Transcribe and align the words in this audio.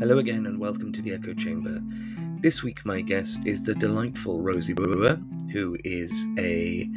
Hello 0.00 0.16
again, 0.16 0.46
and 0.46 0.58
welcome 0.58 0.92
to 0.92 1.02
the 1.02 1.12
Echo 1.12 1.34
Chamber. 1.34 1.78
This 2.40 2.62
week, 2.62 2.86
my 2.86 3.02
guest 3.02 3.46
is 3.46 3.62
the 3.62 3.74
delightful 3.74 4.40
Rosie 4.40 4.72
Baruah, 4.72 5.22
who 5.52 5.76
is 5.84 6.26
a 6.38 6.88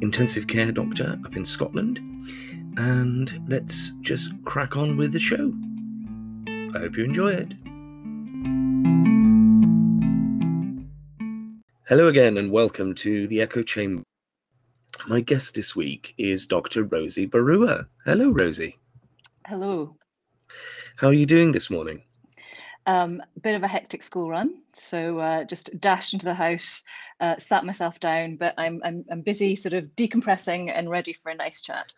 intensive 0.00 0.46
care 0.46 0.70
doctor 0.70 1.18
up 1.24 1.36
in 1.36 1.44
Scotland. 1.44 1.98
And 2.76 3.42
let's 3.48 3.90
just 4.00 4.30
crack 4.44 4.76
on 4.76 4.96
with 4.96 5.12
the 5.12 5.18
show. 5.18 5.52
I 6.72 6.82
hope 6.82 6.96
you 6.96 7.02
enjoy 7.02 7.32
it. 7.32 7.52
Hello 11.88 12.06
again, 12.06 12.38
and 12.38 12.52
welcome 12.52 12.94
to 12.94 13.26
the 13.26 13.40
Echo 13.40 13.64
Chamber. 13.64 14.04
My 15.08 15.20
guest 15.20 15.56
this 15.56 15.74
week 15.74 16.14
is 16.16 16.46
Dr. 16.46 16.84
Rosie 16.84 17.26
Baruah. 17.26 17.88
Hello, 18.04 18.30
Rosie. 18.30 18.78
Hello. 19.48 19.96
How 20.98 21.08
are 21.08 21.12
you 21.12 21.26
doing 21.26 21.50
this 21.50 21.70
morning? 21.70 22.05
Um, 22.86 23.20
bit 23.42 23.56
of 23.56 23.64
a 23.64 23.68
hectic 23.68 24.04
school 24.04 24.30
run, 24.30 24.62
so 24.72 25.18
uh, 25.18 25.42
just 25.42 25.80
dashed 25.80 26.12
into 26.12 26.24
the 26.24 26.34
house, 26.34 26.84
uh, 27.18 27.34
sat 27.36 27.64
myself 27.64 27.98
down, 27.98 28.36
but 28.36 28.54
I'm, 28.58 28.80
I'm 28.84 29.04
I'm 29.10 29.22
busy, 29.22 29.56
sort 29.56 29.74
of 29.74 29.84
decompressing 29.96 30.70
and 30.72 30.88
ready 30.88 31.12
for 31.12 31.30
a 31.30 31.34
nice 31.34 31.62
chat. 31.62 31.92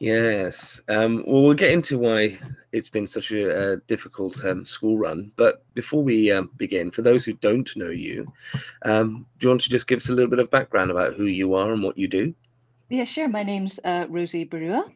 Yes. 0.00 0.80
Um, 0.88 1.24
well, 1.26 1.42
we'll 1.42 1.54
get 1.54 1.72
into 1.72 1.98
why 1.98 2.38
it's 2.72 2.88
been 2.88 3.06
such 3.06 3.30
a, 3.32 3.76
difficult 3.86 4.44
um, 4.44 4.64
school 4.64 4.98
run. 4.98 5.32
But 5.36 5.64
before 5.74 6.02
we 6.02 6.30
um, 6.30 6.50
begin, 6.56 6.90
for 6.90 7.02
those 7.02 7.24
who 7.24 7.32
don't 7.34 7.74
know 7.76 7.90
you, 7.90 8.32
um, 8.84 9.26
do 9.38 9.46
you 9.46 9.48
want 9.50 9.60
to 9.62 9.70
just 9.70 9.86
give 9.86 9.98
us 9.98 10.08
a 10.08 10.12
little 10.12 10.30
bit 10.30 10.38
of 10.38 10.50
background 10.50 10.90
about 10.90 11.14
who 11.14 11.24
you 11.24 11.54
are 11.54 11.72
and 11.72 11.82
what 11.82 11.98
you 11.98 12.08
do? 12.08 12.34
Yeah, 12.88 13.04
sure. 13.04 13.28
My 13.28 13.42
name's 13.42 13.80
uh, 13.84 14.06
Rosie 14.08 14.44
Baruah, 14.44 14.92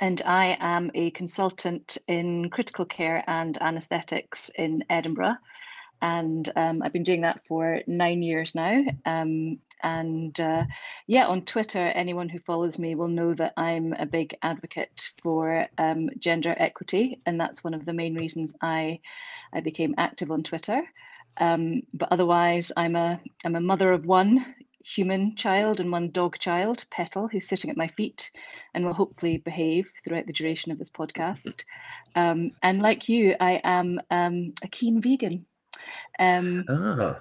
and 0.00 0.22
I 0.24 0.56
am 0.60 0.90
a 0.94 1.10
consultant 1.12 1.98
in 2.06 2.50
critical 2.50 2.84
care 2.84 3.24
and 3.26 3.60
anaesthetics 3.60 4.50
in 4.56 4.84
Edinburgh. 4.90 5.36
And 6.02 6.50
um, 6.56 6.82
I've 6.82 6.92
been 6.92 7.02
doing 7.02 7.22
that 7.22 7.40
for 7.48 7.80
nine 7.86 8.22
years 8.22 8.54
now. 8.54 8.84
Um, 9.06 9.58
and 9.82 10.38
uh, 10.38 10.64
yeah, 11.06 11.26
on 11.26 11.42
Twitter, 11.42 11.86
anyone 11.88 12.28
who 12.28 12.38
follows 12.40 12.78
me 12.78 12.94
will 12.94 13.08
know 13.08 13.34
that 13.34 13.54
I'm 13.56 13.92
a 13.92 14.06
big 14.06 14.36
advocate 14.42 15.10
for 15.22 15.66
um, 15.78 16.10
gender 16.18 16.54
equity, 16.58 17.20
and 17.26 17.40
that's 17.40 17.64
one 17.64 17.74
of 17.74 17.84
the 17.84 17.92
main 17.92 18.14
reasons 18.14 18.54
I 18.60 19.00
I 19.52 19.60
became 19.60 19.94
active 19.98 20.30
on 20.30 20.42
Twitter. 20.42 20.82
Um, 21.38 21.82
but 21.92 22.08
otherwise, 22.10 22.72
I'm 22.76 22.96
a 22.96 23.20
I'm 23.44 23.56
a 23.56 23.60
mother 23.60 23.92
of 23.92 24.06
one 24.06 24.44
human 24.86 25.34
child 25.34 25.80
and 25.80 25.90
one 25.90 26.10
dog 26.10 26.38
child, 26.38 26.84
Petal, 26.90 27.28
who's 27.28 27.48
sitting 27.48 27.70
at 27.70 27.76
my 27.76 27.88
feet 27.88 28.30
and 28.72 28.84
will 28.84 28.94
hopefully 28.94 29.38
behave 29.38 29.90
throughout 30.04 30.26
the 30.26 30.32
duration 30.32 30.70
of 30.70 30.78
this 30.78 30.90
podcast. 30.90 31.64
Um, 32.14 32.52
and 32.62 32.80
like 32.80 33.08
you, 33.08 33.34
I 33.40 33.60
am 33.64 34.00
um, 34.10 34.52
a 34.62 34.68
keen 34.68 35.00
vegan. 35.02 35.46
Um, 36.18 36.64
ah, 36.68 37.16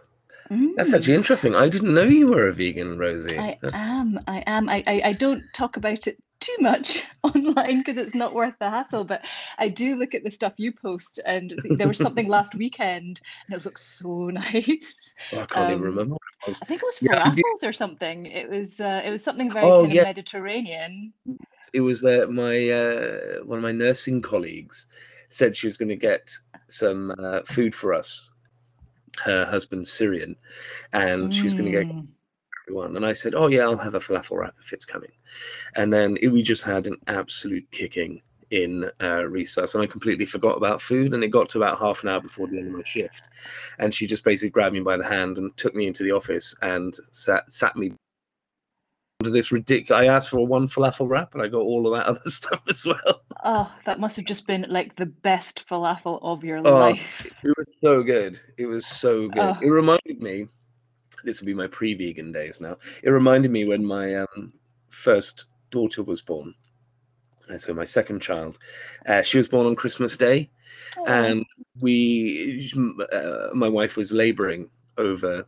that's 0.75 0.93
actually 0.93 1.15
mm, 1.15 1.17
interesting. 1.17 1.55
I 1.55 1.69
didn't 1.69 1.93
know 1.93 2.03
you 2.03 2.27
were 2.27 2.47
a 2.47 2.53
vegan, 2.53 2.97
Rosie. 2.97 3.37
I 3.37 3.57
That's 3.61 3.75
am. 3.75 4.19
I 4.27 4.43
am. 4.45 4.69
I, 4.69 4.83
I, 4.85 5.01
I 5.05 5.13
don't 5.13 5.43
talk 5.53 5.77
about 5.77 6.07
it 6.07 6.17
too 6.39 6.55
much 6.59 7.03
online 7.23 7.79
because 7.79 7.97
it's 7.97 8.15
not 8.15 8.33
worth 8.33 8.55
the 8.59 8.69
hassle. 8.69 9.03
But 9.03 9.25
I 9.57 9.69
do 9.69 9.95
look 9.95 10.13
at 10.15 10.23
the 10.23 10.31
stuff 10.31 10.53
you 10.57 10.71
post, 10.73 11.19
and 11.25 11.53
there 11.77 11.87
was 11.87 11.99
something 11.99 12.27
last 12.27 12.55
weekend, 12.57 13.21
and 13.47 13.57
it 13.59 13.65
looks 13.65 13.99
so 13.99 14.25
nice. 14.33 15.13
oh, 15.33 15.39
I 15.39 15.45
can't 15.45 15.69
even 15.69 15.83
Um, 15.83 15.83
remember 15.83 16.13
what 16.13 16.21
it 16.43 16.47
was. 16.47 16.61
I 16.61 16.65
think 16.65 16.81
it 16.81 16.85
was 16.85 17.01
Yeah, 17.01 17.23
I 17.25 17.67
or 17.67 17.73
something. 17.73 18.25
It 18.25 18.49
was 18.49 18.79
uh, 18.79 19.01
it 19.05 19.09
was 19.11 19.23
something 19.23 19.51
very 19.51 19.67
Oh, 19.67 19.81
kind 19.81 19.91
of 19.91 19.97
yeah. 19.97 20.03
Mediterranean. 20.03 21.13
It 21.73 21.81
was 21.81 22.03
uh, 22.05 22.27
my 22.29 22.69
uh, 22.69 23.43
one 23.43 23.59
of 23.59 23.63
my 23.63 23.71
nursing 23.71 24.21
colleagues 24.21 24.87
said 25.29 25.55
she 25.57 25.67
was 25.67 25.77
going 25.77 25.89
to 25.89 25.95
get 25.95 26.31
some 26.67 27.13
uh, 27.19 27.41
food 27.41 27.73
for 27.75 27.93
us. 27.93 28.31
Her 29.23 29.45
husband's 29.45 29.91
Syrian, 29.91 30.35
and 30.93 31.33
she 31.33 31.47
was 31.47 31.55
going 31.55 31.71
to 31.71 31.77
get 31.77 31.87
Mm. 31.87 32.14
Everyone. 32.67 32.95
And 32.95 33.05
I 33.05 33.13
said, 33.13 33.35
"Oh 33.35 33.47
yeah, 33.47 33.61
I'll 33.61 33.77
have 33.77 33.93
a 33.93 33.99
falafel 33.99 34.37
wrap 34.39 34.55
if 34.61 34.73
it's 34.73 34.85
coming." 34.85 35.11
And 35.75 35.93
then 35.93 36.17
it, 36.21 36.29
we 36.29 36.41
just 36.41 36.63
had 36.63 36.87
an 36.87 36.97
absolute 37.07 37.69
kicking 37.71 38.21
in 38.51 38.85
uh, 38.99 39.25
resus, 39.27 39.75
and 39.75 39.83
I 39.83 39.87
completely 39.87 40.25
forgot 40.25 40.57
about 40.57 40.81
food. 40.81 41.13
And 41.13 41.23
it 41.23 41.27
got 41.29 41.49
to 41.49 41.59
about 41.59 41.77
half 41.79 42.01
an 42.03 42.09
hour 42.09 42.21
before 42.21 42.47
the 42.47 42.57
end 42.57 42.67
of 42.67 42.73
my 42.73 42.83
shift, 42.83 43.29
and 43.77 43.93
she 43.93 44.07
just 44.07 44.23
basically 44.23 44.49
grabbed 44.49 44.73
me 44.73 44.81
by 44.81 44.97
the 44.97 45.05
hand 45.05 45.37
and 45.37 45.55
took 45.57 45.75
me 45.75 45.85
into 45.87 46.03
the 46.03 46.11
office 46.11 46.55
and 46.61 46.95
sat 46.95 47.51
sat 47.51 47.75
me 47.75 47.93
to 49.23 49.29
this 49.29 49.51
ridiculous. 49.51 50.01
I 50.01 50.07
asked 50.07 50.29
for 50.29 50.45
one 50.47 50.67
falafel 50.67 51.07
wrap, 51.07 51.33
and 51.33 51.43
I 51.43 51.47
got 51.47 51.59
all 51.61 51.85
of 51.85 51.93
that 51.99 52.07
other 52.09 52.29
stuff 52.31 52.63
as 52.67 52.83
well. 52.85 53.21
Oh, 53.43 53.71
that 53.85 53.99
must 53.99 54.15
have 54.15 54.25
just 54.25 54.47
been 54.47 54.65
like 54.69 54.95
the 54.95 55.05
best 55.05 55.67
falafel 55.69 56.19
of 56.23 56.43
your 56.43 56.65
Oh, 56.65 56.79
life. 56.79 56.99
it 57.43 57.53
was 57.57 57.67
so 57.83 58.01
good. 58.01 58.39
It 58.57 58.65
was 58.65 58.87
so 58.87 59.27
good. 59.29 59.37
Oh, 59.39 59.57
It 59.61 59.67
reminded 59.69 60.19
me. 60.19 60.47
This 61.25 61.41
will 61.41 61.47
be 61.47 61.53
my 61.53 61.67
pre-vegan 61.67 62.31
days 62.31 62.61
now. 62.61 62.77
It 63.03 63.09
reminded 63.09 63.51
me 63.51 63.65
when 63.65 63.83
my 63.85 64.15
um, 64.15 64.53
first 64.89 65.45
daughter 65.71 66.03
was 66.03 66.21
born. 66.21 66.53
uh, 67.51 67.57
So 67.57 67.73
my 67.73 67.85
second 67.85 68.21
child, 68.21 68.57
uh, 69.05 69.23
she 69.23 69.37
was 69.37 69.47
born 69.47 69.67
on 69.67 69.75
Christmas 69.75 70.15
Day, 70.17 70.49
oh, 70.97 71.05
and 71.07 71.45
we, 71.81 72.71
uh, 73.11 73.49
my 73.53 73.67
wife 73.67 73.97
was 73.97 74.11
labouring 74.11 74.69
over 74.97 75.45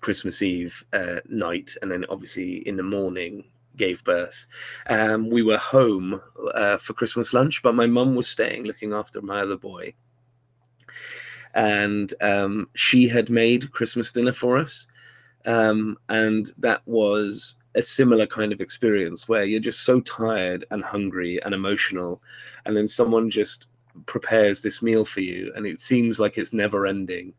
Christmas 0.00 0.40
Eve 0.42 0.84
uh, 0.92 1.20
night, 1.28 1.74
and 1.82 1.90
then 1.90 2.04
obviously 2.08 2.58
in 2.68 2.76
the 2.76 2.82
morning 2.82 3.44
gave 3.76 4.02
birth. 4.04 4.46
Um, 4.88 5.28
we 5.28 5.42
were 5.42 5.58
home 5.58 6.20
uh, 6.54 6.78
for 6.78 6.94
Christmas 6.94 7.34
lunch, 7.34 7.62
but 7.62 7.74
my 7.74 7.86
mum 7.86 8.14
was 8.14 8.28
staying 8.28 8.64
looking 8.64 8.92
after 8.92 9.20
my 9.20 9.40
other 9.40 9.56
boy, 9.56 9.92
and 11.56 12.12
um, 12.20 12.68
she 12.74 13.08
had 13.08 13.30
made 13.30 13.72
Christmas 13.72 14.12
dinner 14.12 14.32
for 14.32 14.58
us. 14.58 14.86
Um, 15.46 15.96
and 16.08 16.52
that 16.58 16.82
was 16.86 17.62
a 17.74 17.82
similar 17.82 18.26
kind 18.26 18.52
of 18.52 18.60
experience 18.60 19.28
where 19.28 19.44
you're 19.44 19.60
just 19.60 19.84
so 19.84 20.00
tired 20.00 20.64
and 20.70 20.84
hungry 20.84 21.40
and 21.42 21.54
emotional, 21.54 22.20
and 22.64 22.76
then 22.76 22.88
someone 22.88 23.30
just 23.30 23.68
prepares 24.04 24.60
this 24.60 24.82
meal 24.82 25.04
for 25.04 25.20
you, 25.20 25.52
and 25.56 25.66
it 25.66 25.80
seems 25.80 26.20
like 26.20 26.36
it's 26.36 26.52
never 26.52 26.86
ending, 26.86 27.32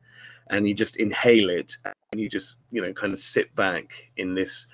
and 0.50 0.68
you 0.68 0.74
just 0.74 0.96
inhale 0.96 1.50
it, 1.50 1.76
and 2.12 2.22
you 2.22 2.30
just 2.30 2.62
you 2.72 2.82
know 2.82 2.94
kind 2.94 3.12
of 3.12 3.20
sit 3.20 3.54
back 3.56 3.92
in 4.16 4.36
this 4.36 4.68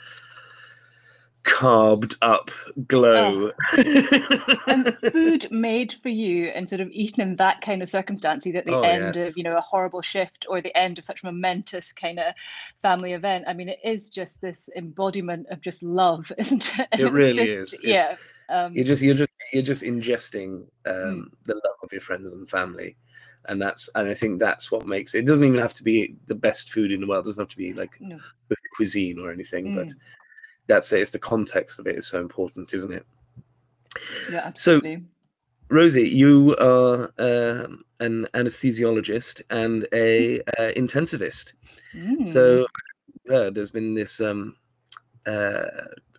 carved 1.43 2.15
up 2.21 2.49
oh. 2.67 2.81
glow. 2.87 3.51
and 4.67 4.97
food 5.11 5.47
made 5.51 5.93
for 6.01 6.09
you 6.09 6.47
and 6.47 6.67
sort 6.67 6.81
of 6.81 6.89
eaten 6.91 7.21
in 7.21 7.35
that 7.35 7.61
kind 7.61 7.81
of 7.81 7.89
circumstance, 7.89 8.47
either 8.47 8.59
at 8.59 8.65
the 8.65 8.75
oh 8.75 8.81
end 8.81 9.15
of, 9.15 9.37
you 9.37 9.43
know, 9.43 9.57
a 9.57 9.61
horrible 9.61 10.01
shift 10.01 10.45
or 10.49 10.61
the 10.61 10.75
end 10.77 10.97
of 10.97 11.05
such 11.05 11.23
a 11.23 11.25
momentous 11.25 11.91
kind 11.91 12.19
of 12.19 12.33
family 12.81 13.13
event. 13.13 13.45
I 13.47 13.53
mean, 13.53 13.69
it 13.69 13.79
is 13.83 14.09
just 14.09 14.41
this 14.41 14.69
embodiment 14.75 15.47
of 15.49 15.61
just 15.61 15.83
love, 15.83 16.31
isn't 16.37 16.79
it? 16.79 16.87
It 16.93 17.11
really 17.11 17.45
just, 17.45 17.73
is. 17.75 17.79
Yeah. 17.83 18.15
you're 18.49 18.65
Um, 18.65 18.73
just 18.75 19.01
you're 19.01 19.15
just 19.15 19.29
you're 19.51 19.63
just 19.63 19.83
ingesting 19.83 20.65
mm, 20.85 21.11
um, 21.11 21.31
the 21.45 21.53
love 21.53 21.77
of 21.83 21.91
your 21.91 22.01
friends 22.01 22.33
and 22.33 22.49
family, 22.49 22.95
and 23.45 23.61
that's 23.61 23.89
and 23.95 24.07
I 24.07 24.13
think 24.13 24.39
that's 24.39 24.71
what 24.71 24.85
makes 24.85 25.13
it. 25.13 25.19
It 25.19 25.27
doesn't 25.27 25.43
even 25.43 25.59
have 25.59 25.73
to 25.75 25.83
be 25.83 26.15
the 26.27 26.35
best 26.35 26.71
food 26.71 26.91
in 26.91 27.01
the 27.01 27.07
world. 27.07 27.25
It 27.25 27.29
doesn't 27.29 27.41
have 27.41 27.49
to 27.49 27.57
be 27.57 27.73
like 27.73 27.97
no. 27.99 28.17
cuisine 28.75 29.19
or 29.19 29.31
anything, 29.31 29.75
but 29.75 29.87
Mm, 29.87 29.95
that's 30.67 30.91
it. 30.93 31.01
It's 31.01 31.11
the 31.11 31.19
context 31.19 31.79
of 31.79 31.87
it 31.87 31.95
is 31.95 32.07
so 32.07 32.19
important, 32.19 32.73
isn't 32.73 32.93
it? 32.93 33.05
yeah, 34.31 34.41
absolutely. 34.45 34.95
So. 34.95 35.01
Rosie, 35.69 36.09
you 36.09 36.55
are 36.59 37.11
um 37.17 37.83
an 38.03 38.27
anesthesiologist 38.33 39.41
and 39.49 39.87
a 39.93 40.39
uh, 40.41 40.71
intensivist. 40.75 41.53
Mm. 41.95 42.25
So 42.25 42.65
uh, 43.33 43.49
there's 43.49 43.71
been 43.71 43.95
this, 43.95 44.19
um, 44.19 44.55
uh, 45.25 45.63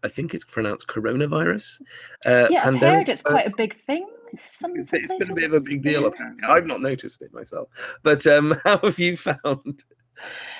I 0.02 0.08
think 0.08 0.34
it's 0.34 0.44
pronounced 0.44 0.88
coronavirus 0.88 1.82
uh, 2.26 2.48
Yeah, 2.50 2.66
I've 2.66 2.78
heard 2.78 3.08
it's 3.08 3.24
Uh, 3.26 3.30
quite 3.30 3.46
a 3.46 3.54
big 3.56 3.76
thing. 3.76 4.08
Some 4.36 4.72
it's, 4.74 4.92
it's 4.92 5.14
been 5.14 5.30
a 5.30 5.34
bit 5.34 5.44
of 5.44 5.52
a 5.52 5.60
big 5.60 5.82
deal 5.82 6.06
apparently. 6.06 6.42
I've 6.48 6.66
not 6.66 6.80
noticed 6.80 7.22
it 7.22 7.32
myself, 7.32 7.68
but 8.02 8.26
um, 8.26 8.56
how 8.64 8.78
have 8.78 8.98
you 8.98 9.16
found 9.16 9.84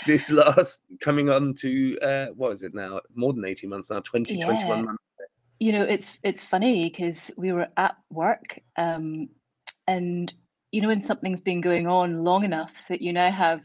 this 0.07 0.31
last 0.31 0.83
coming 1.01 1.31
on 1.31 1.55
to 1.55 1.99
uh, 2.01 2.27
what 2.35 2.53
is 2.53 2.63
it 2.63 2.75
now? 2.75 3.01
More 3.15 3.33
than 3.33 3.45
eighteen 3.45 3.71
months 3.71 3.91
now, 3.91 4.01
20, 4.01 4.37
21 4.37 4.79
Yeah. 4.79 4.85
months. 4.85 5.03
You 5.61 5.73
know, 5.73 5.83
it's 5.83 6.19
it's 6.23 6.45
funny 6.45 6.91
because 6.91 7.31
we 7.37 7.53
were 7.53 7.69
at 7.77 7.97
work, 8.11 8.59
um, 8.77 9.29
and 9.87 10.33
you 10.73 10.81
know, 10.81 10.89
when 10.89 11.01
something's 11.01 11.41
been 11.41 11.61
going 11.61 11.87
on 11.87 12.25
long 12.25 12.45
enough 12.45 12.73
that 12.89 13.01
you 13.01 13.13
now 13.13 13.31
have 13.31 13.63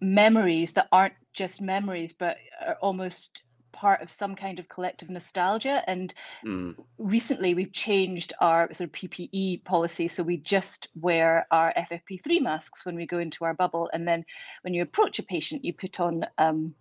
memories 0.00 0.72
that 0.72 0.88
aren't 0.90 1.14
just 1.32 1.60
memories, 1.60 2.12
but 2.18 2.36
are 2.66 2.76
almost 2.82 3.44
part 3.82 4.00
of 4.00 4.12
some 4.12 4.36
kind 4.36 4.60
of 4.60 4.68
collective 4.68 5.10
nostalgia. 5.10 5.82
And 5.88 6.14
Mm, 6.46 6.76
recently, 6.98 7.54
we've 7.54 7.72
changed 7.72 8.32
our 8.40 8.72
sort 8.72 8.88
of 8.88 8.92
PPE 8.92 9.64
policy, 9.64 10.06
so 10.06 10.22
we 10.22 10.36
just 10.36 10.88
wear 10.94 11.48
our 11.50 11.72
FFP3 11.76 12.40
masks 12.40 12.86
when 12.86 12.94
we 12.94 13.06
go 13.06 13.18
into 13.18 13.44
our 13.44 13.54
bubble, 13.54 13.90
and 13.92 14.06
then 14.06 14.24
when 14.62 14.72
you 14.72 14.82
approach 14.82 15.18
a 15.18 15.24
patient, 15.24 15.64
you 15.64 15.72
put 15.74 15.98
on 15.98 16.24
um, 16.38 16.74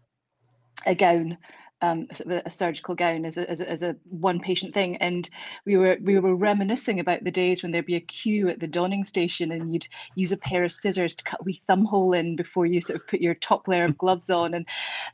a 0.85 0.93
gown 0.93 1.39
um, 1.81 2.07
a, 2.45 2.49
surgical 2.49 2.95
gown 2.95 3.25
as 3.25 3.37
a, 3.37 3.49
as 3.49 3.59
a, 3.59 3.69
as 3.69 3.81
a 3.83 3.95
one 4.09 4.39
patient 4.39 4.73
thing, 4.73 4.97
and 4.97 5.29
we 5.65 5.77
were 5.77 5.97
we 6.01 6.19
were 6.19 6.35
reminiscing 6.35 6.99
about 6.99 7.23
the 7.23 7.31
days 7.31 7.63
when 7.63 7.71
there'd 7.71 7.85
be 7.85 7.95
a 7.95 8.01
queue 8.01 8.49
at 8.49 8.59
the 8.59 8.67
donning 8.67 9.03
station, 9.03 9.51
and 9.51 9.73
you'd 9.73 9.87
use 10.15 10.31
a 10.31 10.37
pair 10.37 10.63
of 10.63 10.71
scissors 10.71 11.15
to 11.15 11.23
cut 11.23 11.41
a 11.41 11.43
wee 11.43 11.61
thumb 11.67 11.85
hole 11.85 12.13
in 12.13 12.35
before 12.35 12.65
you 12.65 12.81
sort 12.81 12.99
of 12.99 13.07
put 13.07 13.21
your 13.21 13.35
top 13.35 13.67
layer 13.67 13.85
of 13.85 13.97
gloves 13.97 14.29
on, 14.29 14.53
and 14.53 14.65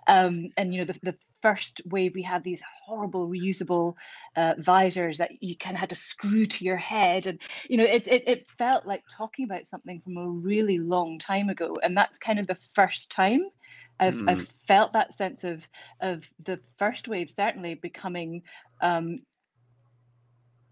um, 0.07 0.49
and 0.57 0.73
you 0.73 0.79
know 0.79 0.91
the, 0.91 0.99
the 1.03 1.15
first 1.41 1.81
wave 1.85 2.13
we 2.15 2.23
had 2.23 2.43
these 2.43 2.63
horrible 2.85 3.27
reusable 3.27 3.93
uh, 4.35 4.53
visors 4.57 5.17
that 5.19 5.41
you 5.41 5.55
kind 5.55 5.75
of 5.75 5.79
had 5.79 5.89
to 5.89 5.95
screw 5.95 6.45
to 6.45 6.65
your 6.65 6.77
head. 6.77 7.27
And 7.27 7.39
you 7.69 7.77
know 7.77 7.83
it, 7.83 8.07
it 8.07 8.49
felt 8.49 8.85
like 8.85 9.03
talking 9.09 9.45
about 9.45 9.65
something 9.67 10.01
from 10.01 10.17
a 10.17 10.27
really 10.27 10.79
long 10.79 11.19
time 11.19 11.49
ago. 11.49 11.77
And 11.81 11.95
that's 11.95 12.17
kind 12.17 12.39
of 12.39 12.47
the 12.47 12.57
first 12.73 13.11
time 13.11 13.49
I've, 13.99 14.13
mm. 14.13 14.29
I've 14.29 14.47
felt 14.67 14.93
that 14.93 15.13
sense 15.13 15.43
of 15.43 15.67
of 16.01 16.29
the 16.45 16.59
first 16.77 17.07
wave 17.07 17.29
certainly 17.29 17.75
becoming 17.75 18.43
um, 18.81 19.17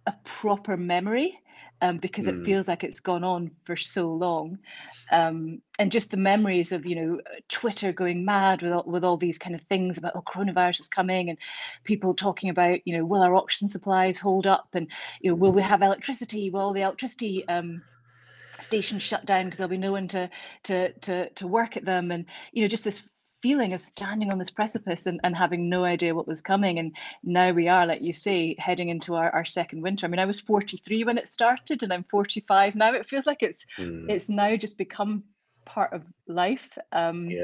a 0.05 0.13
proper 0.23 0.77
memory 0.77 1.39
um, 1.81 1.97
because 1.97 2.25
mm. 2.25 2.41
it 2.41 2.45
feels 2.45 2.67
like 2.67 2.83
it's 2.83 2.99
gone 2.99 3.23
on 3.23 3.51
for 3.65 3.75
so 3.75 4.07
long. 4.07 4.59
Um, 5.11 5.61
and 5.77 5.91
just 5.91 6.11
the 6.11 6.17
memories 6.17 6.71
of, 6.71 6.85
you 6.85 6.95
know, 6.95 7.21
Twitter 7.49 7.91
going 7.91 8.23
mad 8.23 8.61
with 8.61 8.71
all, 8.71 8.83
with 8.85 9.03
all 9.03 9.17
these 9.17 9.37
kind 9.37 9.55
of 9.55 9.61
things 9.63 9.97
about, 9.97 10.13
oh, 10.15 10.21
coronavirus 10.21 10.81
is 10.81 10.87
coming 10.87 11.29
and 11.29 11.37
people 11.83 12.13
talking 12.13 12.49
about, 12.49 12.79
you 12.85 12.97
know, 12.97 13.05
will 13.05 13.21
our 13.21 13.35
oxygen 13.35 13.69
supplies 13.69 14.17
hold 14.17 14.47
up? 14.47 14.69
And, 14.73 14.87
you 15.21 15.31
know, 15.31 15.35
will 15.35 15.51
we 15.51 15.61
have 15.61 15.81
electricity? 15.81 16.49
Will 16.49 16.73
the 16.73 16.81
electricity 16.81 17.47
um, 17.47 17.81
stations 18.61 19.01
shut 19.01 19.25
down 19.25 19.45
because 19.45 19.57
there'll 19.57 19.69
be 19.69 19.77
no 19.77 19.91
one 19.91 20.07
to, 20.09 20.29
to, 20.63 20.93
to, 20.93 21.29
to 21.31 21.47
work 21.47 21.75
at 21.75 21.85
them? 21.85 22.11
And, 22.11 22.25
you 22.53 22.61
know, 22.61 22.69
just 22.69 22.85
this 22.85 23.07
feeling 23.45 23.73
of 23.73 23.81
standing 23.81 24.31
on 24.31 24.39
this 24.39 24.49
precipice 24.49 25.05
and, 25.05 25.19
and 25.23 25.35
having 25.35 25.69
no 25.69 25.83
idea 25.83 26.15
what 26.15 26.27
was 26.27 26.41
coming. 26.41 26.79
And 26.79 26.95
now 27.23 27.51
we 27.51 27.67
are, 27.67 27.85
like 27.85 28.01
you 28.01 28.11
say, 28.11 28.55
heading 28.57 28.89
into 28.89 29.13
our, 29.13 29.29
our 29.29 29.45
second 29.45 29.83
winter. 29.83 30.07
I 30.07 30.09
mean, 30.09 30.17
I 30.17 30.25
was 30.25 30.39
43 30.39 31.03
when 31.03 31.19
it 31.19 31.27
started 31.27 31.83
and 31.83 31.93
I'm 31.93 32.05
45 32.09 32.73
now. 32.73 32.95
It 32.95 33.05
feels 33.05 33.27
like 33.27 33.43
it's 33.43 33.63
mm. 33.77 34.09
it's 34.09 34.29
now 34.29 34.55
just 34.55 34.79
become 34.79 35.25
part 35.63 35.93
of 35.93 36.01
life. 36.27 36.75
Um, 36.91 37.29
yeah. 37.29 37.43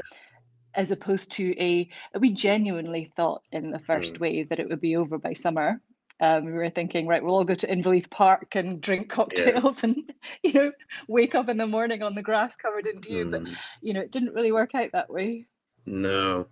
As 0.74 0.90
opposed 0.90 1.30
to 1.32 1.54
a, 1.56 1.88
we 2.18 2.32
genuinely 2.32 3.12
thought 3.14 3.42
in 3.52 3.70
the 3.70 3.78
first 3.78 4.14
mm. 4.14 4.20
wave 4.20 4.48
that 4.48 4.58
it 4.58 4.68
would 4.68 4.80
be 4.80 4.96
over 4.96 5.18
by 5.18 5.34
summer. 5.34 5.80
Um, 6.18 6.46
we 6.46 6.52
were 6.52 6.70
thinking, 6.70 7.06
right, 7.06 7.22
we'll 7.22 7.36
all 7.36 7.44
go 7.44 7.54
to 7.54 7.68
Inverleith 7.68 8.10
Park 8.10 8.56
and 8.56 8.80
drink 8.80 9.08
cocktails 9.08 9.84
yeah. 9.84 9.90
and, 9.90 10.12
you 10.42 10.52
know, 10.52 10.72
wake 11.06 11.36
up 11.36 11.48
in 11.48 11.58
the 11.58 11.66
morning 11.66 12.02
on 12.02 12.16
the 12.16 12.22
grass 12.22 12.56
covered 12.56 12.88
in 12.88 13.00
dew. 13.00 13.26
Mm. 13.26 13.30
But, 13.30 13.42
you 13.80 13.92
know, 13.92 14.00
it 14.00 14.10
didn't 14.10 14.34
really 14.34 14.50
work 14.50 14.74
out 14.74 14.90
that 14.94 15.08
way. 15.08 15.46
No. 15.86 16.46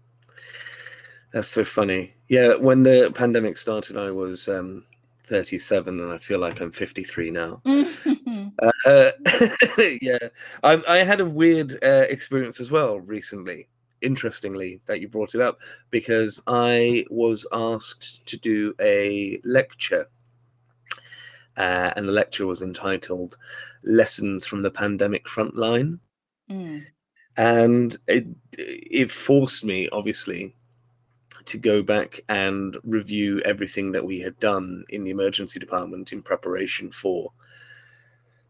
That's 1.32 1.49
so 1.49 1.65
funny. 1.65 2.15
Yeah, 2.29 2.56
when 2.56 2.82
the 2.82 3.12
pandemic 3.15 3.56
started, 3.56 3.97
I 3.97 4.11
was 4.11 4.49
um, 4.49 4.85
37, 5.25 6.00
and 6.00 6.12
I 6.12 6.19
feel 6.19 6.41
like 6.41 6.61
I'm 6.61 6.73
53 6.73 7.31
now. 7.31 7.62
uh, 7.67 8.71
yeah, 10.03 10.19
I, 10.62 10.82
I, 10.88 10.97
had 10.99 11.21
a 11.21 11.25
weird 11.25 11.82
uh, 11.85 12.06
experience 12.09 12.61
as 12.61 12.71
well 12.71 12.99
recently. 13.00 13.69
Interestingly, 14.03 14.81
that 14.87 15.00
you 15.00 15.09
brought 15.09 15.35
it 15.35 15.41
up 15.41 15.59
because 15.91 16.43
I 16.47 17.05
was 17.11 17.47
asked 17.53 18.27
to 18.27 18.38
do 18.38 18.75
a 18.81 19.38
lecture, 19.44 20.09
uh, 21.56 21.93
and 21.94 22.09
the 22.09 22.12
lecture 22.12 22.47
was 22.47 22.62
entitled 22.62 23.37
"Lessons 23.85 24.47
from 24.47 24.62
the 24.62 24.71
Pandemic 24.71 25.27
Frontline." 25.27 25.99
Mm 26.50 26.82
and 27.37 27.97
it 28.06 28.27
it 28.53 29.11
forced 29.11 29.65
me 29.65 29.88
obviously 29.93 30.55
to 31.44 31.59
go 31.59 31.82
back 31.82 32.21
and 32.29 32.77
review 32.85 33.41
everything 33.44 33.93
that 33.93 34.05
we 34.05 34.21
had 34.21 34.38
done 34.41 34.85
in 34.91 35.05
the 35.05 35.11
emergency 35.11 35.59
department 35.59 36.12
in 36.12 36.23
preparation 36.23 36.91
for 36.91 37.31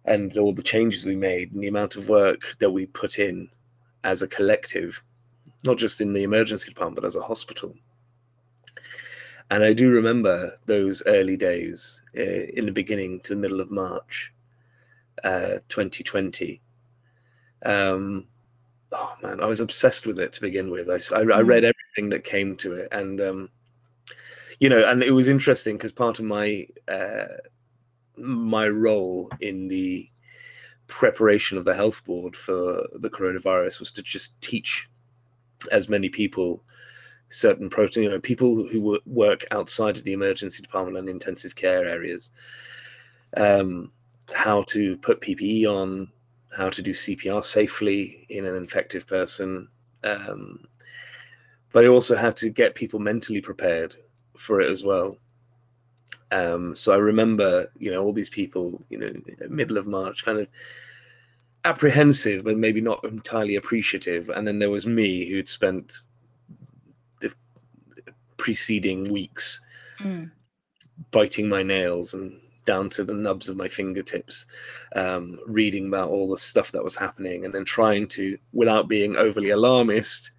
and 0.06 0.36
all 0.38 0.52
the 0.52 0.62
changes 0.62 1.04
we 1.04 1.14
made 1.14 1.52
and 1.52 1.62
the 1.62 1.68
amount 1.68 1.96
of 1.96 2.08
work 2.08 2.56
that 2.58 2.70
we 2.70 2.86
put 2.86 3.18
in 3.18 3.48
as 4.04 4.22
a 4.22 4.28
collective 4.28 5.02
not 5.62 5.78
just 5.78 6.00
in 6.00 6.12
the 6.12 6.22
emergency 6.22 6.70
department 6.70 6.96
but 6.96 7.06
as 7.06 7.16
a 7.16 7.22
hospital. 7.22 7.74
And 9.50 9.62
i 9.62 9.72
do 9.72 9.90
remember 9.90 10.56
those 10.66 11.02
early 11.06 11.36
days 11.36 12.02
uh, 12.16 12.46
in 12.54 12.66
the 12.66 12.72
beginning 12.72 13.20
to 13.20 13.34
the 13.34 13.40
middle 13.40 13.60
of 13.60 13.70
march 13.70 14.32
uh, 15.24 15.58
2020 15.68 16.60
um, 17.66 18.26
oh 18.92 19.14
man, 19.22 19.40
I 19.40 19.46
was 19.46 19.60
obsessed 19.60 20.06
with 20.06 20.18
it 20.18 20.32
to 20.34 20.40
begin 20.40 20.70
with. 20.70 20.88
I, 20.88 21.16
I, 21.16 21.20
I 21.20 21.40
read 21.42 21.62
mm. 21.62 21.72
everything 21.72 22.10
that 22.10 22.24
came 22.24 22.56
to 22.56 22.74
it, 22.74 22.88
and 22.92 23.20
um, 23.20 23.48
you 24.58 24.68
know, 24.68 24.88
and 24.88 25.02
it 25.02 25.12
was 25.12 25.28
interesting 25.28 25.76
because 25.76 25.92
part 25.92 26.18
of 26.18 26.24
my 26.24 26.66
uh, 26.88 27.26
my 28.16 28.68
role 28.68 29.30
in 29.40 29.68
the 29.68 30.08
preparation 30.86 31.56
of 31.56 31.64
the 31.64 31.74
health 31.74 32.04
board 32.04 32.34
for 32.34 32.86
the 32.94 33.10
coronavirus 33.10 33.80
was 33.80 33.92
to 33.92 34.02
just 34.02 34.40
teach 34.40 34.88
as 35.70 35.88
many 35.88 36.08
people 36.08 36.64
certain 37.28 37.70
protein, 37.70 38.04
you 38.04 38.10
know, 38.10 38.20
people 38.20 38.66
who 38.68 38.98
work 39.06 39.46
outside 39.52 39.96
of 39.96 40.04
the 40.04 40.12
emergency 40.12 40.62
department 40.62 40.98
and 40.98 41.08
intensive 41.08 41.54
care 41.54 41.84
areas, 41.86 42.32
um, 43.36 43.92
how 44.34 44.64
to 44.64 44.96
put 44.98 45.20
PPE 45.20 45.64
on, 45.64 46.10
how 46.56 46.70
to 46.70 46.82
do 46.82 46.90
CPR 46.92 47.44
safely 47.44 48.26
in 48.28 48.46
an 48.46 48.56
infective 48.56 49.06
person. 49.06 49.68
Um, 50.04 50.66
but 51.72 51.84
I 51.84 51.88
also 51.88 52.16
have 52.16 52.34
to 52.36 52.50
get 52.50 52.74
people 52.74 52.98
mentally 52.98 53.40
prepared 53.40 53.94
for 54.36 54.60
it 54.60 54.70
as 54.70 54.82
well. 54.82 55.16
Um, 56.32 56.74
so 56.74 56.92
I 56.92 56.96
remember, 56.96 57.70
you 57.78 57.90
know, 57.90 58.02
all 58.02 58.12
these 58.12 58.30
people, 58.30 58.82
you 58.88 58.98
know, 58.98 59.12
middle 59.48 59.76
of 59.76 59.86
March, 59.86 60.24
kind 60.24 60.38
of 60.38 60.48
apprehensive, 61.64 62.44
but 62.44 62.56
maybe 62.56 62.80
not 62.80 63.04
entirely 63.04 63.56
appreciative. 63.56 64.28
And 64.28 64.46
then 64.46 64.58
there 64.58 64.70
was 64.70 64.86
me 64.86 65.28
who'd 65.28 65.48
spent 65.48 65.98
the 67.20 67.32
preceding 68.36 69.12
weeks 69.12 69.60
mm. 69.98 70.30
biting 71.10 71.48
my 71.48 71.62
nails 71.62 72.14
and 72.14 72.40
down 72.64 72.90
to 72.90 73.04
the 73.04 73.14
nubs 73.14 73.48
of 73.48 73.56
my 73.56 73.68
fingertips, 73.68 74.46
um, 74.96 75.38
reading 75.46 75.88
about 75.88 76.08
all 76.08 76.28
the 76.28 76.38
stuff 76.38 76.72
that 76.72 76.84
was 76.84 76.96
happening, 76.96 77.44
and 77.44 77.54
then 77.54 77.64
trying 77.64 78.06
to, 78.08 78.38
without 78.52 78.88
being 78.88 79.16
overly 79.16 79.50
alarmist, 79.50 80.30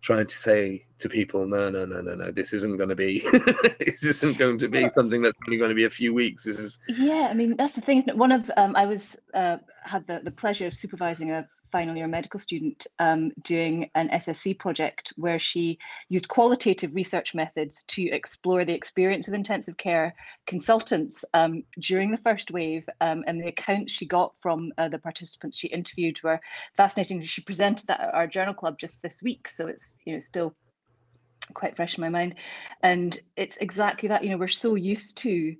trying 0.00 0.26
to 0.26 0.36
say 0.36 0.84
to 0.98 1.08
people, 1.08 1.46
no, 1.46 1.70
no, 1.70 1.84
no, 1.84 2.00
no, 2.00 2.14
no, 2.14 2.30
this 2.30 2.52
isn't 2.52 2.76
going 2.76 2.88
to 2.88 2.96
be, 2.96 3.20
this 3.80 4.02
isn't 4.02 4.38
going 4.38 4.58
to 4.58 4.68
be 4.68 4.88
something 4.90 5.22
that's 5.22 5.38
only 5.46 5.58
going 5.58 5.70
to 5.70 5.74
be 5.74 5.84
a 5.84 5.90
few 5.90 6.14
weeks. 6.14 6.44
This 6.44 6.58
is. 6.58 6.78
Yeah, 6.88 7.28
I 7.30 7.34
mean 7.34 7.56
that's 7.56 7.74
the 7.74 7.80
thing. 7.80 8.02
One 8.14 8.32
of 8.32 8.50
um, 8.56 8.76
I 8.76 8.86
was 8.86 9.20
uh, 9.34 9.58
had 9.84 10.06
the 10.06 10.20
the 10.22 10.30
pleasure 10.30 10.66
of 10.66 10.74
supervising 10.74 11.30
a 11.30 11.48
final 11.70 11.96
year 11.96 12.06
medical 12.06 12.40
student 12.40 12.86
um, 12.98 13.32
doing 13.42 13.90
an 13.94 14.08
SSC 14.10 14.58
project 14.58 15.12
where 15.16 15.38
she 15.38 15.78
used 16.08 16.28
qualitative 16.28 16.94
research 16.94 17.34
methods 17.34 17.84
to 17.84 18.08
explore 18.10 18.64
the 18.64 18.74
experience 18.74 19.28
of 19.28 19.34
intensive 19.34 19.76
care 19.76 20.14
consultants 20.46 21.24
um, 21.34 21.62
during 21.78 22.10
the 22.10 22.18
first 22.18 22.50
wave. 22.50 22.88
Um, 23.00 23.24
and 23.26 23.40
the 23.40 23.48
accounts 23.48 23.92
she 23.92 24.06
got 24.06 24.34
from 24.40 24.72
uh, 24.78 24.88
the 24.88 24.98
participants 24.98 25.58
she 25.58 25.68
interviewed 25.68 26.20
were 26.22 26.40
fascinating. 26.76 27.22
She 27.24 27.42
presented 27.42 27.86
that 27.86 28.00
at 28.00 28.14
our 28.14 28.26
journal 28.26 28.54
club 28.54 28.78
just 28.78 29.02
this 29.02 29.22
week, 29.22 29.48
so 29.48 29.66
it's 29.66 29.98
you 30.04 30.14
know 30.14 30.20
still 30.20 30.54
quite 31.54 31.76
fresh 31.76 31.98
in 31.98 32.02
my 32.02 32.08
mind. 32.08 32.36
And 32.82 33.18
it's 33.36 33.56
exactly 33.56 34.08
that. 34.08 34.22
You 34.22 34.30
know, 34.30 34.38
we're 34.38 34.48
so 34.48 34.74
used 34.74 35.18
to 35.18 35.56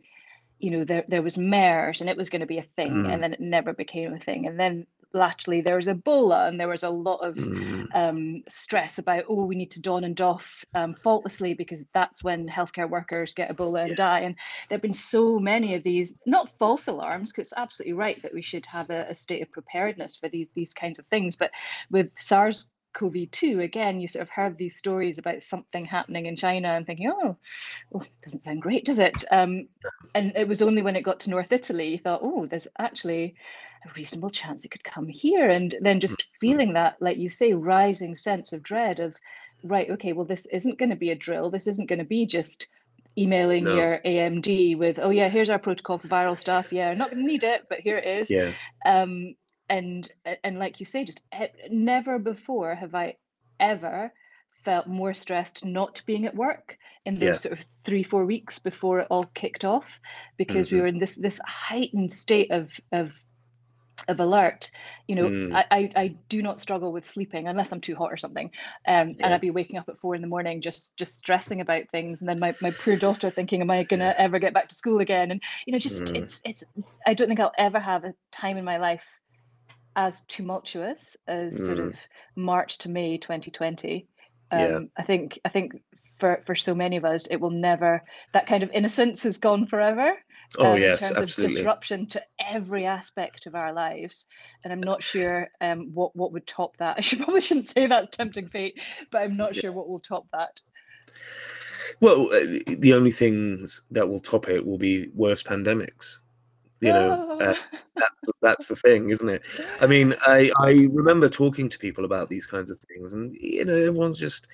you 0.61 0.71
know 0.71 0.85
there 0.85 1.05
there 1.09 1.23
was 1.23 1.39
MERS 1.39 2.01
and 2.01 2.11
it 2.11 2.17
was 2.17 2.31
going 2.31 2.41
to 2.41 2.47
be 2.47 2.59
a 2.59 2.63
thing 2.77 2.93
mm. 2.93 3.13
and 3.13 3.23
then 3.23 3.33
it 3.33 3.41
never 3.41 3.73
became 3.73 4.13
a 4.13 4.19
thing 4.19 4.47
and 4.47 4.61
then 4.61 4.87
latterly 5.13 5.61
there 5.61 5.77
was 5.77 5.87
Ebola 5.87 6.49
and 6.49 6.59
there 6.59 6.69
was 6.69 6.83
a 6.83 6.91
lot 6.91 7.19
of 7.19 7.35
mm. 7.35 7.87
um, 7.95 8.43
stress 8.49 8.99
about, 8.99 9.25
oh, 9.29 9.45
we 9.45 9.57
need 9.57 9.71
to 9.73 9.81
don 9.81 10.05
and 10.05 10.15
doff 10.17 10.65
um, 10.75 10.95
faultlessly 10.95 11.55
because 11.55 11.87
that's 11.93 12.23
when 12.23 12.49
healthcare 12.49 12.89
workers 12.89 13.35
get 13.35 13.55
Ebola 13.55 13.81
and 13.81 13.91
yeah. 13.91 13.97
die. 13.97 14.21
And 14.21 14.35
there 14.69 14.77
have 14.77 14.83
been 14.83 14.93
so 14.93 15.39
many 15.39 15.75
of 15.75 15.83
these, 15.83 16.15
not 16.27 16.51
false 16.59 16.87
alarms, 16.87 17.33
because 17.33 17.49
it's 17.49 17.59
absolutely 17.59 17.95
right 17.95 18.21
that 18.23 18.35
we 18.35 18.43
should 18.43 18.67
have 18.67 18.91
a, 18.91 19.07
a 19.09 19.15
state 19.15 19.43
of 19.43 19.51
preparedness 19.51 20.17
for 20.17 20.29
these, 20.29 20.49
these 20.55 20.73
kinds 20.73 20.99
of 20.99 21.07
things. 21.07 21.37
But 21.37 21.51
with 21.91 22.11
SARS 22.17 22.69
CoV-2, 22.93 23.63
again, 23.63 24.01
you 24.01 24.09
sort 24.09 24.23
of 24.23 24.29
heard 24.29 24.57
these 24.57 24.77
stories 24.77 25.19
about 25.19 25.43
something 25.43 25.85
happening 25.85 26.27
in 26.27 26.37
China 26.37 26.69
and 26.69 26.87
thinking, 26.87 27.13
oh, 27.13 27.37
oh 27.95 28.03
doesn't 28.25 28.41
sound 28.41 28.63
great, 28.63 28.85
does 28.85 28.99
it? 28.99 29.25
Um, 29.31 29.69
and 30.15 30.33
it 30.37 30.49
was 30.49 30.63
only 30.63 30.83
when 30.83 30.97
it 30.97 31.03
got 31.03 31.21
to 31.21 31.31
North 31.31 31.53
Italy, 31.53 31.89
you 31.89 31.99
thought, 31.99 32.21
oh, 32.23 32.47
there's 32.47 32.69
actually 32.79 33.35
a 33.85 33.93
reasonable 33.97 34.31
chance 34.31 34.65
it 34.65 34.71
could 34.71 34.85
come 34.85 35.09
here. 35.09 35.49
And 35.51 35.75
then 35.81 36.01
just 36.01 36.19
mm-hmm. 36.19 36.39
feeling 36.41 36.73
that, 36.75 36.97
like 37.01 37.19
you 37.19 37.29
say, 37.29 37.53
rising 37.53 38.17
sense 38.17 38.53
of 38.53 38.63
dread 38.63 39.01
of, 39.01 39.15
right, 39.63 39.91
okay, 39.91 40.13
well, 40.13 40.27
this 40.27 40.47
isn't 40.47 40.79
going 40.79 40.91
to 40.91 40.97
be 40.97 41.11
a 41.11 41.17
drill. 41.17 41.51
This 41.51 41.67
isn't 41.67 41.89
going 41.89 41.99
to 41.99 42.05
be 42.05 42.27
just 42.27 42.69
emailing 43.19 43.65
no. 43.65 43.75
your 43.75 44.01
AMD 44.05 44.79
with, 44.79 44.99
oh 45.01 45.11
yeah, 45.11 45.29
here's 45.29 45.51
our 45.51 45.59
protocol 45.59 45.99
for 45.99 46.09
viral 46.09 46.37
stuff. 46.37 46.73
Yeah, 46.73 46.95
not 46.95 47.11
going 47.11 47.23
to 47.23 47.27
need 47.27 47.45
it, 47.45 47.67
but 47.69 47.81
here 47.81 47.99
it 47.99 48.07
is. 48.07 48.31
Yeah. 48.31 48.53
Um, 48.85 49.35
and 49.71 50.13
and 50.45 50.59
like 50.59 50.81
you 50.81 50.87
say, 50.87 51.05
just 51.05 51.23
never 51.71 52.19
before 52.19 52.75
have 52.75 52.95
I 52.95 53.17
ever 53.61 54.13
felt 54.65 54.87
more 54.87 55.15
stressed 55.15 55.65
not 55.65 56.03
being 56.07 56.27
at 56.27 56.35
work 56.35 56.77
in 57.07 57.15
those 57.15 57.23
Yeah. 57.23 57.35
sort 57.37 57.59
of 57.59 57.65
three 57.85 58.03
four 58.03 58.27
weeks 58.27 58.59
before 58.59 58.99
it 59.01 59.07
all 59.11 59.25
kicked 59.35 59.65
off 59.65 59.99
because 60.37 60.71
we 60.71 60.79
Mhm. 60.79 60.83
were 60.83 60.87
in 60.87 60.99
this 60.99 61.15
this 61.17 61.41
heightened 61.47 62.13
state 62.13 62.51
of 62.51 62.71
of 62.93 63.13
of 64.09 64.19
alert 64.19 64.71
you 65.07 65.15
know 65.15 65.29
Mm. 65.29 65.53
I, 65.53 65.65
I 65.71 65.93
i 65.97 66.09
do 66.29 66.43
not 66.43 66.61
struggle 66.61 66.91
with 66.91 67.07
sleeping 67.07 67.49
unless 67.49 67.71
i'm 67.71 67.83
too 67.83 67.95
hot 67.95 68.11
or 68.13 68.17
something 68.17 68.51
um 68.89 69.09
and 69.21 69.35
i'd 69.35 69.41
be 69.43 69.51
waking 69.51 69.77
up 69.77 69.89
at 69.91 69.99
four 69.99 70.15
in 70.15 70.23
the 70.23 70.27
morning 70.27 70.63
just 70.63 70.97
just 70.97 71.17
stressing 71.17 71.61
about 71.61 71.91
things 71.91 72.21
and 72.21 72.29
then 72.29 72.39
my, 72.39 72.55
my 72.63 72.71
poor 72.71 72.97
daughter 72.97 73.31
thinking 73.31 73.61
am 73.61 73.71
i 73.71 73.83
gonna 73.85 74.15
ever 74.17 74.39
get 74.39 74.55
back 74.55 74.69
to 74.69 74.75
school 74.75 75.01
again 75.01 75.31
and 75.31 75.43
you 75.67 75.73
know 75.73 75.79
just 75.79 76.11
Mm. 76.11 76.17
it's 76.17 76.41
it's 76.45 76.65
i 77.07 77.13
don't 77.15 77.29
think 77.29 77.41
i'll 77.41 77.53
ever 77.59 77.79
have 77.79 78.05
a 78.05 78.15
time 78.33 78.57
in 78.57 78.65
my 78.65 78.79
life 78.79 79.05
as 80.01 80.23
tumultuous 80.23 81.17
as 81.29 81.55
sort 81.67 81.79
Mm. 81.79 81.89
of 81.91 81.95
march 82.35 82.79
to 82.79 82.89
may 82.89 83.19
2020 83.19 84.09
Yeah. 84.51 84.77
um 84.77 84.91
i 84.97 85.03
think 85.03 85.39
i 85.45 85.51
think 85.51 85.73
for 86.19 86.43
for 86.47 86.55
so 86.55 86.75
many 86.75 86.97
of 86.97 87.05
us 87.05 87.27
it 87.27 87.37
will 87.37 87.51
never 87.51 88.03
that 88.33 88.47
kind 88.47 88.63
of 88.63 88.71
innocence 88.71 89.27
is 89.27 89.37
gone 89.39 89.67
forever 89.67 90.15
Oh 90.59 90.75
um, 90.75 90.79
yes, 90.83 91.03
in 91.11 91.15
terms 91.15 91.39
of 91.39 91.45
disruption 91.49 92.07
to 92.09 92.23
every 92.45 92.85
aspect 92.85 93.47
of 93.47 93.55
our 93.55 93.73
lives. 93.73 94.27
And 94.65 94.73
I'm 94.73 94.81
not 94.83 95.01
sure 95.01 95.49
um, 95.61 95.91
what 95.95 96.17
what 96.17 96.33
would 96.33 96.47
top 96.47 96.77
that. 96.79 96.97
I 96.99 97.03
should 97.03 97.21
probably 97.21 97.41
shouldn't 97.41 97.69
say 97.69 97.87
that's 97.87 98.17
tempting 98.17 98.49
fate, 98.49 98.75
but 99.13 99.23
I'm 99.23 99.37
not 99.37 99.55
Yeah. 99.55 99.61
sure 99.63 99.73
what 99.73 99.89
will 99.89 100.01
top 100.01 100.27
that. 100.33 100.61
Well, 102.01 102.29
uh, 102.33 102.59
the 102.67 102.93
only 102.95 103.11
things 103.13 103.83
that 103.93 104.09
will 104.09 104.21
top 104.21 104.49
it 104.49 104.65
will 104.67 104.79
be 104.79 105.09
worse 105.15 105.43
pandemics. 105.43 106.19
You 106.81 106.93
know, 106.93 107.37
uh, 107.41 107.55
Ah. 107.55 107.79
that, 107.97 108.11
that's 108.43 108.69
the 108.69 108.77
thing, 108.77 109.11
isn't 109.11 109.29
it? 109.29 109.43
I 109.81 109.87
mean, 109.87 110.15
I 110.27 110.51
I 110.59 110.71
remember 110.93 111.29
talking 111.29 111.69
to 111.69 111.79
people 111.79 112.05
about 112.05 112.29
these 112.31 112.47
kinds 112.47 112.71
of 112.71 112.79
things, 112.79 113.13
and 113.13 113.35
you 113.41 113.65
know, 113.65 113.77
everyone's 113.77 114.19
just 114.19 114.49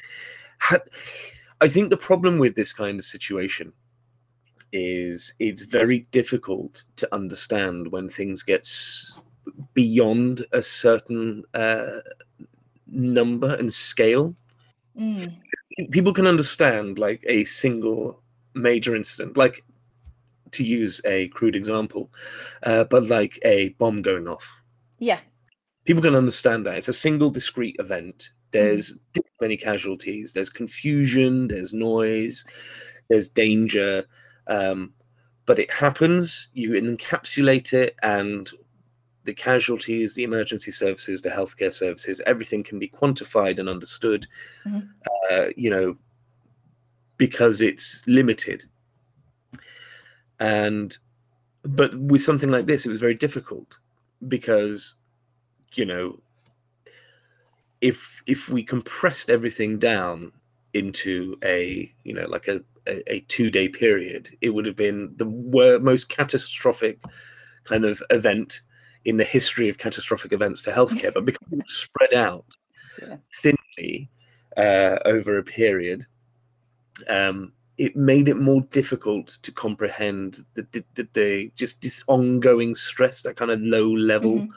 had. 0.59 0.83
I 1.61 1.69
think 1.69 1.91
the 1.91 1.97
problem 1.97 2.39
with 2.39 2.55
this 2.57 2.73
kind 2.73 2.99
of 2.99 3.05
situation 3.05 3.73
is 4.73 5.35
it's 5.39 5.65
very 5.65 6.01
difficult 6.11 6.85
to 6.97 7.15
understand 7.15 7.93
when 7.93 8.09
things 8.09 8.43
get 8.43 8.67
beyond 9.75 10.45
a 10.53 10.63
certain 10.63 11.45
uh, 11.55 12.01
number 12.87 13.55
and 13.55 13.73
scale. 13.73 14.35
Mm, 14.99 15.33
People 15.91 16.13
can 16.13 16.27
understand 16.27 16.99
like 16.99 17.23
a 17.29 17.45
single 17.45 18.23
major 18.55 18.95
incident, 18.97 19.37
like 19.37 19.63
to 20.59 20.65
use 20.65 21.01
a 21.05 21.29
crude 21.29 21.57
example, 21.57 22.11
uh, 22.65 22.85
but 22.85 23.05
like 23.17 23.39
a 23.45 23.71
bomb 23.79 24.03
going 24.03 24.27
off. 24.29 24.47
yeah. 24.99 25.21
people 25.85 26.03
can 26.03 26.15
understand 26.17 26.67
that. 26.67 26.77
It's 26.79 26.89
a 26.89 26.93
single 27.07 27.31
discrete 27.31 27.77
event. 27.79 28.31
There's 28.51 28.99
many 29.41 29.57
casualties. 29.57 30.33
There's 30.33 30.51
confusion. 30.51 31.49
There's 31.49 31.73
noise. 31.75 32.45
There's 33.09 33.29
danger. 33.29 34.05
Um, 34.49 34.93
but 35.47 35.59
it 35.59 35.71
happens. 35.71 36.49
You 36.55 36.71
encapsulate 36.73 37.73
it 37.73 37.95
and 38.03 38.51
the 39.25 39.35
casualties 39.35 40.15
the 40.15 40.23
emergency 40.23 40.71
services 40.71 41.21
the 41.21 41.29
healthcare 41.39 41.73
services 41.73 42.23
everything 42.27 42.63
can 42.63 42.79
be 42.79 42.89
quantified 42.89 43.59
and 43.59 43.69
understood 43.69 44.25
Mhm. 44.65 44.89
uh, 45.33 45.47
you 45.57 45.69
know 45.69 45.97
because 47.17 47.61
it's 47.61 48.07
limited 48.07 48.65
and 50.41 50.99
but 51.63 51.95
with 51.95 52.21
something 52.23 52.51
like 52.51 52.67
this 52.67 52.87
it 52.87 52.91
was 52.91 53.01
very 53.01 53.15
difficult 53.15 53.79
because 54.29 54.97
you 55.75 55.85
know 55.85 56.19
if 57.81 58.23
if 58.27 58.49
we 58.49 58.63
compressed 58.63 59.31
everything 59.31 59.79
down 59.79 60.33
into 60.75 61.37
a 61.45 61.91
you 62.05 62.15
know 62.15 62.27
like 62.27 62.49
a 62.49 62.61
a, 62.87 63.15
a 63.15 63.21
two 63.29 63.51
day 63.51 63.69
period 63.69 64.31
it 64.41 64.51
would 64.51 64.67
have 64.67 64.77
been 64.77 65.13
the 65.17 65.27
wor- 65.27 65.79
most 65.81 66.09
catastrophic 66.09 67.01
kind 67.65 67.85
of 67.85 68.03
event 68.11 68.61
in 69.05 69.17
the 69.17 69.25
history 69.25 69.69
of 69.69 69.79
catastrophic 69.79 70.33
events 70.33 70.63
to 70.63 70.71
healthcare 70.71 71.13
but 71.13 71.25
because 71.25 71.47
it 71.51 71.59
was 71.59 71.73
spread 71.73 72.15
out 72.15 72.57
Yeah. 73.03 73.17
thinly 73.35 74.11
uh, 74.57 74.99
over 75.05 75.37
a 75.39 75.43
period 75.43 76.07
um, 77.09 77.53
it 77.79 77.95
made 77.95 78.27
it 78.29 78.37
more 78.39 78.63
difficult 78.71 79.39
to 79.43 79.53
comprehend 79.53 80.39
the, 80.55 80.67
the, 80.73 80.85
the, 80.95 81.09
the 81.13 81.53
just 81.57 81.83
this 81.83 82.03
ongoing 82.07 82.75
stress 82.75 83.23
that 83.23 83.37
kind 83.37 83.51
of 83.51 83.61
low 83.61 83.89
level 83.91 84.41
Mhm. 84.41 84.49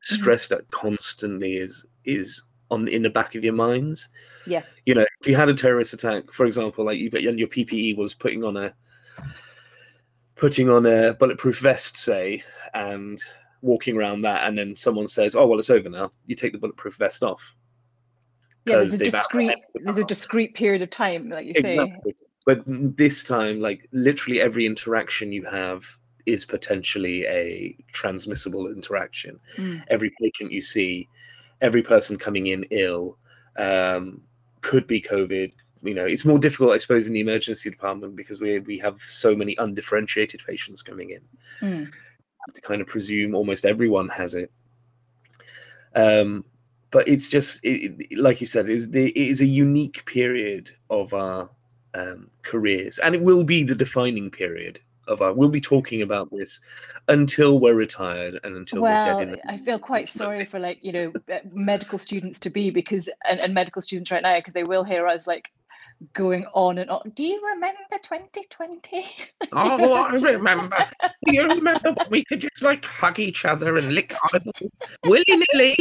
stress 0.00 0.48
that 0.48 0.70
constantly 0.70 1.56
is 1.56 1.86
is 2.04 2.42
on 2.70 2.88
in 2.88 3.02
the 3.02 3.10
back 3.10 3.34
of 3.34 3.44
your 3.44 3.54
minds 3.54 4.08
Yeah. 4.46 4.62
you 4.86 4.94
know 4.94 5.06
if 5.20 5.28
you 5.28 5.36
had 5.36 5.48
a 5.48 5.54
terrorist 5.54 5.94
attack 5.94 6.32
for 6.32 6.46
example 6.46 6.84
like 6.84 6.98
you 6.98 7.10
and 7.12 7.38
your 7.38 7.48
ppe 7.48 7.96
was 7.96 8.12
putting 8.14 8.42
on 8.44 8.56
a 8.56 8.74
putting 10.34 10.68
on 10.68 10.84
a 10.84 11.14
bulletproof 11.14 11.60
vest 11.60 11.96
say 11.96 12.42
and 12.74 13.20
walking 13.62 13.96
around 13.96 14.22
that 14.22 14.46
and 14.46 14.58
then 14.58 14.74
someone 14.74 15.06
says 15.06 15.36
oh 15.36 15.46
well 15.46 15.58
it's 15.58 15.70
over 15.70 15.88
now 15.88 16.10
you 16.26 16.34
take 16.34 16.52
the 16.52 16.58
bulletproof 16.58 16.96
vest 16.96 17.22
off 17.22 17.54
Yeah, 18.66 18.76
there's 18.76 18.94
a 18.94 18.98
discrete 18.98 19.58
there's 19.84 19.98
a 19.98 20.04
discrete 20.04 20.54
period 20.54 20.82
of 20.82 20.90
time, 20.90 21.30
like 21.30 21.46
you 21.46 21.54
say. 21.54 21.76
But 22.46 22.62
this 22.66 23.24
time, 23.24 23.60
like 23.60 23.88
literally 23.92 24.40
every 24.40 24.66
interaction 24.66 25.32
you 25.32 25.44
have 25.46 25.96
is 26.26 26.44
potentially 26.44 27.24
a 27.26 27.76
transmissible 27.92 28.68
interaction. 28.70 29.40
Mm, 29.56 29.82
Every 29.88 30.12
patient 30.20 30.52
you 30.52 30.62
see, 30.62 31.08
every 31.60 31.82
person 31.82 32.18
coming 32.18 32.46
in 32.48 32.64
ill, 32.70 33.18
um, 33.56 34.20
could 34.60 34.86
be 34.86 35.00
COVID. 35.00 35.52
You 35.82 35.94
know, 35.94 36.06
it's 36.06 36.24
more 36.24 36.38
difficult, 36.38 36.72
I 36.72 36.78
suppose, 36.78 37.06
in 37.06 37.12
the 37.14 37.20
emergency 37.20 37.70
department 37.70 38.16
because 38.16 38.40
we 38.40 38.58
we 38.60 38.78
have 38.78 39.00
so 39.00 39.34
many 39.36 39.54
undifferentiated 39.58 40.42
patients 40.46 40.82
coming 40.82 41.10
in. 41.10 41.20
mm, 41.62 41.92
to 42.54 42.60
kind 42.60 42.82
of 42.82 42.86
presume 42.86 43.34
almost 43.34 43.64
everyone 43.64 44.08
has 44.10 44.34
it. 44.34 44.50
Um, 45.94 46.44
but 46.90 47.08
it's 47.08 47.28
just 47.28 47.60
it- 47.64 48.18
like 48.18 48.40
you 48.40 48.46
said, 48.46 48.66
it 48.68 48.72
is, 48.72 48.86
it 48.86 49.16
is 49.16 49.40
a 49.40 49.46
unique 49.46 50.04
period 50.06 50.70
of 50.90 51.12
our 51.14 51.50
um, 51.94 52.28
careers, 52.42 52.98
and 52.98 53.14
it 53.14 53.22
will 53.22 53.44
be 53.44 53.62
the 53.62 53.74
defining 53.74 54.30
period 54.30 54.80
of 55.08 55.22
our. 55.22 55.32
We'll 55.32 55.48
be 55.48 55.60
talking 55.60 56.02
about 56.02 56.30
this 56.30 56.60
until 57.08 57.60
we're 57.60 57.74
retired 57.74 58.40
and 58.44 58.56
until 58.56 58.82
we're 58.82 59.04
dead. 59.04 59.20
In 59.20 59.30
the, 59.32 59.50
I 59.50 59.58
feel 59.58 59.78
quite 59.78 60.08
sorry 60.20 60.44
for 60.44 60.58
like 60.58 60.78
you 60.82 60.92
know 60.92 61.12
uh, 61.32 61.38
medical 61.52 61.98
students 61.98 62.38
to 62.40 62.50
be 62.50 62.70
because 62.70 63.08
and, 63.28 63.40
and 63.40 63.54
medical 63.54 63.82
students 63.82 64.10
right 64.10 64.22
now 64.22 64.38
because 64.38 64.54
they 64.54 64.64
will 64.64 64.84
hear 64.84 65.06
us 65.06 65.26
like 65.26 65.48
going 66.12 66.46
on 66.52 66.78
and 66.78 66.90
on. 66.90 67.12
Do 67.14 67.24
you 67.24 67.40
remember 67.54 67.78
2020? 68.02 69.06
oh, 69.52 70.04
I 70.04 70.14
remember. 70.32 70.76
Do 71.26 71.34
you 71.34 71.48
remember 71.48 71.92
when 71.92 72.06
we 72.10 72.24
could 72.24 72.40
just 72.40 72.62
like 72.62 72.84
hug 72.84 73.18
each 73.18 73.44
other 73.44 73.76
and 73.76 73.94
lick 73.94 74.14
eyeballs 74.32 74.70
willy 75.04 75.24
nilly? 75.28 75.76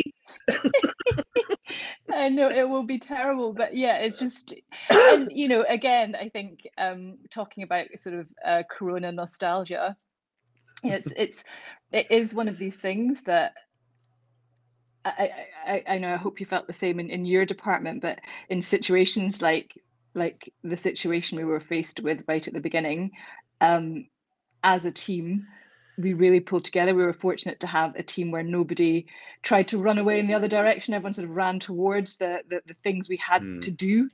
I 2.13 2.29
know 2.29 2.49
it 2.49 2.67
will 2.67 2.83
be 2.83 2.99
terrible, 2.99 3.53
but 3.53 3.75
yeah, 3.75 3.97
it's 3.97 4.19
just, 4.19 4.53
and 4.89 5.31
you 5.31 5.47
know, 5.47 5.65
again, 5.67 6.15
I 6.15 6.29
think 6.29 6.67
um, 6.77 7.17
talking 7.29 7.63
about 7.63 7.87
sort 7.97 8.15
of 8.15 8.27
uh, 8.45 8.63
Corona 8.69 9.11
nostalgia, 9.11 9.95
it's 10.83 11.11
it's 11.15 11.43
it 11.91 12.07
is 12.11 12.33
one 12.33 12.47
of 12.47 12.57
these 12.57 12.75
things 12.75 13.23
that 13.23 13.53
I 15.05 15.09
I, 15.65 15.71
I- 15.71 15.83
I 15.95 15.97
know. 15.97 16.13
I 16.13 16.17
hope 16.17 16.39
you 16.39 16.45
felt 16.45 16.67
the 16.67 16.73
same 16.73 16.99
in, 16.99 17.09
in 17.09 17.25
your 17.25 17.45
department, 17.45 18.01
but 18.01 18.19
in 18.49 18.61
situations 18.61 19.41
like 19.41 19.73
like 20.15 20.53
the 20.63 20.77
situation 20.77 21.37
we 21.37 21.45
were 21.45 21.59
faced 21.59 21.99
with 22.01 22.23
right 22.27 22.47
at 22.47 22.53
the 22.53 22.59
beginning, 22.59 23.11
um, 23.61 24.05
as 24.63 24.85
a 24.85 24.91
team, 24.91 25.47
we 25.97 26.13
really 26.13 26.39
pulled 26.39 26.65
together. 26.65 26.95
We 26.95 27.03
were 27.03 27.13
fortunate 27.13 27.59
to 27.61 27.67
have 27.67 27.95
a 27.95 28.03
team 28.03 28.31
where 28.31 28.43
nobody 28.43 29.05
tried 29.41 29.67
to 29.69 29.77
run 29.77 29.97
away 29.97 30.19
in 30.19 30.27
the 30.27 30.33
other 30.33 30.47
direction. 30.47 30.93
Everyone 30.93 31.13
sort 31.13 31.29
of 31.29 31.35
ran 31.35 31.59
towards 31.59 32.17
the 32.17 32.41
the, 32.49 32.61
the 32.65 32.75
things 32.83 33.09
we 33.09 33.17
had 33.17 33.41
Hmm. 33.41 33.59
to 33.59 33.71
do. 33.71 34.09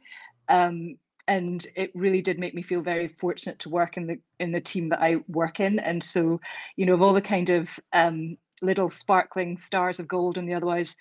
Um, 0.48 0.98
and 1.28 1.66
it 1.76 1.92
really 1.94 2.22
did 2.22 2.40
make 2.40 2.56
me 2.56 2.64
feel 2.64 2.82
very 2.82 3.08
fortunate 3.08 3.60
to 3.60 3.70
work 3.70 3.98
in 3.98 4.08
the 4.08 4.20
in 4.40 4.52
the 4.52 4.62
team 4.62 4.90
that 4.90 5.02
I 5.02 5.18
work 5.28 5.60
in. 5.60 5.80
And 5.80 6.04
so, 6.04 6.42
you 6.76 6.86
know, 6.86 6.96
of 6.96 7.02
all 7.02 7.14
the 7.14 7.22
kind 7.22 7.50
of 7.52 7.80
um, 7.94 8.38
little 8.62 8.90
sparkling 8.90 9.58
stars 9.58 10.00
of 10.00 10.08
gold 10.08 10.38
in 10.38 10.46
the 10.48 10.56
otherwise 10.56 10.96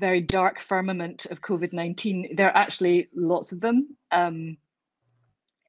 very 0.00 0.20
dark 0.20 0.60
firmament 0.60 1.26
of 1.26 1.40
COVID 1.40 1.72
nineteen, 1.72 2.34
there 2.36 2.48
are 2.48 2.56
actually 2.56 3.08
lots 3.14 3.52
of 3.52 3.60
them. 3.60 3.96
Um, 4.10 4.56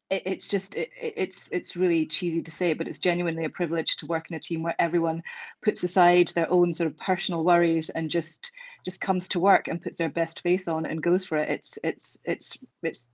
it, 0.09 0.23
it's 0.25 0.47
just 0.47 0.75
it, 0.75 0.89
it- 0.99 1.13
it's 1.17 1.51
it's 1.51 1.75
really 1.75 2.05
cheesy 2.05 2.41
to 2.41 2.51
say, 2.51 2.73
but 2.73 2.87
it's 2.87 2.99
genuinely 2.99 3.45
a 3.45 3.49
privilege 3.49 3.97
to 3.97 4.05
work 4.07 4.29
in 4.29 4.35
a 4.37 4.39
team 4.39 4.63
where 4.63 4.75
everyone 4.79 5.21
puts 5.63 5.83
aside 5.83 6.29
their 6.29 6.51
own 6.51 6.73
sort 6.73 6.87
of 6.87 6.97
personal 6.97 7.43
worries 7.43 7.89
and 7.89 8.09
just 8.09 8.51
just 8.85 9.01
comes 9.01 9.27
to 9.29 9.39
work 9.39 9.67
and 9.67 9.81
puts 9.81 9.97
their 9.97 10.09
best 10.09 10.41
face 10.41 10.67
on 10.67 10.85
and 10.85 11.03
goes 11.03 11.25
for 11.25 11.37
it. 11.37 11.49
It's 11.49 11.77
it's 11.83 12.17
it's 12.25 12.57
it's 12.83 13.07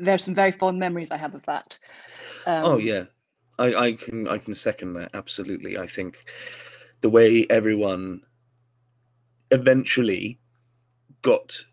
there's 0.00 0.24
some 0.24 0.34
very 0.34 0.52
fond 0.52 0.78
memories 0.78 1.10
I 1.10 1.16
have 1.16 1.34
of 1.34 1.44
that. 1.46 1.78
Um, 2.46 2.64
Oh 2.64 2.78
yeah, 2.78 3.04
I, 3.58 3.74
I 3.74 3.92
can 3.92 4.28
I 4.28 4.38
can 4.38 4.54
second 4.54 4.94
that 4.94 5.10
absolutely. 5.14 5.78
I 5.78 5.86
think 5.86 6.24
the 7.00 7.10
way 7.10 7.46
everyone 7.48 8.20
eventually 9.50 10.38
got 11.22 11.64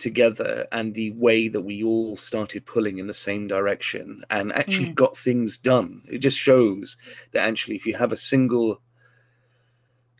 together 0.00 0.66
and 0.72 0.94
the 0.94 1.12
way 1.12 1.48
that 1.48 1.60
we 1.62 1.84
all 1.84 2.16
started 2.16 2.66
pulling 2.66 2.98
in 2.98 3.06
the 3.06 3.14
same 3.14 3.46
direction 3.46 4.24
and 4.30 4.52
actually 4.52 4.88
Mm. 4.88 4.94
got 4.94 5.16
things 5.16 5.58
done. 5.58 6.02
It 6.10 6.18
just 6.18 6.38
shows 6.38 6.96
that 7.32 7.46
actually, 7.46 7.76
if 7.76 7.86
you 7.86 7.96
have 7.96 8.12
a 8.12 8.16
single 8.16 8.82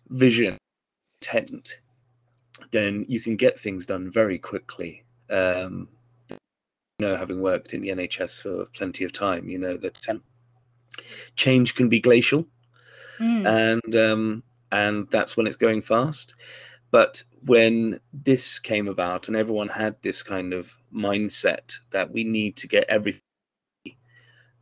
vision, 0.09 0.59
intent, 1.23 1.81
then 2.71 3.05
you 3.09 3.21
can 3.21 3.37
get 3.37 3.59
things 3.59 3.87
done 3.87 4.11
very 4.11 4.39
quickly. 4.39 5.05
Um, 5.31 5.89
you 6.99 7.07
know, 7.07 7.17
having 7.17 7.41
worked 7.41 7.73
in 7.75 7.81
the 7.81 7.89
NHS 7.91 8.43
for 8.43 8.67
plenty 8.67 9.05
of 9.05 9.13
time, 9.13 9.49
you 9.49 9.59
know 9.59 9.77
that 9.79 10.09
um, 10.09 10.23
change 11.37 11.75
can 11.75 11.89
be 11.89 12.01
glacial 12.01 12.47
Mm. 13.19 13.47
and 13.85 13.97
um, 13.97 14.43
and 14.73 15.09
that's 15.11 15.37
when 15.37 15.47
it's 15.47 15.57
going 15.57 15.83
fast. 15.83 16.35
But 16.91 17.23
when 17.45 18.01
this 18.13 18.59
came 18.59 18.89
about, 18.89 19.29
and 19.29 19.37
everyone 19.37 19.69
had 19.69 19.97
this 20.03 20.23
kind 20.23 20.53
of 20.53 20.77
mindset 20.93 21.79
that 21.91 22.11
we 22.13 22.25
need 22.25 22.57
to 22.57 22.69
get 22.69 22.85
everything 22.89 23.21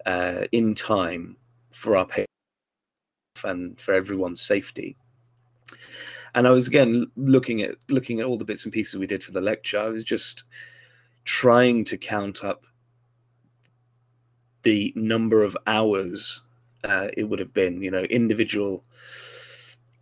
uh, 0.05 0.45
in 0.53 0.75
time 0.75 1.37
for 1.71 1.97
our 1.97 2.07
patients 2.07 2.29
and 3.45 3.81
for 3.81 3.95
everyone's 3.95 4.41
safety. 4.41 4.97
And 6.35 6.47
I 6.47 6.51
was 6.51 6.69
again 6.69 7.11
looking 7.17 7.63
at 7.63 7.77
looking 7.89 8.21
at 8.21 8.27
all 8.27 8.37
the 8.37 8.45
bits 8.45 8.65
and 8.65 8.73
pieces 8.73 8.99
we 8.99 9.07
did 9.07 9.25
for 9.25 9.33
the 9.33 9.41
lecture. 9.41 9.79
I 9.79 9.89
was 9.89 10.05
just 10.05 10.45
trying 11.25 11.85
to 11.85 11.97
count 11.97 12.45
up 12.45 12.65
the 14.63 14.93
number 14.95 15.43
of 15.43 15.57
hours 15.67 16.43
uh, 16.85 17.09
it 17.17 17.25
would 17.25 17.39
have 17.39 17.55
been, 17.55 17.83
you 17.83 17.91
know, 17.91 18.03
individual 18.03 18.83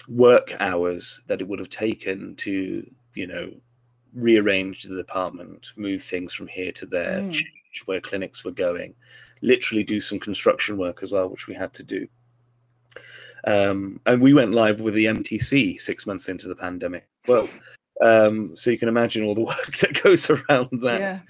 work 0.08 0.52
hours 0.60 1.22
that 1.26 1.40
it 1.40 1.48
would 1.48 1.58
have 1.58 1.68
taken 1.68 2.34
to, 2.36 2.84
you 3.14 3.26
know, 3.26 3.52
rearrange 4.14 4.84
the 4.84 4.96
department, 4.96 5.72
move 5.76 6.02
things 6.02 6.32
from 6.32 6.46
here 6.48 6.72
to 6.72 6.86
there, 6.86 7.20
Mm. 7.22 7.32
change 7.32 7.82
where 7.86 8.00
clinics 8.00 8.44
were 8.44 8.52
going, 8.52 8.94
literally 9.42 9.84
do 9.84 10.00
some 10.00 10.18
construction 10.18 10.78
work 10.78 11.02
as 11.02 11.12
well, 11.12 11.30
which 11.30 11.46
we 11.46 11.54
had 11.54 11.72
to 11.74 11.82
do. 11.82 12.08
Um, 13.46 14.00
and 14.06 14.20
we 14.22 14.34
went 14.34 14.54
live 14.54 14.80
with 14.80 14.94
the 14.94 15.06
MTC 15.06 15.78
six 15.78 16.06
months 16.06 16.28
into 16.28 16.48
the 16.48 16.56
pandemic. 16.56 17.06
Well, 17.28 17.48
um, 18.02 18.56
so 18.56 18.70
you 18.70 18.78
can 18.78 18.88
imagine 18.88 19.24
all 19.24 19.34
the 19.34 19.44
work 19.54 19.76
that 19.78 20.02
goes 20.02 20.30
around 20.30 20.68
that 20.82 21.00
yeah. 21.00 21.20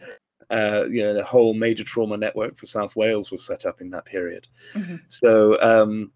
uh, 0.51 0.85
you 0.89 1.03
know, 1.03 1.15
the 1.15 1.25
whole 1.25 1.55
major 1.55 1.85
trauma 1.85 2.17
network 2.17 2.57
for 2.57 2.67
South 2.67 2.95
Wales 2.97 3.31
was 3.31 3.45
set 3.45 3.67
up 3.67 3.81
in 3.81 3.91
that 3.91 4.05
period. 4.05 4.47
Mhm. 4.75 5.01
So, 5.09 5.61
um, 5.61 6.13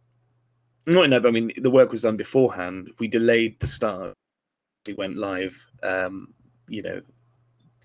not 0.87 1.05
in 1.05 1.11
that, 1.11 1.23
but 1.23 1.29
I 1.29 1.33
mean, 1.33 1.51
the 1.57 1.71
work 1.71 1.93
was 1.93 2.03
done 2.03 2.17
beforehand. 2.17 2.91
We 2.99 3.09
delayed 3.09 3.59
the 3.61 3.67
start. 3.67 4.15
We 4.87 4.95
went 4.95 5.17
live, 5.17 5.67
um, 5.83 6.33
you 6.69 6.83
know, 6.83 7.01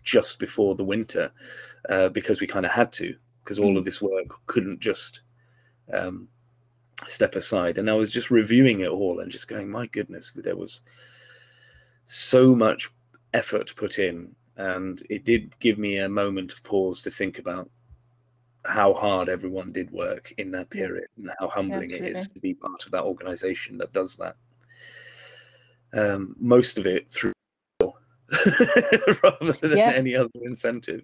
just 0.03 0.39
before 0.39 0.75
the 0.75 0.83
winter 0.83 1.31
uh, 1.89 2.09
because 2.09 2.39
we 2.39 2.47
kind 2.47 2.65
of 2.65 2.71
had 2.71 2.91
to, 2.93 3.15
because 3.43 3.59
all 3.59 3.73
Mm. 3.73 3.77
of 3.77 3.85
this 3.85 4.01
work 4.01 4.27
couldn't 4.47 4.79
just 4.79 5.21
um, 5.91 6.29
step 7.07 7.35
aside. 7.35 7.77
And 7.77 7.89
I 7.89 7.95
was 7.95 8.11
just 8.11 8.31
reviewing 8.31 8.79
it 8.81 8.89
all 8.89 9.19
and 9.19 9.31
just 9.31 9.47
going, 9.47 9.69
my 9.69 9.87
goodness, 9.87 10.31
there 10.35 10.55
was 10.55 10.81
so 12.05 12.55
much 12.55 12.89
effort 13.33 13.73
put 13.75 13.99
in 13.99 14.33
and 14.57 15.03
it 15.09 15.25
did 15.25 15.57
give 15.59 15.77
me 15.77 15.97
a 15.97 16.07
moment 16.07 16.53
of 16.53 16.63
pause 16.63 17.01
to 17.01 17.09
think 17.09 17.39
about 17.39 17.69
how 18.67 18.93
hard 18.93 19.29
everyone 19.29 19.71
did 19.71 19.91
work 19.91 20.33
in 20.37 20.51
that 20.51 20.69
period 20.69 21.07
and 21.17 21.29
how 21.39 21.47
humbling 21.47 21.91
it 21.91 22.01
is 22.01 22.27
to 22.27 22.39
be 22.39 22.53
part 22.53 22.85
of 22.85 22.91
that 22.91 23.03
organization 23.03 23.77
that 23.77 23.93
does 23.93 24.17
that. 24.17 24.35
Um, 25.93 26.35
most 26.39 26.77
of 26.77 26.85
it 26.85 27.09
through 27.11 27.31
rather 29.23 29.53
than 29.61 29.77
Yeah. 29.77 29.91
any 29.91 30.15
other 30.15 30.29
incentive. 30.43 31.03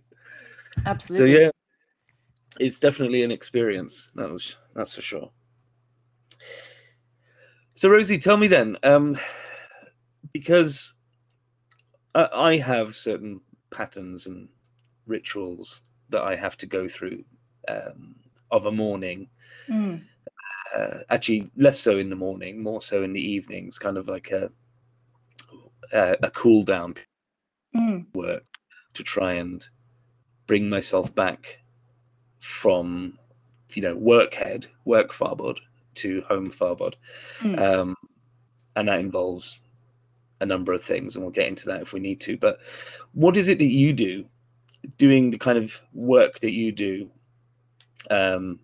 Absolutely. 0.85 1.33
so 1.33 1.39
yeah 1.39 1.49
it's 2.59 2.79
definitely 2.79 3.23
an 3.23 3.31
experience 3.31 4.11
that 4.15 4.29
was 4.29 4.57
that's 4.75 4.95
for 4.95 5.01
sure. 5.01 5.31
So 7.73 7.89
rosie 7.89 8.17
tell 8.17 8.37
me 8.37 8.47
then 8.47 8.77
um 8.83 9.17
because 10.33 10.95
I, 12.15 12.27
I 12.33 12.57
have 12.57 12.95
certain 12.95 13.41
patterns 13.69 14.27
and 14.27 14.49
rituals 15.07 15.83
that 16.09 16.21
i 16.21 16.35
have 16.35 16.55
to 16.57 16.65
go 16.65 16.87
through 16.87 17.23
um 17.71 18.15
of 18.51 18.65
a 18.67 18.71
morning 18.71 19.29
Mm. 19.69 20.01
uh, 20.75 20.99
actually 21.09 21.51
less 21.57 21.79
so 21.79 21.97
in 21.99 22.09
the 22.09 22.17
morning 22.17 22.63
more 22.63 22.81
so 22.81 23.03
in 23.03 23.13
the 23.13 23.21
evenings 23.21 23.79
kind 23.79 23.97
of 23.97 24.07
like 24.07 24.31
a 24.31 24.51
a, 25.93 26.17
a 26.23 26.31
cool 26.31 26.63
down 26.63 26.95
Mm. 27.75 28.05
work 28.15 28.45
to 28.95 29.03
try 29.03 29.33
and 29.33 29.67
bring 30.47 30.69
myself 30.69 31.13
back 31.15 31.59
from 32.39 33.15
you 33.75 33.81
know 33.81 33.95
work 33.97 34.33
head 34.35 34.67
work 34.85 35.11
farbod 35.11 35.59
to 35.95 36.21
home 36.23 36.47
farbod 36.49 36.95
Mm. 37.43 37.59
um, 37.61 37.95
and 38.75 38.87
that 38.89 38.99
involves 38.99 39.59
a 40.41 40.45
number 40.45 40.73
of 40.73 40.83
things 40.83 41.15
and 41.15 41.23
we'll 41.23 41.31
get 41.31 41.47
into 41.47 41.67
that 41.67 41.81
if 41.81 41.93
we 41.93 41.99
need 41.99 42.21
to 42.21 42.37
but 42.37 42.59
what 43.13 43.37
is 43.37 43.47
it 43.47 43.59
that 43.59 43.65
you 43.65 43.93
do 43.93 44.25
doing 44.97 45.31
the 45.31 45.39
kind 45.39 45.57
of 45.57 45.81
work 45.93 46.39
that 46.41 46.51
you 46.53 46.71
do 46.71 47.09
um, 48.09 48.59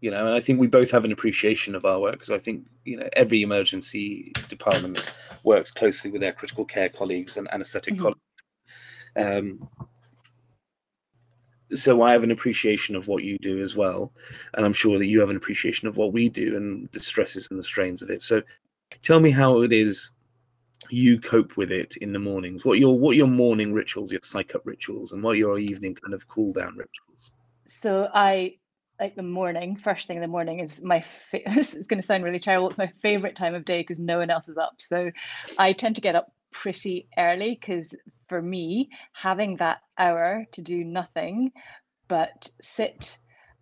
you 0.00 0.10
know 0.10 0.26
and 0.26 0.34
i 0.34 0.40
think 0.40 0.60
we 0.60 0.66
both 0.66 0.90
have 0.90 1.04
an 1.04 1.12
appreciation 1.12 1.74
of 1.74 1.84
our 1.84 2.00
work 2.00 2.12
because 2.12 2.30
i 2.30 2.38
think 2.38 2.64
you 2.84 2.96
know 2.96 3.08
every 3.14 3.42
emergency 3.42 4.32
department 4.48 5.14
works 5.44 5.70
closely 5.72 6.10
with 6.10 6.20
their 6.20 6.32
critical 6.32 6.64
care 6.64 6.88
colleagues 6.88 7.36
and 7.36 7.52
anesthetic 7.52 7.94
Mhm. 7.94 7.98
colleagues 8.00 8.20
um, 9.16 9.68
so 11.74 12.02
I 12.02 12.12
have 12.12 12.22
an 12.22 12.30
appreciation 12.30 12.96
of 12.96 13.08
what 13.08 13.24
you 13.24 13.36
do 13.38 13.60
as 13.60 13.76
well, 13.76 14.12
and 14.54 14.64
I'm 14.64 14.72
sure 14.72 14.98
that 14.98 15.06
you 15.06 15.20
have 15.20 15.30
an 15.30 15.36
appreciation 15.36 15.86
of 15.88 15.96
what 15.96 16.12
we 16.12 16.28
do 16.28 16.56
and 16.56 16.88
the 16.92 16.98
stresses 17.00 17.48
and 17.50 17.58
the 17.58 17.64
strains 17.64 18.02
of 18.02 18.10
it. 18.10 18.22
So, 18.22 18.42
tell 19.02 19.20
me 19.20 19.30
how 19.30 19.62
it 19.62 19.72
is 19.72 20.12
you 20.90 21.20
cope 21.20 21.56
with 21.56 21.70
it 21.70 21.96
in 21.98 22.12
the 22.12 22.18
mornings. 22.18 22.64
What 22.64 22.78
your 22.78 22.98
what 22.98 23.16
your 23.16 23.26
morning 23.26 23.72
rituals, 23.74 24.12
your 24.12 24.20
psych 24.24 24.54
up 24.54 24.62
rituals, 24.64 25.12
and 25.12 25.22
what 25.22 25.36
your 25.36 25.58
evening 25.58 25.94
kind 25.94 26.14
of 26.14 26.28
cool 26.28 26.52
down 26.52 26.76
rituals. 26.76 27.34
So 27.68 28.08
I 28.12 28.54
like 28.98 29.14
the 29.14 29.22
morning, 29.22 29.76
first 29.76 30.06
thing 30.08 30.16
in 30.16 30.22
the 30.22 30.26
morning 30.28 30.58
is 30.58 30.82
my 30.82 31.02
fa- 31.02 31.48
is 31.58 31.86
going 31.86 32.00
to 32.00 32.06
sound 32.06 32.24
really 32.24 32.40
terrible. 32.40 32.68
It's 32.68 32.78
my 32.78 32.90
favorite 33.02 33.36
time 33.36 33.54
of 33.54 33.64
day 33.64 33.80
because 33.80 33.98
no 33.98 34.18
one 34.18 34.30
else 34.30 34.48
is 34.48 34.56
up. 34.58 34.76
So 34.78 35.10
I 35.58 35.72
tend 35.74 35.94
to 35.96 36.00
get 36.00 36.16
up 36.16 36.32
pretty 36.50 37.08
early 37.18 37.50
because 37.60 37.94
for 38.28 38.40
me, 38.40 38.88
having 39.12 39.56
that 39.58 39.80
hour 39.98 40.46
to 40.52 40.62
do 40.62 40.82
nothing 40.82 41.52
but 42.08 42.50
sit, 42.60 43.18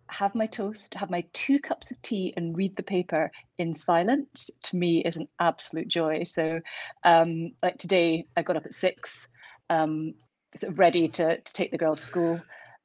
have 0.09 0.33
my 0.33 0.47
toast, 0.47 0.93
have 0.93 1.09
my 1.09 1.25
two 1.33 1.59
cups 1.59 1.91
of 1.91 2.01
tea, 2.01 2.33
and 2.37 2.55
read 2.55 2.77
the 2.77 2.83
paper 2.83 3.29
in 3.57 3.75
silence 3.75 4.49
to 4.63 4.77
me 4.77 5.03
is 5.03 5.17
an 5.17 5.27
absolute 5.41 5.89
joy. 5.89 6.23
So, 6.23 6.61
um, 7.03 7.51
like 7.61 7.77
today, 7.77 8.25
I 8.37 8.41
got 8.41 8.55
up 8.55 8.65
at 8.65 8.73
six, 8.73 9.27
um, 9.69 10.13
sort 10.55 10.71
of 10.71 10.79
ready 10.79 11.09
to, 11.09 11.41
to 11.41 11.53
take 11.53 11.71
the 11.71 11.77
girl 11.77 11.97
to 11.97 12.03
school 12.03 12.41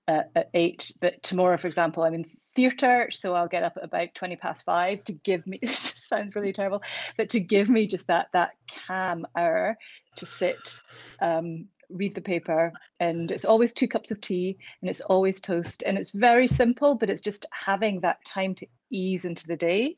uh, 0.09 0.23
at 0.35 0.51
eight. 0.55 0.93
But 1.01 1.23
tomorrow, 1.23 1.57
for 1.57 1.67
example, 1.69 2.03
I'm 2.03 2.15
in 2.15 2.25
theatre, 2.55 3.09
so 3.11 3.35
I'll 3.35 3.49
get 3.49 3.63
up 3.63 3.77
at 3.77 3.85
about 3.85 4.15
20 4.15 4.37
past 4.37 4.65
five 4.65 5.05
to 5.05 5.13
give 5.13 5.47
me, 5.47 5.59
this 5.63 5.79
sounds 5.79 6.35
really 6.35 6.53
terrible, 6.53 6.83
but 7.17 7.31
to 7.31 7.41
give 7.41 7.69
me 7.69 7.87
just 7.87 8.07
that, 8.09 8.29
that 8.33 8.53
calm 8.87 9.27
hour 9.37 9.77
to 10.17 10.27
sit, 10.27 10.81
um, 11.21 11.67
read 11.93 12.15
the 12.15 12.21
paper 12.21 12.73
and 13.01 13.31
it's 13.31 13.45
always 13.45 13.73
two 13.73 13.87
cups 13.87 14.11
of 14.11 14.21
tea 14.21 14.57
and 14.81 14.89
it's 14.89 15.03
always 15.03 15.41
toast 15.41 15.83
and 15.85 15.99
it's 15.99 16.11
very 16.11 16.47
simple 16.47 16.95
but 16.95 17.11
it's 17.11 17.21
just 17.21 17.45
having 17.53 18.01
that 18.01 18.25
time 18.25 18.55
to 18.55 18.67
ease 18.91 19.25
into 19.27 19.47
the 19.47 19.57
day 19.57 19.97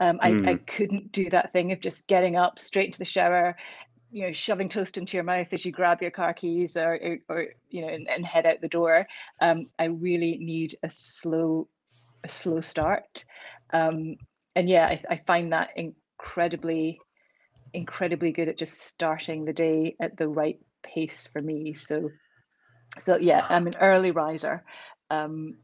um, 0.00 0.18
I, 0.20 0.30
I 0.44 0.54
Mm. 0.54 0.66
couldn't 0.66 1.12
do 1.12 1.30
that 1.30 1.52
thing 1.52 1.70
of 1.72 1.80
just 1.80 2.06
getting 2.08 2.36
up 2.36 2.58
straight 2.58 2.92
to 2.94 2.98
the 2.98 3.04
shower 3.04 3.56
you 4.10 4.26
know 4.26 4.32
shoving 4.32 4.68
toast 4.68 4.98
into 4.98 5.16
your 5.16 5.24
mouth 5.24 5.52
as 5.52 5.64
you 5.64 5.72
grab 5.72 6.00
your 6.00 6.10
car 6.10 6.32
keys 6.32 6.76
or 6.76 6.94
or, 6.94 7.18
or 7.28 7.46
you 7.68 7.82
know 7.82 7.88
and, 7.88 8.08
and 8.08 8.24
head 8.24 8.46
out 8.46 8.60
the 8.60 8.68
door 8.68 9.06
um, 9.40 9.68
i 9.78 9.84
really 9.84 10.38
need 10.38 10.76
a 10.82 10.90
slow 10.90 11.68
a 12.26 12.28
slow 12.28 12.60
start. 12.60 13.24
Um, 13.72 14.16
and 14.54 14.68
yeah 14.68 14.86
I, 14.86 15.02
I 15.14 15.20
find 15.26 15.52
that 15.52 15.70
incredibly 15.76 17.00
incredibly 17.72 18.32
good 18.32 18.48
at 18.48 18.58
just 18.58 18.80
starting 18.80 19.44
the 19.44 19.52
day 19.52 19.96
at 20.00 20.16
the 20.16 20.28
right 20.28 20.58
pace 20.82 21.28
for 21.32 21.42
me. 21.42 21.74
So 21.74 22.10
so 22.98 23.16
yeah 23.16 23.46
i'm 23.50 23.66
an 23.66 23.76
early 23.80 24.10
riser. 24.10 24.64
Um 25.10 25.58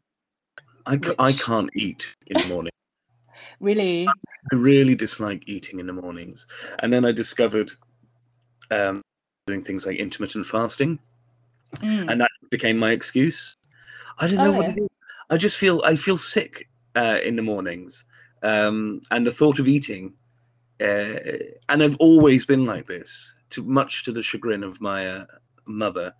I, 0.84 0.96
ca- 0.96 1.14
I 1.18 1.32
can't 1.32 1.70
eat 1.76 2.16
in 2.26 2.38
the 2.38 2.46
morning. 2.46 2.72
really? 3.60 4.08
I 4.52 4.56
really 4.56 4.96
dislike 4.96 5.44
eating 5.46 5.78
in 5.78 5.86
the 5.86 5.92
mornings, 5.92 6.46
and 6.80 6.92
then 6.92 7.04
I 7.04 7.12
discovered 7.12 7.70
um, 8.72 9.02
doing 9.46 9.62
things 9.62 9.86
like 9.86 9.96
intermittent 9.98 10.46
fasting, 10.46 10.98
Mm, 11.80 12.10
and 12.10 12.20
that 12.20 12.30
became 12.50 12.78
my 12.78 12.90
excuse. 12.90 13.56
I 14.18 14.28
don't 14.28 14.40
know 14.40 14.52
Oh, 14.52 14.56
what 14.56 14.66
yeah. 14.66 14.86
I 15.30 15.36
just 15.36 15.56
feel 15.56 15.82
I 15.84 15.96
feel 15.96 16.16
sick 16.16 16.68
uh, 16.96 17.18
in 17.24 17.36
the 17.36 17.42
mornings, 17.42 18.04
um, 18.42 19.00
and 19.10 19.26
the 19.26 19.30
thought 19.32 19.58
of 19.58 19.68
eating. 19.68 20.14
Uh, 20.80 21.14
and 21.68 21.82
I've 21.82 21.96
always 21.98 22.44
been 22.44 22.66
like 22.66 22.86
this, 22.86 23.36
to 23.50 23.62
much 23.62 24.04
to 24.04 24.12
the 24.12 24.22
chagrin 24.22 24.64
of 24.64 24.80
my 24.80 25.06
uh, 25.08 25.26
mother, 25.66 26.14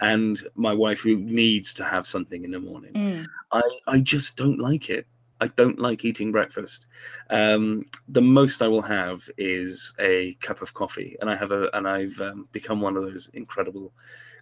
and 0.00 0.40
my 0.54 0.72
wife 0.72 1.00
who 1.00 1.16
needs 1.16 1.74
to 1.74 1.84
have 1.84 2.06
something 2.06 2.44
in 2.44 2.50
the 2.52 2.60
morning. 2.60 2.94
Mm. 2.94 3.26
I, 3.52 3.62
I 3.86 4.00
just 4.00 4.36
don't 4.36 4.58
like 4.58 4.90
it. 4.90 5.06
I 5.40 5.46
don't 5.48 5.78
like 5.78 6.04
eating 6.04 6.32
breakfast. 6.32 6.86
Um, 7.30 7.84
the 8.08 8.22
most 8.22 8.60
I 8.62 8.68
will 8.68 8.82
have 8.82 9.28
is 9.38 9.94
a 10.00 10.34
cup 10.40 10.62
of 10.62 10.74
coffee, 10.74 11.16
and 11.20 11.30
I 11.30 11.36
have 11.36 11.52
a 11.52 11.70
and 11.74 11.88
I've 11.88 12.20
um, 12.20 12.48
become 12.52 12.80
one 12.80 12.96
of 12.96 13.04
those 13.04 13.28
incredible 13.34 13.92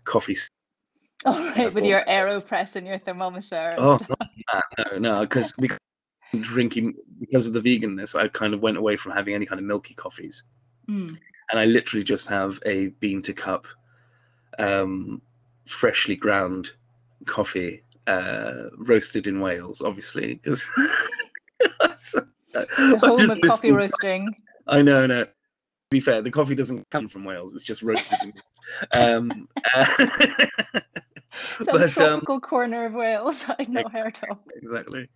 coffee. 0.04 0.36
All 1.26 1.34
right, 1.34 1.72
with 1.74 1.84
your 1.84 2.04
aeropress 2.08 2.76
and 2.76 2.86
your 2.86 2.98
thermometer. 2.98 3.74
Oh 3.78 3.98
no, 4.08 4.60
no, 4.78 4.98
no, 4.98 5.20
because 5.20 5.52
because 5.58 5.78
drinking 6.40 6.94
because 7.20 7.46
of 7.46 7.52
the 7.52 7.60
veganness, 7.60 8.18
I 8.18 8.28
kind 8.28 8.54
of 8.54 8.60
went 8.60 8.76
away 8.76 8.96
from 8.96 9.12
having 9.12 9.34
any 9.34 9.46
kind 9.46 9.58
of 9.58 9.64
milky 9.64 9.94
coffees, 9.94 10.44
Mm. 10.88 11.18
and 11.50 11.60
I 11.60 11.64
literally 11.64 12.04
just 12.04 12.28
have 12.28 12.60
a 12.64 12.88
bean 13.00 13.20
to 13.22 13.32
cup, 13.32 13.66
um, 14.58 15.20
freshly 15.66 16.16
ground 16.16 16.70
coffee, 17.26 17.82
uh, 18.06 18.68
roasted 18.78 19.26
in 19.26 19.40
Wales, 19.40 19.82
obviously. 19.82 20.36
'cause- 20.36 20.68
The 22.52 22.98
home 23.00 23.30
of 23.30 23.40
coffee 23.42 23.70
roasting. 23.72 24.34
I 24.66 24.82
know, 24.82 25.06
no. 25.06 25.24
To 25.24 25.30
be 25.90 26.00
fair, 26.00 26.20
the 26.22 26.30
coffee 26.30 26.54
doesn't 26.54 26.88
come 26.90 27.08
from 27.08 27.24
Wales; 27.24 27.54
it's 27.54 27.64
just 27.64 27.82
roasted. 27.82 28.18
in 28.22 28.32
Wales. 28.32 29.10
Um, 29.32 29.48
uh, 29.74 29.84
Some 31.58 31.66
but 31.66 31.82
um, 31.82 31.90
tropical 31.90 32.40
corner 32.40 32.86
of 32.86 32.94
Wales 32.94 33.44
I've 33.58 33.68
not 33.68 33.92
heard 33.92 34.18
of. 34.30 34.38
exactly. 34.56 35.06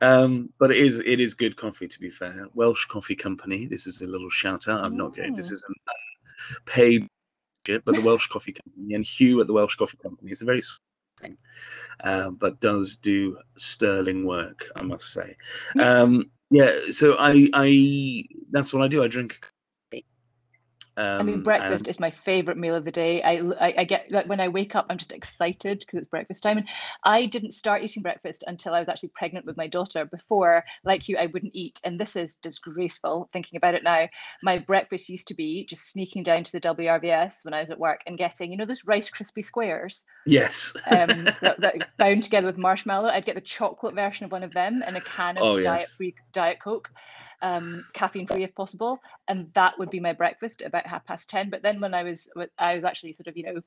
Um, 0.00 0.50
but 0.58 0.70
it 0.70 0.78
is 0.78 0.98
it 1.00 1.20
is 1.20 1.34
good 1.34 1.56
coffee. 1.56 1.86
To 1.86 2.00
be 2.00 2.10
fair, 2.10 2.46
Welsh 2.54 2.86
Coffee 2.86 3.14
Company. 3.14 3.66
This 3.66 3.86
is 3.86 4.00
a 4.02 4.06
little 4.06 4.30
shout 4.30 4.68
out. 4.68 4.84
I'm 4.84 4.96
not 4.96 5.14
getting 5.14 5.36
this 5.36 5.50
Oh. 5.50 5.54
is 5.54 5.64
an 5.68 5.74
paid 6.64 7.06
but 7.84 7.96
the 7.96 8.00
Welsh 8.02 8.28
Coffee 8.28 8.52
Company 8.52 8.94
and 8.94 9.04
Hugh 9.04 9.40
at 9.40 9.48
the 9.48 9.52
Welsh 9.52 9.74
Coffee 9.74 9.96
Company 10.00 10.30
is 10.30 10.40
a 10.40 10.44
very 10.44 10.62
thing, 11.20 11.38
uh, 12.04 12.30
but 12.30 12.60
does 12.60 12.96
do 12.96 13.38
sterling 13.56 14.26
work, 14.26 14.66
I 14.76 14.82
must 14.82 15.12
say. 15.12 15.36
Um, 15.78 16.30
yeah, 16.50 16.72
so 16.90 17.16
I 17.18 17.48
I 17.54 18.24
that's 18.50 18.72
what 18.72 18.82
I 18.84 18.88
do. 18.88 19.04
I 19.04 19.08
drink. 19.08 19.38
Um, 20.96 21.20
I 21.20 21.22
mean, 21.22 21.34
and- 21.36 21.44
breakfast 21.44 21.88
is 21.88 22.00
my 22.00 22.10
favorite 22.10 22.56
meal 22.56 22.74
of 22.74 22.84
the 22.84 22.92
day. 22.92 23.22
I 23.22 23.42
I 23.80 23.84
get 23.84 24.10
like 24.10 24.26
when 24.26 24.40
I 24.40 24.48
wake 24.48 24.74
up, 24.74 24.86
I'm 24.88 24.98
just 24.98 25.12
excited 25.12 25.80
because 25.80 25.98
it's 25.98 26.08
breakfast 26.08 26.42
time. 26.42 26.58
And 26.58 26.68
I 27.04 27.26
didn't 27.26 27.52
start 27.52 27.82
eating 27.82 28.02
breakfast 28.02 28.44
until 28.46 28.74
I 28.74 28.78
was 28.78 28.88
actually 28.88 29.10
pregnant 29.14 29.46
with 29.46 29.56
my 29.56 29.66
daughter. 29.66 30.04
Before, 30.04 30.64
like 30.84 31.08
you, 31.08 31.18
I 31.18 31.26
wouldn't 31.26 31.54
eat, 31.54 31.80
and 31.84 32.00
this 32.00 32.16
is 32.16 32.36
disgraceful. 32.36 33.28
Thinking 33.32 33.56
about 33.56 33.74
it 33.74 33.82
now, 33.84 34.08
my 34.42 34.58
breakfast 34.58 35.08
used 35.08 35.28
to 35.28 35.34
be 35.34 35.66
just 35.66 35.90
sneaking 35.90 36.22
down 36.22 36.44
to 36.44 36.52
the 36.52 36.60
WRVS 36.60 37.44
when 37.44 37.54
I 37.54 37.60
was 37.60 37.70
at 37.70 37.78
work 37.78 38.00
and 38.06 38.18
getting, 38.18 38.50
you 38.50 38.56
know, 38.56 38.66
those 38.66 38.84
Rice 38.86 39.10
Krispie 39.10 39.44
squares 39.44 40.04
yes. 40.26 40.74
um, 40.90 41.24
that, 41.42 41.56
that 41.60 41.96
bound 41.98 42.22
together 42.22 42.46
with 42.46 42.58
marshmallow. 42.58 43.08
I'd 43.08 43.24
get 43.24 43.34
the 43.34 43.40
chocolate 43.40 43.94
version 43.94 44.24
of 44.24 44.32
one 44.32 44.42
of 44.42 44.52
them 44.52 44.82
and 44.84 44.96
a 44.96 45.00
can 45.00 45.36
of 45.36 45.42
Oh, 45.42 45.60
diet 45.60 45.80
yes. 45.80 45.96
free 45.96 46.14
diet 46.32 46.58
coke, 46.62 46.90
um, 47.42 47.84
caffeine 47.92 48.26
free 48.26 48.44
if 48.44 48.54
possible, 48.54 49.00
and 49.28 49.52
that 49.54 49.78
would 49.78 49.90
be 49.90 50.00
my 50.00 50.12
breakfast 50.12 50.60
at 50.60 50.68
about 50.68 50.86
half 50.86 51.04
past 51.04 51.30
ten. 51.30 51.50
But 51.50 51.62
then 51.62 51.80
when 51.80 51.94
I 51.94 52.02
was 52.02 52.30
I 52.58 52.74
was 52.74 52.84
actually 52.84 53.12
sort 53.12 53.28
of 53.28 53.36
you 53.36 53.44
know 53.44 53.60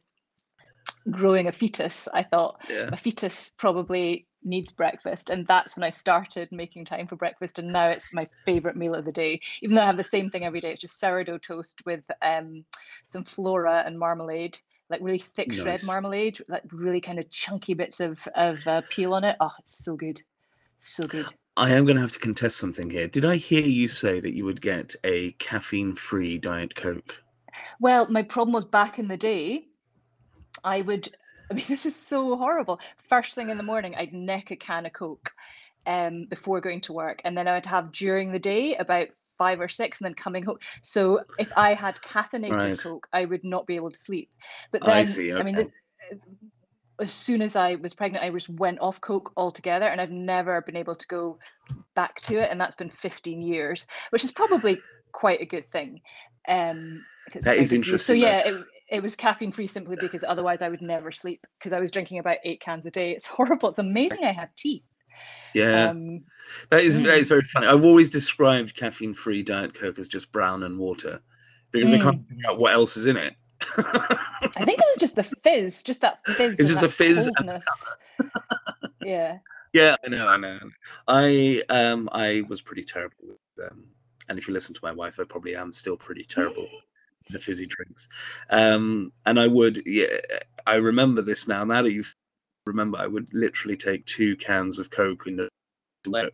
growing 1.12 1.48
a 1.48 1.52
fetus, 1.52 2.08
I 2.14 2.24
thought 2.24 2.62
yeah. 2.70 2.90
a 2.92 2.98
fetus 2.98 3.52
probably 3.58 4.28
needs 4.44 4.72
breakfast, 4.72 5.30
and 5.30 5.46
that's 5.48 5.76
when 5.76 5.84
I 5.84 5.90
started 5.92 6.52
making 6.52 6.86
time 6.86 7.08
for 7.08 7.16
breakfast. 7.16 7.60
And 7.60 7.72
now 7.72 7.90
it's 7.90 8.14
my 8.14 8.28
favorite 8.46 8.76
meal 8.76 8.96
of 8.96 9.06
the 9.06 9.12
day, 9.12 9.42
even 9.62 9.76
though 9.76 9.84
I 9.84 9.88
have 9.88 9.98
the 9.98 10.04
same 10.04 10.30
thing 10.30 10.46
every 10.46 10.62
day. 10.62 10.72
It's 10.72 10.82
just 10.82 11.00
sourdough 11.00 11.40
toast 11.40 11.82
with 11.86 12.04
um, 12.22 12.64
some 13.06 13.24
flora 13.24 13.84
and 13.86 13.98
marmalade 14.00 14.60
like 14.90 15.02
really 15.02 15.20
thick 15.20 15.54
shred 15.54 15.84
marmalade, 15.84 16.40
like 16.48 16.64
really 16.72 17.02
kind 17.02 17.20
of 17.20 17.30
chunky 17.30 17.74
bits 17.74 18.00
of 18.00 18.18
of 18.36 18.58
uh, 18.68 18.82
peel 18.90 19.14
on 19.14 19.24
it. 19.24 19.36
Oh, 19.40 19.52
it's 19.60 19.84
so 19.84 19.96
good, 19.96 20.22
so 20.80 21.06
good. 21.08 21.28
I 21.60 21.72
am 21.72 21.84
going 21.84 21.98
to 21.98 22.02
have 22.02 22.14
to 22.14 22.20
contest 22.20 22.58
something 22.58 22.90
here. 22.90 23.10
Did 23.10 23.26
I 23.26 23.36
hear 23.36 23.66
you 23.66 23.90
say 23.90 24.22
that 24.22 24.34
you 24.34 24.46
would 24.46 24.62
get 24.62 24.96
a 25.04 25.34
caffeine-free 25.34 26.38
Diet 26.38 26.74
Coke? 26.74 27.22
Well, 27.82 28.08
my 28.10 28.24
problem 28.24 28.54
was 28.54 28.64
back 28.64 28.98
in 28.98 29.10
the 29.10 29.18
day, 29.18 29.66
I 30.64 30.80
would. 30.80 31.10
I 31.52 31.56
mean, 31.56 31.66
this 31.70 31.86
is 31.86 31.98
so 31.98 32.38
horrible. 32.38 32.80
First 33.10 33.36
thing 33.36 33.50
in 33.50 33.58
the 33.58 33.64
morning, 33.64 33.94
I'd 33.94 34.14
neck 34.14 34.52
a 34.52 34.56
can 34.56 34.86
of 34.86 34.94
Coke 34.94 35.32
um, 35.86 36.28
before 36.30 36.62
going 36.62 36.80
to 36.82 36.94
work, 36.94 37.22
and 37.26 37.38
then 37.38 37.46
I 37.46 37.56
would 37.56 37.66
have 37.66 37.92
during 37.92 38.32
the 38.32 38.40
day 38.40 38.78
about 38.78 39.10
five 39.38 39.60
or 39.60 39.68
six, 39.68 40.00
and 40.00 40.06
then 40.06 40.14
coming 40.14 40.44
home. 40.44 40.60
So 40.82 41.26
if 41.38 41.52
I 41.58 41.74
had 41.74 41.98
caffeinated 41.98 42.52
Right. 42.52 42.80
Coke, 42.80 43.10
I 43.12 43.26
would 43.26 43.44
not 43.44 43.68
be 43.68 43.76
able 43.76 43.92
to 43.92 44.00
sleep. 44.00 44.30
But 44.72 44.88
I 44.88 45.00
then, 45.00 45.06
see, 45.06 45.34
I 45.34 45.44
mean, 45.44 45.60
okay. 45.60 45.70
As 47.00 47.12
soon 47.14 47.42
as 47.42 47.56
I 47.56 47.76
was 47.76 47.94
pregnant, 47.94 48.24
I 48.24 48.30
just 48.30 48.50
went 48.50 48.80
off 48.80 49.02
Coke 49.02 49.32
altogether, 49.38 49.88
and 49.88 50.02
I've 50.02 50.12
never 50.12 50.62
been 50.62 50.76
able 50.76 50.96
to 50.96 51.08
go 51.08 51.40
back 51.96 52.22
to 52.22 52.36
it, 52.42 52.50
and 52.52 52.60
that's 52.60 52.76
been 52.76 52.90
15 52.90 53.42
years, 53.42 53.88
which 54.10 54.24
is 54.24 54.32
probably 54.32 54.82
quite 55.12 55.42
a 55.42 55.46
good 55.46 55.70
thing. 55.72 56.02
Um, 56.48 57.04
That 57.42 57.58
is 57.58 57.74
interesting, 57.74 58.00
So 58.00 58.14
yeah, 58.14 58.40
it, 58.40 58.64
it 58.90 59.04
was 59.04 59.16
caffeine 59.16 59.52
free 59.52 59.68
simply 59.68 59.98
because 60.00 60.24
otherwise 60.24 60.62
I 60.62 60.70
would 60.70 60.82
never 60.82 61.12
sleep 61.12 61.46
because 61.60 61.74
I 61.76 61.80
was 61.80 61.92
drinking 61.92 62.20
about 62.20 62.38
eight 62.44 62.62
cans 62.62 62.86
a 62.86 62.92
day. 62.92 63.12
It's 63.12 63.28
horrible. 63.38 63.70
It's 63.70 63.80
amazing 63.80 64.24
I 64.24 64.32
have 64.32 64.56
teeth. 64.56 64.84
Yeah, 65.54 65.90
Um, 65.90 66.22
that 66.70 66.82
is 66.82 66.98
mm. 66.98 67.06
is 67.06 67.28
very 67.28 67.42
funny. 67.42 67.68
I've 67.68 67.84
always 67.84 68.10
described 68.10 68.76
caffeine-free 68.76 69.44
Diet 69.44 69.74
Coke 69.74 70.00
as 70.00 70.08
just 70.08 70.32
brown 70.32 70.64
and 70.64 70.78
water 70.78 71.22
because 71.72 71.94
I 71.94 71.98
Mm. 71.98 72.04
can't 72.04 72.28
figure 72.28 72.52
out 72.52 72.60
what 72.60 72.74
else 72.74 72.98
is 72.98 73.06
in 73.06 73.18
it. 73.18 73.36
I 73.78 74.64
think 74.66 74.80
it 74.80 74.86
was 74.88 74.98
just 75.00 75.16
the 75.16 75.24
fizz, 75.24 75.84
just 75.84 76.02
that 76.02 76.20
fizz. 76.26 76.60
It's 76.60 76.70
just 76.70 76.82
the 76.82 76.90
fizz 76.90 77.28
and 77.38 77.50
the 77.50 77.62
coldness. 78.20 78.42
yeah. 79.04 79.38
Yeah, 79.74 79.96
I 80.06 80.10
know, 80.10 80.28
I 80.28 80.38
know. 80.38 80.60
I 81.08 81.64
um 81.70 82.10
I 82.12 82.44
was 82.50 82.62
pretty 82.62 82.84
terrible 82.84 83.16
with 83.22 83.72
um 83.72 83.86
and 84.28 84.38
if 84.38 84.48
you 84.48 84.54
listen 84.54 84.74
to 84.76 84.80
my 84.84 84.92
wife, 84.92 85.20
I 85.20 85.24
probably 85.24 85.56
am 85.56 85.74
still 85.74 85.98
pretty 85.98 86.24
terrible 86.24 86.64
with 86.64 87.32
the 87.34 87.40
fizzy 87.40 87.68
drinks. 87.68 88.10
Um 88.50 89.12
and 89.26 89.40
I 89.40 89.48
would 89.48 89.82
yeah 89.86 90.08
I 90.66 90.76
remember 90.76 91.22
this 91.22 91.48
now. 91.48 91.64
Now 91.66 91.82
that 91.84 91.92
you 91.92 92.04
remember 92.66 92.98
I 92.98 93.08
would 93.08 93.28
literally 93.34 93.78
take 93.78 94.06
two 94.06 94.36
cans 94.38 94.80
of 94.80 94.90
Coke 94.90 95.28
in 95.28 95.36
the 95.36 95.50
work 96.08 96.34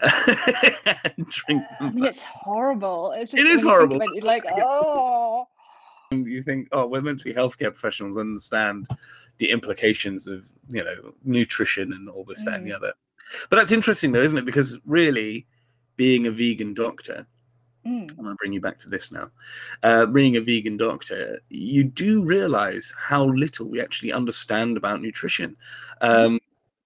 and 0.00 1.26
drink 1.28 1.62
I 1.80 1.84
them. 1.84 1.94
mean, 1.94 2.04
it's 2.04 2.22
horrible. 2.22 3.12
It's 3.12 3.30
just 3.30 3.40
It 3.42 3.46
is 3.48 3.62
horrible. 3.62 3.96
about 3.96 4.08
it, 4.08 4.14
you're 4.16 4.24
like, 4.24 4.44
oh. 4.58 5.46
And 6.10 6.26
you 6.26 6.42
think, 6.42 6.68
oh, 6.72 6.86
we're 6.86 7.02
meant 7.02 7.18
to 7.20 7.24
be 7.24 7.34
healthcare 7.34 7.72
professionals 7.72 8.16
understand 8.16 8.88
the 9.38 9.50
implications 9.50 10.26
of, 10.26 10.44
you 10.68 10.84
know, 10.84 11.12
nutrition 11.24 11.92
and 11.92 12.08
all 12.08 12.24
this, 12.24 12.44
that, 12.44 12.54
and 12.54 12.66
the 12.66 12.72
other. 12.72 12.92
But 13.50 13.56
that's 13.56 13.72
interesting, 13.72 14.12
though, 14.12 14.22
isn't 14.22 14.38
it? 14.38 14.44
Because 14.44 14.78
really, 14.86 15.46
being 15.96 16.26
a 16.26 16.30
vegan 16.30 16.74
doctor, 16.74 17.26
Mm. 17.86 18.10
I'm 18.10 18.24
going 18.24 18.30
to 18.30 18.34
bring 18.34 18.52
you 18.52 18.60
back 18.60 18.78
to 18.78 18.88
this 18.88 19.12
now. 19.12 19.30
Uh, 19.82 20.06
being 20.06 20.36
a 20.36 20.40
vegan 20.40 20.76
doctor, 20.76 21.40
you 21.50 21.84
do 21.84 22.24
realize 22.24 22.92
how 23.00 23.26
little 23.26 23.68
we 23.68 23.80
actually 23.80 24.12
understand 24.12 24.76
about 24.76 25.00
nutrition. 25.00 25.56
Um, 26.00 26.40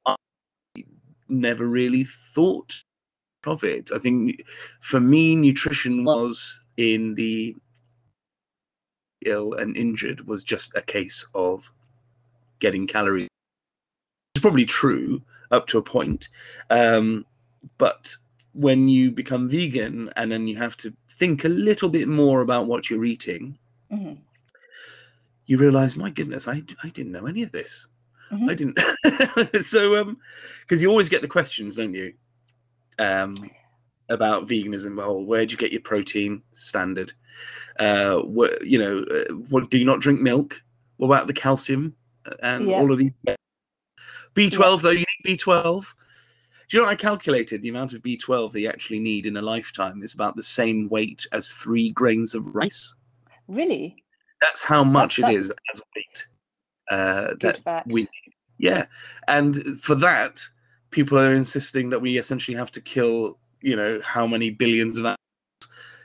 I 0.04 0.14
never 1.28 1.66
really 1.66 2.04
thought 2.04 2.84
of 3.46 3.64
it. 3.64 3.90
I 3.94 3.98
think 3.98 4.44
for 4.80 5.00
me, 5.00 5.34
nutrition 5.36 6.04
was 6.04 6.60
in 6.76 7.14
the 7.14 7.56
ill 9.26 9.54
and 9.54 9.76
injured 9.76 10.26
was 10.26 10.44
just 10.44 10.74
a 10.76 10.82
case 10.82 11.26
of 11.34 11.70
getting 12.58 12.86
calories. 12.86 13.28
It's 14.34 14.42
probably 14.42 14.64
true 14.64 15.22
up 15.50 15.66
to 15.68 15.78
a 15.78 15.82
point, 15.82 16.28
um, 16.70 17.26
but 17.78 18.14
when 18.52 18.88
you 18.88 19.10
become 19.10 19.48
vegan 19.48 20.10
and 20.16 20.30
then 20.30 20.48
you 20.48 20.56
have 20.56 20.76
to 20.78 20.92
think 21.08 21.44
a 21.44 21.48
little 21.48 21.88
bit 21.88 22.08
more 22.08 22.40
about 22.40 22.66
what 22.66 22.88
you're 22.90 23.04
eating, 23.04 23.58
Mhm. 23.92 24.18
you 25.46 25.58
realize, 25.58 25.96
my 25.96 26.10
goodness, 26.10 26.48
I, 26.48 26.62
I 26.84 26.88
didn't 26.90 27.12
know 27.12 27.26
any 27.26 27.42
of 27.42 27.52
this. 27.52 27.88
Mhm. 28.30 28.50
I 28.50 28.54
didn't. 28.54 28.78
so, 29.64 30.00
um, 30.00 30.18
because 30.62 30.82
you 30.82 30.88
always 30.88 31.08
get 31.08 31.22
the 31.22 31.28
questions, 31.28 31.76
don't 31.76 31.94
you? 31.94 32.14
Um, 32.98 33.50
about 34.10 34.46
veganism. 34.46 34.96
Well, 34.96 35.24
where 35.24 35.46
do 35.46 35.52
you 35.52 35.58
get 35.58 35.72
your 35.72 35.80
protein? 35.80 36.42
Standard. 36.52 37.12
Uh, 37.78 38.16
what 38.16 38.62
you 38.64 38.78
know? 38.78 38.98
Uh, 39.10 39.32
what 39.48 39.70
do 39.70 39.78
you 39.78 39.84
not 39.86 40.00
drink 40.00 40.20
milk? 40.20 40.60
What 40.98 41.06
about 41.06 41.26
the 41.26 41.32
calcium 41.32 41.94
and 42.42 42.68
Yeah. 42.68 42.76
all 42.76 42.92
of 42.92 42.98
these? 42.98 43.12
B12 44.34 44.82
though, 44.82 44.90
you 44.90 45.04
need 45.24 45.38
B12. 45.38 45.94
Do 46.68 46.76
you 46.76 46.82
know 46.82 46.86
what 46.86 46.92
I 46.92 46.96
calculated? 46.96 47.62
The 47.62 47.68
amount 47.68 47.94
of 47.94 48.02
B12 48.02 48.52
that 48.52 48.60
you 48.60 48.68
actually 48.68 49.00
need 49.00 49.26
in 49.26 49.36
a 49.36 49.42
lifetime 49.42 50.02
is 50.02 50.14
about 50.14 50.36
the 50.36 50.42
same 50.42 50.88
weight 50.88 51.26
as 51.32 51.50
three 51.50 51.90
grains 51.90 52.34
of 52.34 52.54
rice. 52.54 52.94
Really? 53.48 53.96
That's 54.40 54.62
how 54.62 54.84
much 54.84 55.18
it 55.18 55.22
that's- 55.22 55.40
is 55.46 55.50
as 55.74 55.82
weight. 55.96 56.28
Uh, 56.90 57.34
that 57.40 57.62
fact. 57.62 57.86
we 57.86 58.08
yeah 58.58 58.84
and 59.28 59.78
for 59.80 59.94
that 59.94 60.42
people 60.90 61.16
are 61.16 61.36
insisting 61.36 61.88
that 61.88 62.00
we 62.00 62.18
essentially 62.18 62.56
have 62.56 62.72
to 62.72 62.80
kill 62.80 63.38
you 63.62 63.76
know 63.76 64.00
how 64.04 64.26
many 64.26 64.50
billions 64.50 64.98
of 64.98 65.04
a 65.04 65.16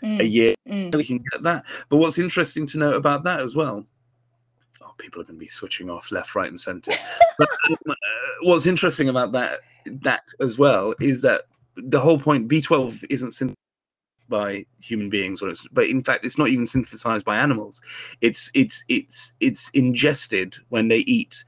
Mm, 0.04 0.32
year 0.32 0.56
mm. 0.70 0.94
we 0.94 1.04
can 1.04 1.18
get 1.32 1.42
that 1.42 1.66
but 1.90 1.98
what's 1.98 2.20
interesting 2.20 2.68
to 2.68 2.78
note 2.78 2.96
about 2.96 3.24
that 3.24 3.40
as 3.40 3.56
well 3.56 3.88
oh, 4.82 4.94
people 4.98 5.22
are 5.22 5.26
going 5.26 5.36
to 5.36 5.40
be 5.40 5.48
switching 5.48 5.90
off 5.90 6.12
left, 6.12 6.36
right, 6.36 6.50
and 6.50 6.60
centre. 6.60 6.92
but 7.38 7.50
um, 7.68 7.78
uh, 7.90 7.94
what's 8.42 8.68
interesting 8.68 9.10
about 9.10 9.32
that 9.34 9.60
that 9.86 10.24
as 10.40 10.58
well 10.58 10.96
is 11.00 11.22
that 11.22 11.42
the 11.76 12.00
whole 12.00 12.20
point 12.20 12.48
B12 12.48 13.04
isn't 13.10 13.32
synthesized 13.32 13.56
by 14.28 14.66
human 14.82 15.10
beings, 15.10 15.42
or 15.42 15.50
it's, 15.50 15.68
but 15.72 15.88
in 15.88 16.04
fact, 16.04 16.26
it's 16.26 16.38
not 16.38 16.50
even 16.50 16.66
synthesized 16.66 17.26
by 17.26 17.38
animals. 17.38 17.82
It's 18.22 18.50
it's 18.54 18.84
it's 18.90 19.34
it's 19.40 19.70
ingested 19.72 20.56
when 20.70 20.88
they 20.88 21.00
eat 21.00 21.44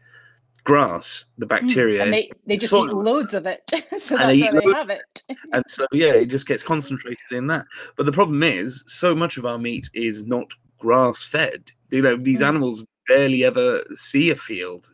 grass, 0.67 1.27
the 1.37 1.45
bacteria. 1.45 2.03
And 2.03 2.11
they, 2.11 2.29
they 2.45 2.57
just 2.57 2.73
eat 2.73 2.89
loads 2.89 3.33
of 3.33 3.45
it. 3.45 3.71
so 3.99 4.17
And 4.17 4.29
they 4.31 4.35
eat 4.35 4.51
they 4.51 4.73
have 4.73 4.89
it. 4.89 5.23
and 5.53 5.63
so 5.67 5.85
yeah 5.93 6.11
it 6.13 6.25
just 6.25 6.45
gets 6.45 6.61
concentrated 6.61 7.31
in 7.31 7.47
that 7.47 7.65
but 7.95 8.05
the 8.05 8.11
problem 8.11 8.43
is 8.43 8.83
so 8.87 9.15
much 9.15 9.37
of 9.37 9.45
our 9.45 9.57
meat 9.57 9.89
is 9.93 10.27
not 10.27 10.51
grass 10.77 11.25
fed 11.25 11.71
you 11.89 12.01
know 12.01 12.17
these 12.17 12.41
Mm. 12.41 12.47
animals 12.47 12.85
barely 13.07 13.45
ever 13.45 13.81
see 13.93 14.29
a 14.29 14.35
field 14.35 14.85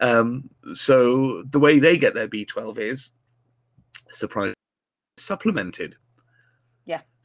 um 0.00 0.50
so 0.74 1.42
the 1.44 1.58
way 1.58 1.78
they 1.78 1.96
get 1.96 2.12
their 2.12 2.28
b12 2.28 2.78
is 2.78 3.12
surprise 4.10 4.52
supplemented. 5.16 5.96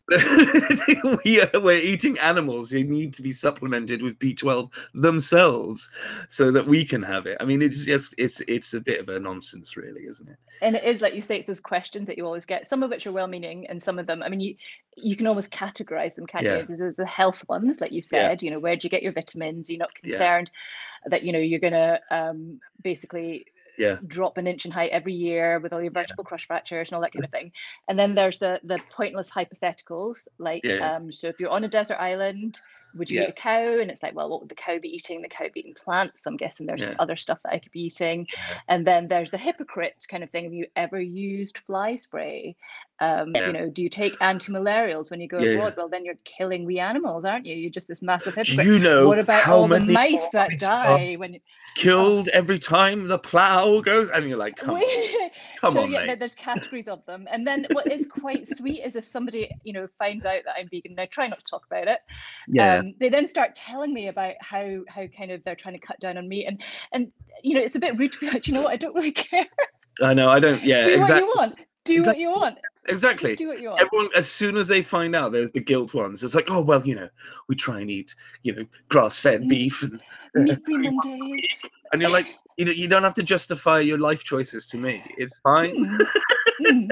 we 1.26 1.42
are, 1.42 1.50
we're 1.62 1.78
eating 1.78 2.18
animals 2.20 2.70
who 2.70 2.84
need 2.84 3.14
to 3.14 3.22
be 3.22 3.32
supplemented 3.32 4.02
with 4.02 4.20
b12 4.20 4.70
themselves 4.94 5.90
so 6.28 6.52
that 6.52 6.68
we 6.68 6.84
can 6.84 7.02
have 7.02 7.26
it 7.26 7.38
i 7.40 7.46
mean 7.46 7.62
it's 7.62 7.86
just 7.86 8.14
it's 8.18 8.42
it's 8.42 8.74
a 8.74 8.82
bit 8.82 9.00
of 9.00 9.08
a 9.08 9.20
nonsense 9.20 9.78
really 9.78 10.02
isn't 10.02 10.28
it 10.30 10.36
and 10.62 10.76
it 10.76 10.84
is 10.84 11.02
like 11.02 11.14
you 11.16 11.22
say 11.22 11.38
it's 11.38 11.48
those 11.48 11.62
questions 11.62 12.08
that 12.08 12.18
you 12.18 12.26
always 12.26 12.46
get 12.46 12.68
some 12.68 12.84
of 12.84 12.90
which 12.90 13.08
are 13.08 13.14
well-meaning 13.14 13.66
and 13.68 13.82
some 13.82 13.98
of 13.98 14.06
them 14.06 14.22
i 14.24 14.28
mean 14.28 14.42
you 14.42 14.56
you 14.98 15.16
can 15.16 15.26
almost 15.26 15.52
categorize 15.52 16.16
them 16.16 16.28
can't 16.28 16.44
Yeah. 16.44 16.60
you 16.70 16.76
there's 16.76 16.96
the 16.98 17.06
health 17.06 17.48
ones 17.48 17.80
like 17.80 17.92
Yeah. 17.94 18.02
said 18.02 18.44
you 18.44 18.52
know 18.52 18.60
where 18.60 18.76
do 18.76 18.86
you 18.86 18.90
get 18.90 19.04
your 19.04 19.14
vitamins 19.14 19.70
you're 19.70 19.80
not 19.80 19.92
Yeah. 20.04 20.10
concerned 20.18 20.52
that 21.06 21.24
you 21.24 21.32
know 21.32 21.40
you're 21.40 21.60
gonna 21.60 22.02
um 22.12 22.60
basically 22.82 23.46
Yeah. 23.78 23.98
drop 24.06 24.38
an 24.38 24.48
inch 24.48 24.66
in 24.66 24.72
height 24.72 24.92
every 24.92 25.14
year 25.14 25.60
with 25.60 25.74
all 25.74 25.82
your 25.82 25.92
vertebral 25.92 26.26
crush 26.26 26.46
fractures 26.48 26.90
and 26.90 26.96
all 26.96 27.02
that 27.02 27.12
kind 27.14 27.26
of 27.26 27.32
thing 27.32 27.52
and 27.88 27.98
then 27.98 28.16
there's 28.16 28.40
the 28.40 28.60
the 28.64 28.80
pointless 28.96 29.30
hypotheticals 29.30 30.28
like 30.38 30.64
Yeah. 30.64 30.96
um 30.96 31.12
so 31.12 31.28
if 31.28 31.40
you're 31.40 31.50
on 31.50 31.64
a 31.64 31.68
desert 31.68 31.98
island 32.00 32.60
would 32.96 33.10
you 33.10 33.20
Yeah. 33.22 33.24
eat 33.28 33.30
a 33.30 33.34
cow 33.34 33.80
and 33.80 33.90
it's 33.90 34.04
like 34.04 34.14
well 34.16 34.30
what 34.30 34.42
would 34.42 34.50
the 34.50 34.56
cow 34.56 34.78
be 34.78 34.90
eating 34.96 35.22
the 35.24 35.28
cow 35.30 35.46
be 35.54 35.62
eating 35.62 35.74
plants 35.74 36.24
so 36.24 36.30
i'm 36.30 36.38
guessing 36.38 36.66
there's 36.68 36.82
Yeah. 36.82 36.96
other 37.00 37.16
stuff 37.16 37.40
that 37.44 37.54
i 37.54 37.60
could 37.60 37.72
be 37.72 37.82
eating 37.86 38.28
Yeah. 38.32 38.60
and 38.68 38.86
then 38.86 39.08
there's 39.08 39.32
the 39.32 39.38
hypocrite 39.38 39.96
kind 40.10 40.24
of 40.24 40.30
thing. 40.30 40.44
Have 40.44 40.54
you 40.54 40.68
ever 40.76 41.00
used 41.02 41.58
fly 41.60 41.96
spray? 41.96 42.56
Um, 43.04 43.34
Yeah. 43.36 43.48
You 43.48 43.54
know, 43.54 43.70
do 43.70 43.84
you 43.84 43.90
take 43.90 44.16
anti-malarials 44.22 45.12
when 45.12 45.20
you 45.20 45.28
go 45.28 45.40
Yeah, 45.40 45.56
abroad? 45.56 45.74
Well, 45.76 45.90
then 45.90 46.06
you're 46.06 46.16
killing 46.24 46.64
wee 46.66 46.80
animals, 46.80 47.26
aren't 47.26 47.46
you? 47.46 47.56
You're 47.56 47.70
just 47.70 47.88
this 47.90 48.02
massive 48.02 48.36
hypocrite. 48.36 48.66
Do 48.66 48.74
you 48.74 48.80
know 48.80 49.08
what 49.08 49.20
about 49.20 49.44
how 49.44 49.58
all 49.58 49.68
the 49.68 49.80
many 49.80 49.94
mice 49.94 50.30
that 50.32 50.58
die 50.60 51.16
when? 51.18 51.40
killed 51.76 52.30
every 52.30 52.60
time 52.60 53.08
the 53.08 53.18
plow 53.20 53.82
goes? 53.82 54.10
And 54.10 54.30
you're 54.30 54.38
like, 54.38 54.56
come, 54.56 54.76
on, 54.76 55.30
come 55.62 55.74
so 55.74 55.84
on, 55.84 55.92
yeah, 55.92 56.06
mate. 56.06 56.20
there's 56.20 56.36
categories 56.50 56.88
of 56.88 57.06
them, 57.06 57.28
and 57.30 57.46
then 57.46 57.68
what 57.72 57.92
is 57.92 58.08
quite 58.08 58.48
sweet 58.48 58.82
is 58.86 58.96
if 58.96 59.06
somebody 59.06 59.50
you 59.64 59.74
know 59.74 59.88
finds 60.00 60.26
out 60.26 60.44
that 60.46 60.56
I'm 60.58 60.70
vegan. 60.70 60.92
And 60.94 61.02
I 61.02 61.06
try 61.08 61.28
not 61.28 61.40
to 61.40 61.46
talk 61.50 61.66
about 61.66 61.88
it. 61.90 62.00
Yeah, 62.48 62.78
um, 62.78 62.94
they 63.00 63.10
then 63.10 63.28
start 63.28 63.56
telling 63.56 63.94
me 63.94 64.08
about 64.08 64.36
how 64.40 64.82
how 64.88 65.08
kind 65.08 65.32
of 65.32 65.44
they're 65.44 65.56
trying 65.56 65.78
to 65.80 65.86
cut 65.86 66.00
down 66.00 66.18
on 66.18 66.30
meat, 66.30 66.46
and 66.46 66.62
and 66.94 67.12
you 67.44 67.56
know 67.56 67.62
it's 67.62 67.76
a 67.76 67.80
bit 67.80 67.98
rude 67.98 68.14
to 68.14 68.20
be 68.20 68.30
like, 68.30 68.48
you 68.48 68.54
know 68.54 68.62
what, 68.62 68.72
I 68.74 68.78
don't 68.78 68.96
really 68.96 69.12
care. 69.30 69.48
I 70.02 70.14
know. 70.14 70.30
I 70.30 70.40
don't. 70.40 70.64
Yeah, 70.64 70.84
do 70.84 71.00
what 71.00 71.18
you 71.18 71.28
want. 71.36 71.56
Do 71.86 72.04
what 72.04 72.18
you 72.18 72.30
want. 72.30 72.58
Exactly. 72.88 73.32
Just 73.32 73.40
do 73.40 73.48
what 73.48 73.60
you 73.62 73.70
want. 73.70 73.82
Everyone, 73.82 74.10
as 74.16 74.30
soon 74.30 74.58
as 74.58 74.68
they 74.68 74.82
find 74.82 75.16
out, 75.16 75.32
there's 75.32 75.52
the 75.52 75.60
guilt 75.62 75.94
ones. 75.94 76.24
It's 76.24 76.36
like, 76.36 76.50
oh 76.50 76.62
well, 76.62 76.82
you 76.86 76.96
know, 76.96 77.10
we 77.48 77.56
try 77.56 77.80
and 77.80 77.90
eat, 77.90 78.16
you 78.44 78.56
know, 78.56 78.66
grass-fed 78.90 79.44
Mm. 79.44 79.50
beef, 79.50 79.84
and, 79.84 80.02
Meat 80.36 80.60
free 80.66 80.78
Mondays. 80.78 81.66
and 81.92 82.02
you're 82.02 82.12
like, 82.12 82.28
you 82.58 82.66
don't- 82.66 82.78
you 82.78 82.88
don't 82.88 83.04
have 83.04 83.14
to 83.16 83.24
justify 83.24 83.80
your 83.80 83.98
life 84.00 84.24
choices 84.24 84.66
to 84.68 84.78
me. 84.78 85.04
It's 85.18 85.40
fine. 85.40 85.76
Mm, 85.76 86.06
mm, 86.62 86.92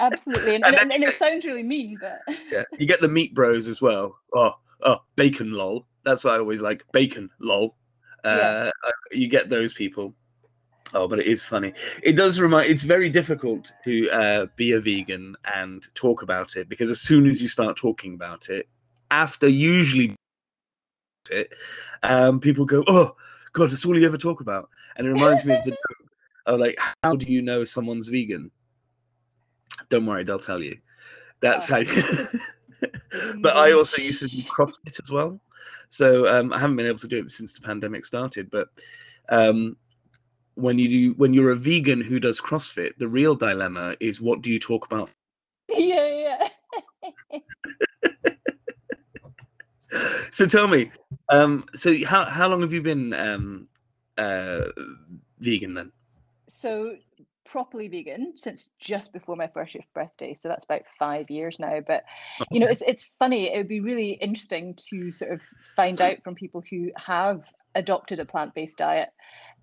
Absolutely, 0.00 0.54
and, 0.56 0.64
And 0.66 0.74
and, 0.76 0.92
and, 0.92 1.04
it 1.04 1.14
sounds 1.18 1.44
really 1.44 1.62
mean, 1.62 1.98
but 2.00 2.20
Yeah, 2.50 2.62
you 2.78 2.86
get 2.86 3.00
the 3.00 3.08
meat 3.08 3.34
bros 3.34 3.68
as 3.68 3.80
well. 3.82 4.18
Oh, 4.34 4.54
oh, 4.84 4.98
bacon 5.16 5.52
lol. 5.52 5.86
That's 6.04 6.24
what 6.24 6.34
I 6.34 6.38
always 6.38 6.60
like. 6.60 6.84
Bacon 6.92 7.30
lol. 7.40 7.76
Uh, 8.24 8.36
Yeah. 8.38 8.70
uh, 8.86 8.90
you 9.12 9.28
get 9.28 9.48
those 9.50 9.74
people. 9.74 10.14
Oh, 10.94 11.08
but 11.08 11.18
it 11.18 11.26
is 11.26 11.42
funny. 11.42 11.72
It 12.04 12.12
does 12.12 12.40
remind. 12.40 12.70
It's 12.70 12.84
very 12.84 13.10
difficult 13.10 13.72
to 13.84 14.08
uh, 14.10 14.46
be 14.54 14.72
a 14.72 14.80
vegan 14.80 15.34
and 15.54 15.82
talk 15.94 16.22
about 16.22 16.54
it 16.54 16.68
because 16.68 16.88
as 16.88 17.00
soon 17.00 17.26
as 17.26 17.42
you 17.42 17.48
start 17.48 17.76
talking 17.76 18.14
about 18.14 18.48
it, 18.48 18.68
after 19.10 19.48
usually 19.48 20.14
it, 21.30 21.52
um, 22.04 22.38
people 22.38 22.64
go, 22.64 22.84
"Oh, 22.86 23.16
God, 23.52 23.70
that's 23.70 23.84
all 23.84 23.98
you 23.98 24.06
ever 24.06 24.16
talk 24.16 24.40
about," 24.40 24.70
and 24.96 25.06
it 25.06 25.12
reminds 25.12 25.44
me 25.44 25.54
of 25.54 25.64
the 25.64 25.70
joke 25.88 26.08
of 26.46 26.60
like, 26.60 26.78
"How 27.02 27.16
do 27.16 27.30
you 27.30 27.42
know 27.42 27.64
someone's 27.64 28.08
vegan?" 28.08 28.52
Don't 29.88 30.06
worry, 30.06 30.22
they'll 30.22 30.38
tell 30.38 30.62
you. 30.62 30.76
That's 31.40 31.68
how. 31.68 31.82
but 33.40 33.56
I 33.56 33.72
also 33.72 34.00
used 34.00 34.20
to 34.20 34.28
do 34.28 34.42
CrossFit 34.42 35.02
as 35.02 35.10
well. 35.10 35.40
So 35.88 36.28
um, 36.28 36.52
I 36.52 36.60
haven't 36.60 36.76
been 36.76 36.86
able 36.86 36.98
to 36.98 37.08
do 37.08 37.18
it 37.18 37.32
since 37.32 37.54
the 37.54 37.66
pandemic 37.66 38.04
started. 38.04 38.48
But 38.50 38.68
um, 39.28 39.76
when 40.54 40.78
you 40.78 40.88
do, 40.88 41.12
when 41.14 41.34
you're 41.34 41.50
a 41.50 41.56
vegan 41.56 42.00
who 42.00 42.20
does 42.20 42.40
CrossFit, 42.40 42.96
the 42.98 43.08
real 43.08 43.34
dilemma 43.34 43.96
is 44.00 44.20
what 44.20 44.42
do 44.42 44.50
you 44.50 44.58
talk 44.58 44.86
about? 44.86 45.10
yeah, 45.68 46.48
yeah. 47.32 47.38
So 50.30 50.46
tell 50.46 50.66
me, 50.66 50.90
um, 51.28 51.64
so 51.74 51.94
how 52.04 52.24
how 52.24 52.48
long 52.48 52.62
have 52.62 52.72
you 52.72 52.82
been 52.82 53.12
um, 53.12 53.68
uh, 54.18 54.64
vegan 55.38 55.74
then? 55.74 55.92
So 56.48 56.96
properly 57.44 57.86
vegan 57.86 58.32
since 58.34 58.70
just 58.80 59.12
before 59.12 59.36
my 59.36 59.46
first 59.46 59.76
birthday. 59.94 60.34
So 60.34 60.48
that's 60.48 60.64
about 60.64 60.82
five 60.98 61.30
years 61.30 61.58
now. 61.60 61.80
But 61.86 62.04
you 62.50 62.58
know, 62.58 62.66
it's 62.66 62.82
it's 62.82 63.04
funny. 63.18 63.52
It 63.52 63.58
would 63.58 63.68
be 63.68 63.80
really 63.80 64.12
interesting 64.12 64.74
to 64.88 65.12
sort 65.12 65.30
of 65.30 65.42
find 65.76 66.00
out 66.00 66.22
from 66.24 66.34
people 66.34 66.64
who 66.68 66.90
have 66.96 67.42
adopted 67.74 68.18
a 68.18 68.24
plant-based 68.24 68.78
diet. 68.78 69.10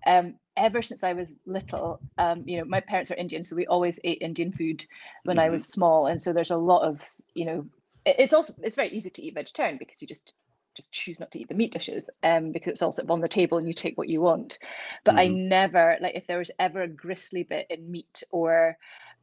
Um, 0.06 0.34
ever 0.56 0.82
since 0.82 1.02
I 1.02 1.12
was 1.14 1.32
little, 1.46 2.02
um, 2.18 2.44
you 2.46 2.58
know, 2.58 2.64
my 2.64 2.80
parents 2.80 3.10
are 3.10 3.16
Indian, 3.16 3.44
so 3.44 3.56
we 3.56 3.66
always 3.66 3.98
ate 4.04 4.18
Indian 4.20 4.52
food 4.52 4.84
when 5.24 5.38
I 5.38 5.48
Mhm. 5.48 5.50
was 5.50 5.66
small, 5.66 6.06
and 6.06 6.20
so 6.20 6.32
there's 6.32 6.50
a 6.50 6.56
lot 6.56 6.82
of, 6.88 7.00
you 7.34 7.44
know, 7.44 7.66
it's 8.04 8.32
also 8.32 8.54
it's 8.62 8.76
very 8.76 8.90
easy 8.90 9.10
to 9.10 9.22
eat 9.22 9.34
vegetarian 9.34 9.78
because 9.78 10.02
you 10.02 10.08
just 10.08 10.34
just 10.74 10.90
choose 10.90 11.20
not 11.20 11.30
to 11.30 11.38
eat 11.38 11.48
the 11.48 11.54
meat 11.54 11.72
dishes, 11.72 12.08
um, 12.22 12.50
because 12.52 12.72
it's 12.72 12.82
all 12.82 12.92
sort 12.92 13.04
of 13.04 13.10
on 13.10 13.20
the 13.20 13.28
table 13.28 13.58
and 13.58 13.68
you 13.68 13.74
take 13.74 13.96
what 13.98 14.08
you 14.08 14.20
want. 14.20 14.58
But 15.04 15.18
I 15.18 15.28
Mhm. 15.28 15.28
never 15.28 15.98
like 16.00 16.14
if 16.16 16.26
there 16.26 16.38
was 16.38 16.50
ever 16.58 16.82
a 16.82 16.88
gristly 16.88 17.42
bit 17.44 17.66
in 17.70 17.90
meat 17.90 18.22
or 18.30 18.76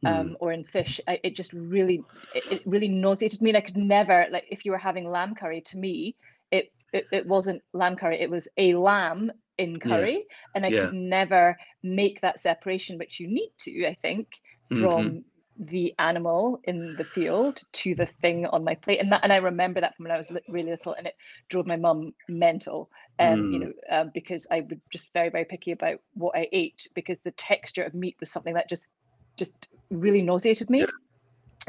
Mm. 0.03 0.05
um, 0.05 0.37
or 0.39 0.51
in 0.51 0.63
fish, 0.63 1.01
I, 1.07 1.19
it 1.23 1.35
just 1.35 1.53
really 1.53 2.05
it, 2.31 2.45
it 2.49 2.61
really 2.65 2.87
nauseated 2.87 3.41
me. 3.41 3.49
And 3.49 3.57
I 3.57 3.61
could 3.61 3.77
never 3.77 4.27
like 4.29 4.45
if 4.49 4.65
you 4.65 4.71
were 4.71 4.77
having 4.77 5.09
lamb 5.09 5.35
curry 5.35 5.61
to 5.61 5.77
me, 5.77 6.15
it 6.51 6.71
it, 6.93 7.07
it 7.11 7.27
wasn't 7.27 7.63
lamb 7.73 7.95
curry, 7.95 8.19
it 8.21 8.29
was 8.29 8.47
a 8.57 8.75
lamb 8.75 9.31
in 9.59 9.79
Yeah. 9.83 10.07
curry, 10.07 10.25
and 10.55 10.65
I 10.65 10.71
Yeah. 10.71 10.89
could 10.89 10.93
never 10.93 11.57
make 11.83 12.21
that 12.21 12.39
separation, 12.39 12.97
which 12.97 13.19
you 13.19 13.27
need 13.27 13.51
to, 13.61 13.87
I 13.87 13.95
think, 14.01 14.29
Mhm. 14.71 15.11
from 15.11 15.25
the 15.59 15.93
animal 15.99 16.59
in 16.63 16.95
the 16.95 17.03
field 17.03 17.61
to 17.73 17.93
the 17.95 18.05
thing 18.05 18.45
on 18.47 18.63
my 18.63 18.75
plate 18.75 18.99
and 19.01 19.11
that 19.11 19.21
and 19.23 19.33
i 19.33 19.37
remember 19.37 19.81
that 19.81 19.95
from 19.95 20.05
when 20.05 20.11
i 20.13 20.17
was 20.17 20.31
really 20.47 20.71
little 20.71 20.93
and 20.93 21.07
it 21.07 21.15
drove 21.49 21.67
my 21.67 21.75
mum 21.75 22.13
mental 22.29 22.89
um 23.19 23.45
you 23.49 23.59
Mm. 23.59 23.65
know 23.65 23.73
um, 23.91 24.09
because 24.13 24.47
i 24.51 24.61
would 24.61 24.81
just 24.89 25.11
very 25.13 25.29
very 25.29 25.45
picky 25.45 25.71
about 25.73 25.99
what 26.13 26.35
i 26.37 26.47
ate 26.53 26.87
because 26.95 27.17
the 27.25 27.31
texture 27.31 27.83
of 27.83 27.93
meat 27.93 28.15
was 28.21 28.31
something 28.31 28.53
that 28.53 28.69
just 28.69 28.93
just 29.37 29.69
really 29.91 30.21
nauseated 30.21 30.69
me 30.69 30.87
Yeah. 30.87 31.08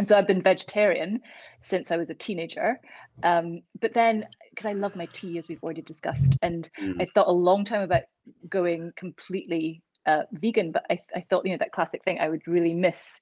And 0.01 0.09
so 0.09 0.17
i've 0.17 0.27
been 0.27 0.43
vegetarian 0.43 1.21
since 1.61 1.91
i 1.91 1.97
was 1.99 2.09
a 2.09 2.15
teenager 2.15 2.81
um 3.23 3.61
but 3.81 3.93
then 3.93 4.25
because 4.51 4.65
i 4.67 4.73
love 4.73 4.97
my 4.97 5.07
tea 5.13 5.39
as 5.39 5.45
we've 5.47 5.63
already 5.63 5.83
discussed 5.83 6.37
and 6.43 6.71
Mm. 6.81 7.01
i 7.01 7.05
thought 7.05 7.29
a 7.29 7.33
long 7.33 7.65
time 7.65 7.83
about 7.83 8.03
going 8.49 8.93
completely 8.97 9.83
uh, 10.07 10.23
vegan 10.33 10.73
but 10.73 10.85
I, 10.91 11.01
I 11.15 11.25
thought 11.29 11.45
you 11.45 11.53
know 11.53 11.59
that 11.59 11.73
classic 11.73 12.03
thing 12.03 12.19
i 12.19 12.29
would 12.31 12.49
really 12.49 12.73
miss 12.73 13.21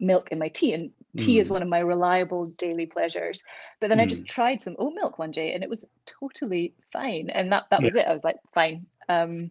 milk 0.00 0.32
in 0.32 0.38
my 0.40 0.48
tea 0.48 0.72
and 0.72 0.90
tea 1.16 1.38
is 1.38 1.46
Mm. 1.46 1.52
one 1.52 1.62
of 1.62 1.68
my 1.68 1.78
reliable 1.78 2.46
daily 2.58 2.86
pleasures 2.86 3.44
but 3.80 3.88
then 3.88 4.00
i 4.00 4.06
just 4.06 4.26
tried 4.26 4.60
some 4.60 4.74
oat 4.80 4.94
milk 4.94 5.18
one 5.18 5.30
day 5.30 5.54
and 5.54 5.62
it 5.62 5.70
was 5.70 5.84
totally 6.06 6.74
fine 6.92 7.30
and 7.30 7.52
that 7.52 7.64
that 7.70 7.80
Yeah. 7.80 7.86
was 7.86 7.94
it 7.94 8.06
i 8.08 8.12
was 8.12 8.24
like 8.24 8.36
fine 8.52 8.86
um 9.08 9.50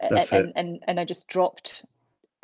and, 0.00 0.16
it. 0.32 0.52
and 0.56 0.82
and 0.88 0.98
i 0.98 1.04
just 1.04 1.26
dropped 1.28 1.84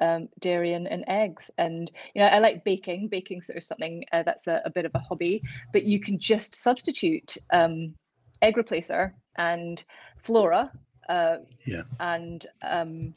um 0.03 0.29
dairy 0.41 0.73
and, 0.75 0.87
and 0.95 1.05
eggs. 1.09 1.51
And 1.59 1.91
you 2.15 2.21
know 2.21 2.29
i 2.29 2.38
like 2.38 2.65
baking. 2.65 3.09
Baking 3.09 3.43
sort 3.43 3.57
of 3.59 3.65
something 3.65 4.05
uh, 4.12 4.23
that's 4.25 4.47
a, 4.47 4.61
a 4.65 4.71
bit 4.71 4.85
of 4.85 4.93
a 4.95 4.99
hobby. 4.99 5.43
But 5.73 5.85
you 5.85 5.99
can 6.01 6.19
just 6.19 6.55
substitute 6.55 7.37
um 7.53 7.95
egg 8.43 8.57
replacer 8.57 9.12
and 9.37 9.83
flora 10.25 10.71
uh 11.09 11.37
Yeah. 11.67 11.85
and 12.01 12.47
um 12.62 13.15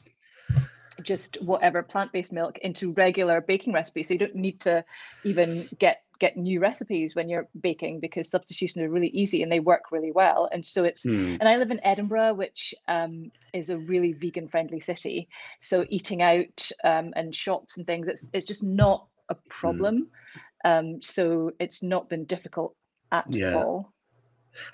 just 1.02 1.36
whatever 1.42 1.82
plant-based 1.82 2.32
milk 2.32 2.58
into 2.58 2.92
regular 2.92 3.40
baking 3.40 3.72
recipes 3.72 4.08
so 4.08 4.14
you 4.14 4.18
don't 4.18 4.34
need 4.34 4.58
to 4.60 4.82
even 5.24 5.62
get 5.78 5.98
get 6.18 6.36
new 6.36 6.60
recipes 6.60 7.14
when 7.14 7.28
you're 7.28 7.48
baking 7.60 8.00
because 8.00 8.28
substitutions 8.28 8.82
are 8.82 8.88
really 8.90 9.08
easy 9.08 9.42
and 9.42 9.50
they 9.50 9.60
work 9.60 9.92
really 9.92 10.12
well. 10.12 10.48
And 10.52 10.64
so 10.64 10.84
it's 10.84 11.02
Hmm. 11.04 11.36
and 11.40 11.48
I 11.48 11.56
live 11.56 11.70
in 11.70 11.84
Edinburgh, 11.84 12.34
which 12.34 12.74
um, 12.88 13.30
is 13.52 13.70
a 13.70 13.78
really 13.78 14.12
vegan 14.12 14.48
friendly 14.48 14.80
city. 14.80 15.28
So 15.60 15.84
eating 15.90 16.22
out 16.22 16.70
um, 16.84 17.12
and 17.16 17.34
shops 17.34 17.76
and 17.76 17.86
things, 17.86 18.08
it's 18.08 18.24
it's 18.32 18.46
just 18.46 18.62
not 18.62 19.06
a 19.28 19.34
Hmm. 19.34 19.40
problem. 19.48 20.08
Um, 20.64 21.02
so 21.02 21.52
it's 21.60 21.82
not 21.82 22.08
been 22.08 22.24
difficult 22.24 22.74
at 23.12 23.26
Yeah. 23.30 23.54
all. 23.54 23.92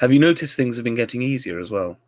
Have 0.00 0.12
you 0.12 0.20
noticed 0.20 0.57
things 0.57 0.76
have 0.76 0.85
been 0.85 0.94
getting 0.94 1.22
easier 1.22 1.59
as 1.59 1.70
well? 1.70 1.98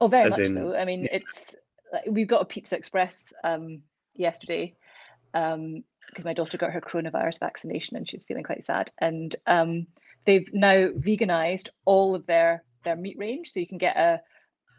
Oh, 0.00 0.08
very 0.08 0.24
As 0.24 0.38
much 0.38 0.46
in- 0.48 0.54
so. 0.56 0.74
I 0.74 0.84
mean, 0.84 1.02
yeah. 1.02 1.16
it's 1.18 1.54
like, 1.92 2.04
we've 2.10 2.26
got 2.26 2.42
a 2.42 2.44
Pizza 2.44 2.76
Express 2.76 3.32
um, 3.44 3.82
yesterday 4.16 4.74
because 6.08 6.24
my 6.24 6.34
daughter 6.34 6.58
got 6.58 6.72
her 6.72 6.80
coronavirus 6.80 7.40
vaccination 7.40 7.96
and 7.96 8.08
she's 8.08 8.24
feeling 8.24 8.44
quite 8.44 8.64
sad. 8.64 8.90
And 8.98 9.34
um, 9.46 9.86
they've 10.24 10.48
now 10.52 10.88
veganized 10.88 11.68
all 11.84 12.14
of 12.14 12.26
their 12.26 12.64
their 12.84 12.96
meat 12.96 13.16
range, 13.18 13.50
so 13.50 13.60
you 13.60 13.66
can 13.66 13.78
get 13.78 13.96
a 13.96 14.20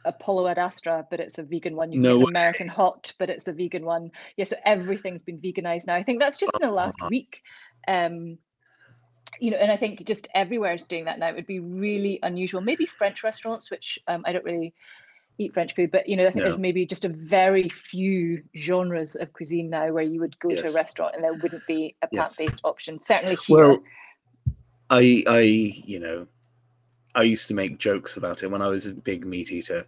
Apollo 0.05 0.47
ad 0.47 0.59
Astra, 0.59 1.05
but 1.09 1.21
it's 1.21 1.37
a 1.39 1.43
vegan 1.43 1.75
one. 1.75 1.91
You 1.91 1.99
can 1.99 2.03
No 2.03 2.19
get. 2.19 2.27
American 2.27 2.67
Hot, 2.67 3.13
but 3.17 3.29
it's 3.29 3.47
a 3.47 3.53
vegan 3.53 3.85
one. 3.85 4.11
Yeah, 4.35 4.45
so 4.45 4.57
everything's 4.65 5.23
been 5.23 5.39
veganized 5.39 5.87
now. 5.87 5.95
I 5.95 6.03
think 6.03 6.19
that's 6.19 6.37
just 6.37 6.53
in 6.59 6.67
the 6.67 6.73
last 6.73 6.97
Uh-huh. 6.99 7.09
week. 7.09 7.41
Um, 7.87 8.37
you 9.39 9.51
know, 9.51 9.57
and 9.57 9.71
I 9.71 9.77
think 9.77 10.05
just 10.05 10.27
everywhere 10.35 10.73
is 10.73 10.83
doing 10.83 11.05
that 11.05 11.19
now. 11.19 11.29
It 11.29 11.35
would 11.35 11.47
be 11.47 11.59
really 11.59 12.19
unusual. 12.21 12.61
Maybe 12.61 12.85
French 12.85 13.23
restaurants, 13.23 13.71
which 13.71 13.97
um, 14.07 14.23
I 14.27 14.31
don't 14.33 14.45
really 14.45 14.73
eat 15.37 15.53
French 15.53 15.75
food, 15.75 15.91
but 15.91 16.07
you 16.07 16.15
know, 16.15 16.23
I 16.23 16.31
think 16.31 16.37
No. 16.37 16.43
there's 16.43 16.59
maybe 16.59 16.85
just 16.85 17.05
a 17.05 17.09
very 17.09 17.69
few 17.69 18.43
genres 18.55 19.15
of 19.15 19.33
cuisine 19.33 19.69
now 19.69 19.91
where 19.91 20.03
you 20.03 20.19
would 20.19 20.37
go 20.39 20.49
to 20.49 20.67
a 20.67 20.73
restaurant 20.73 21.15
and 21.15 21.23
there 21.23 21.33
wouldn't 21.33 21.65
be 21.67 21.95
a 22.01 22.07
plant-based 22.07 22.61
option. 22.63 22.99
Certainly 22.99 23.37
here. 23.37 23.57
Well, 23.57 23.83
I, 24.89 25.23
I, 25.27 25.39
you 25.39 25.99
know, 25.99 26.27
I 27.15 27.23
used 27.23 27.47
to 27.47 27.53
make 27.53 27.77
jokes 27.77 28.17
about 28.17 28.43
it 28.43 28.51
when 28.51 28.61
I 28.61 28.67
was 28.67 28.85
a 28.85 28.93
big 28.93 29.25
meat 29.25 29.51
eater, 29.51 29.85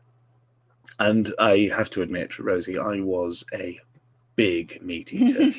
and 0.99 1.33
I 1.39 1.69
have 1.75 1.89
to 1.91 2.01
admit, 2.01 2.39
Rosie, 2.39 2.79
I 2.79 3.01
was 3.01 3.43
a 3.53 3.79
big 4.35 4.81
meat 4.81 5.13
eater. 5.13 5.51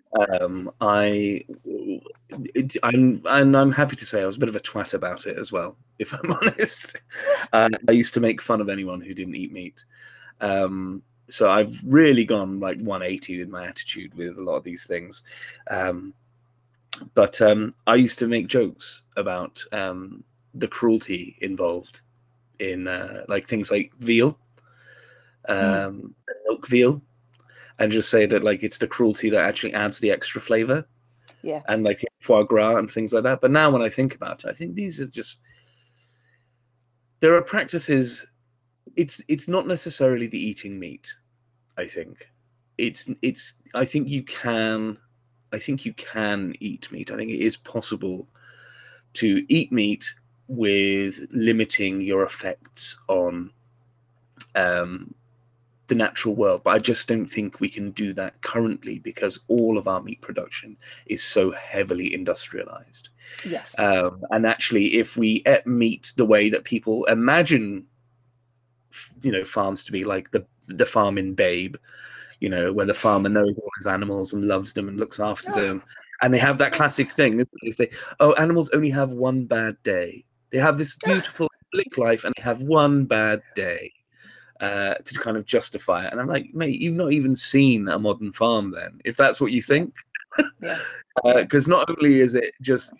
um, 0.40 0.70
I, 0.80 1.44
it, 2.54 2.76
I'm, 2.82 3.20
and 3.26 3.56
I'm 3.56 3.72
happy 3.72 3.96
to 3.96 4.06
say 4.06 4.22
I 4.22 4.26
was 4.26 4.36
a 4.36 4.40
bit 4.40 4.48
of 4.48 4.56
a 4.56 4.60
twat 4.60 4.94
about 4.94 5.26
it 5.26 5.36
as 5.36 5.52
well. 5.52 5.76
If 6.00 6.14
I'm 6.14 6.32
honest, 6.32 6.98
uh, 7.52 7.68
I 7.86 7.92
used 7.92 8.14
to 8.14 8.20
make 8.20 8.40
fun 8.40 8.62
of 8.62 8.70
anyone 8.70 9.02
who 9.02 9.12
didn't 9.12 9.36
eat 9.36 9.52
meat. 9.52 9.84
Um, 10.40 11.02
so 11.28 11.50
I've 11.50 11.78
really 11.86 12.24
gone 12.24 12.58
like 12.58 12.80
180 12.80 13.38
with 13.38 13.50
my 13.50 13.66
attitude 13.66 14.14
with 14.14 14.38
a 14.38 14.42
lot 14.42 14.56
of 14.56 14.64
these 14.64 14.86
things. 14.86 15.24
Um, 15.70 16.14
but 17.12 17.40
um, 17.42 17.74
I 17.86 17.96
used 17.96 18.18
to 18.20 18.26
make 18.26 18.46
jokes 18.46 19.02
about 19.18 19.62
um, 19.72 20.24
the 20.54 20.68
cruelty 20.68 21.36
involved 21.42 22.00
in 22.58 22.88
uh, 22.88 23.24
like 23.28 23.46
things 23.46 23.70
like 23.70 23.92
veal, 23.98 24.38
um, 25.48 26.14
milk 26.46 26.66
veal, 26.66 27.02
and 27.78 27.92
just 27.92 28.10
say 28.10 28.26
that 28.26 28.44
like 28.44 28.62
it's 28.62 28.78
the 28.78 28.86
cruelty 28.86 29.30
that 29.30 29.44
actually 29.44 29.74
adds 29.74 29.98
the 29.98 30.10
extra 30.10 30.40
flavor 30.40 30.86
yeah. 31.42 31.62
and 31.68 31.84
like 31.84 32.04
foie 32.20 32.44
gras 32.44 32.76
and 32.76 32.90
things 32.90 33.12
like 33.12 33.24
that. 33.24 33.40
But 33.40 33.50
now 33.50 33.70
when 33.70 33.82
I 33.82 33.88
think 33.88 34.14
about 34.14 34.44
it, 34.44 34.50
I 34.50 34.52
think 34.52 34.74
these 34.74 35.00
are 35.00 35.06
just 35.06 35.40
there 37.20 37.34
are 37.34 37.42
practices. 37.42 38.26
It's 38.96 39.22
it's 39.28 39.48
not 39.48 39.66
necessarily 39.66 40.26
the 40.26 40.38
eating 40.38 40.78
meat. 40.78 41.14
I 41.76 41.86
think 41.86 42.28
it's 42.78 43.08
it's. 43.22 43.54
I 43.74 43.84
think 43.84 44.08
you 44.08 44.22
can. 44.24 44.98
I 45.52 45.58
think 45.58 45.84
you 45.84 45.92
can 45.94 46.54
eat 46.60 46.90
meat. 46.92 47.10
I 47.10 47.16
think 47.16 47.30
it 47.30 47.40
is 47.40 47.56
possible 47.56 48.28
to 49.14 49.44
eat 49.48 49.72
meat 49.72 50.14
with 50.48 51.26
limiting 51.32 52.00
your 52.00 52.22
effects 52.24 52.98
on 53.08 53.50
um, 54.54 55.14
the 55.90 55.94
natural 55.94 56.34
world. 56.34 56.62
But 56.64 56.70
I 56.70 56.78
just 56.78 57.06
don't 57.06 57.26
think 57.26 57.60
we 57.60 57.68
can 57.68 57.90
do 57.90 58.14
that 58.14 58.40
currently 58.40 59.00
because 59.00 59.38
all 59.48 59.76
of 59.76 59.86
our 59.86 60.02
meat 60.02 60.22
production 60.22 60.78
is 61.06 61.22
so 61.22 61.50
heavily 61.50 62.14
industrialized. 62.14 63.10
Yes. 63.44 63.78
Um, 63.78 64.22
and 64.30 64.46
actually, 64.46 64.94
if 64.94 65.18
we 65.18 65.42
ate 65.44 65.66
meat 65.66 66.12
the 66.16 66.24
way 66.24 66.48
that 66.48 66.64
people 66.64 67.04
imagine, 67.04 67.84
you 69.22 69.32
know, 69.32 69.44
farms 69.44 69.84
to 69.84 69.92
be 69.92 70.04
like 70.04 70.30
the 70.30 70.46
the 70.68 70.86
farm 70.86 71.18
in 71.18 71.34
Babe, 71.34 71.76
you 72.40 72.48
know, 72.48 72.72
where 72.72 72.86
the 72.86 72.94
farmer 72.94 73.28
knows 73.28 73.56
all 73.58 73.70
his 73.78 73.86
animals 73.86 74.32
and 74.32 74.46
loves 74.46 74.72
them 74.72 74.88
and 74.88 74.98
looks 74.98 75.20
after 75.20 75.52
Oh. 75.54 75.60
them, 75.60 75.82
and 76.22 76.32
they 76.32 76.38
have 76.38 76.58
that 76.58 76.72
classic 76.72 77.10
thing. 77.12 77.44
They 77.62 77.70
say, 77.72 77.90
"Oh, 78.20 78.32
animals 78.34 78.70
only 78.72 78.90
have 78.90 79.12
one 79.12 79.44
bad 79.46 79.76
day. 79.82 80.24
They 80.50 80.58
have 80.58 80.78
this 80.78 80.96
beautiful 81.04 81.48
idyllic 81.72 81.98
life, 81.98 82.24
and 82.24 82.34
they 82.36 82.42
have 82.42 82.62
one 82.62 83.04
bad 83.04 83.42
day." 83.54 83.92
Uh, 84.60 84.94
to 85.06 85.18
kind 85.20 85.38
of 85.38 85.46
justify 85.46 86.04
it, 86.04 86.12
and 86.12 86.20
I'm 86.20 86.26
like, 86.26 86.52
mate, 86.52 86.82
you've 86.82 86.94
not 86.94 87.12
even 87.12 87.34
seen 87.34 87.88
a 87.88 87.98
modern 87.98 88.30
farm, 88.30 88.72
then, 88.72 89.00
if 89.06 89.16
that's 89.16 89.40
what 89.40 89.52
you 89.52 89.62
think. 89.62 89.94
Yeah. 90.62 90.78
because 91.24 91.66
not 91.68 91.88
only 91.88 92.20
is 92.20 92.34
it 92.34 92.52
just 92.60 92.92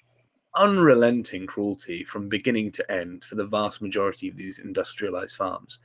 unrelenting 0.56 1.46
cruelty 1.46 2.02
from 2.04 2.28
beginning 2.28 2.72
to 2.72 2.90
end 2.90 3.24
for 3.24 3.36
the 3.36 3.44
vast 3.44 3.82
majority 3.82 4.28
of 4.28 4.36
these 4.36 4.58
industrialized 4.58 5.36
farms 5.36 5.78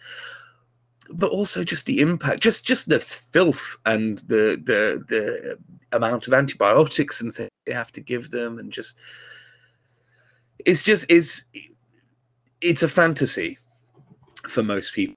but 1.11 1.29
also 1.29 1.63
just 1.63 1.85
the 1.85 1.99
impact 1.99 2.41
just 2.41 2.65
just 2.65 2.89
the 2.89 2.99
filth 2.99 3.77
and 3.85 4.19
the 4.27 4.59
the 4.65 5.03
the 5.07 5.57
amount 5.95 6.25
of 6.25 6.33
antibiotics 6.33 7.21
and 7.21 7.31
things 7.31 7.49
they 7.65 7.73
have 7.73 7.91
to 7.91 8.01
give 8.01 8.31
them 8.31 8.57
and 8.57 8.71
just 8.71 8.97
it's 10.65 10.83
just 10.83 11.09
is 11.11 11.45
it's 12.61 12.81
a 12.81 12.87
fantasy 12.87 13.57
for 14.47 14.63
most 14.63 14.95
people 14.95 15.15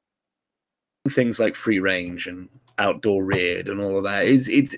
things 1.09 1.39
like 1.39 1.55
free 1.55 1.81
range 1.81 2.27
and 2.27 2.49
outdoor 2.79 3.25
reared 3.25 3.69
and 3.69 3.81
all 3.81 3.97
of 3.99 4.05
that 4.05 4.25
is 4.25 4.49
it's 4.49 4.77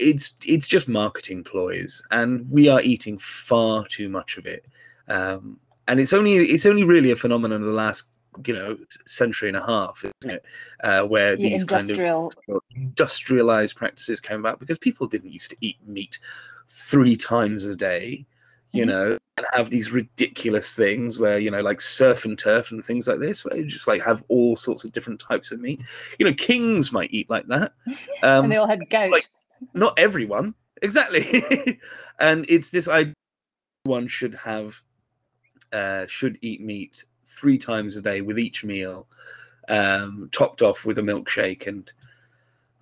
it's 0.00 0.34
it's 0.44 0.66
just 0.66 0.88
marketing 0.88 1.44
ploys 1.44 2.02
and 2.10 2.50
we 2.50 2.68
are 2.68 2.80
eating 2.80 3.16
far 3.18 3.84
too 3.86 4.08
much 4.08 4.38
of 4.38 4.46
it. 4.46 4.66
Um 5.08 5.58
and 5.86 6.00
it's 6.00 6.12
only 6.12 6.36
it's 6.36 6.66
only 6.66 6.84
really 6.84 7.10
a 7.10 7.16
phenomenon 7.16 7.60
of 7.62 7.66
the 7.68 7.72
last 7.72 8.08
you 8.44 8.54
know 8.54 8.76
century 9.06 9.48
and 9.48 9.56
a 9.56 9.64
half 9.64 10.04
isn't 10.04 10.36
it? 10.36 10.44
Uh 10.82 11.02
where 11.02 11.34
Yeah, 11.34 11.50
these 11.50 11.64
kind 11.64 11.90
of 11.90 12.60
industrialized 12.74 13.76
practices 13.76 14.20
came 14.20 14.40
about 14.40 14.58
because 14.58 14.78
people 14.78 15.06
didn't 15.06 15.32
used 15.32 15.50
to 15.50 15.56
eat 15.60 15.76
meat 15.86 16.18
three 16.66 17.16
times 17.16 17.66
a 17.66 17.76
day 17.76 18.26
you 18.72 18.84
Mhm. 18.84 18.88
know 18.88 19.18
and 19.38 19.46
have 19.52 19.70
these 19.70 19.92
ridiculous 19.92 20.74
things 20.76 21.18
where 21.18 21.38
you 21.38 21.50
know 21.50 21.60
like 21.62 21.80
surf 21.80 22.24
and 22.24 22.38
turf 22.38 22.70
and 22.70 22.84
things 22.84 23.06
like 23.08 23.20
this 23.20 23.44
where 23.44 23.56
you 23.56 23.64
just 23.64 23.88
like 23.88 24.02
have 24.02 24.22
all 24.28 24.56
sorts 24.56 24.84
of 24.84 24.92
different 24.92 25.20
types 25.20 25.52
of 25.52 25.60
meat 25.60 25.80
you 26.18 26.26
know 26.26 26.32
kings 26.34 26.92
might 26.92 27.12
eat 27.12 27.30
like 27.30 27.46
that 27.46 27.72
um 28.22 28.44
and 28.44 28.52
they 28.52 28.56
all 28.56 28.66
had 28.66 28.88
gout. 28.90 29.10
like- 29.10 29.28
not 29.74 29.98
everyone 29.98 30.54
exactly 30.82 31.24
and 32.20 32.44
it's 32.48 32.70
this 32.70 32.88
idea 32.88 33.14
one 33.84 34.06
should 34.06 34.34
have 34.34 34.82
uh 35.72 36.06
should 36.06 36.38
eat 36.42 36.60
meat 36.60 37.04
three 37.24 37.58
times 37.58 37.96
a 37.96 38.02
day 38.02 38.20
with 38.20 38.38
each 38.38 38.64
meal 38.64 39.08
um 39.68 40.28
topped 40.32 40.62
off 40.62 40.84
with 40.86 40.98
a 40.98 41.02
milkshake 41.02 41.66
and 41.66 41.92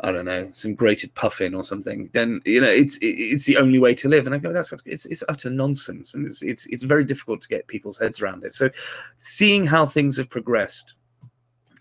i 0.01 0.13
don't 0.13 0.25
know 0.27 0.49
some 0.53 0.75
grated 0.75 1.15
puffin 1.15 1.55
or 1.55 1.65
something 1.65 2.11
then 2.13 2.41
you 2.45 2.61
know 2.61 2.69
it's 2.69 2.99
it's 3.01 3.47
the 3.47 3.57
only 3.57 3.79
way 3.79 3.95
to 3.95 4.09
live 4.09 4.27
and 4.27 4.35
i 4.35 4.39
go 4.39 4.53
that's 4.53 4.73
it's, 4.85 5.07
it's 5.07 5.25
utter 5.29 5.51
nonsense 5.51 6.15
and 6.15 6.27
it's, 6.27 6.43
it's 6.43 6.67
it's 6.67 6.85
very 6.85 7.05
difficult 7.05 7.41
to 7.41 7.49
get 7.49 7.67
people's 7.67 7.99
heads 7.99 8.21
around 8.21 8.45
it 8.45 8.53
so 8.53 8.69
seeing 9.19 9.65
how 9.67 9.87
things 9.87 10.17
have 10.17 10.29
progressed 10.31 10.95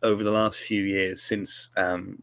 over 0.03 0.23
the 0.23 0.31
last 0.31 0.59
few 0.59 0.83
years 0.83 1.21
since 1.21 1.71
um 1.77 2.21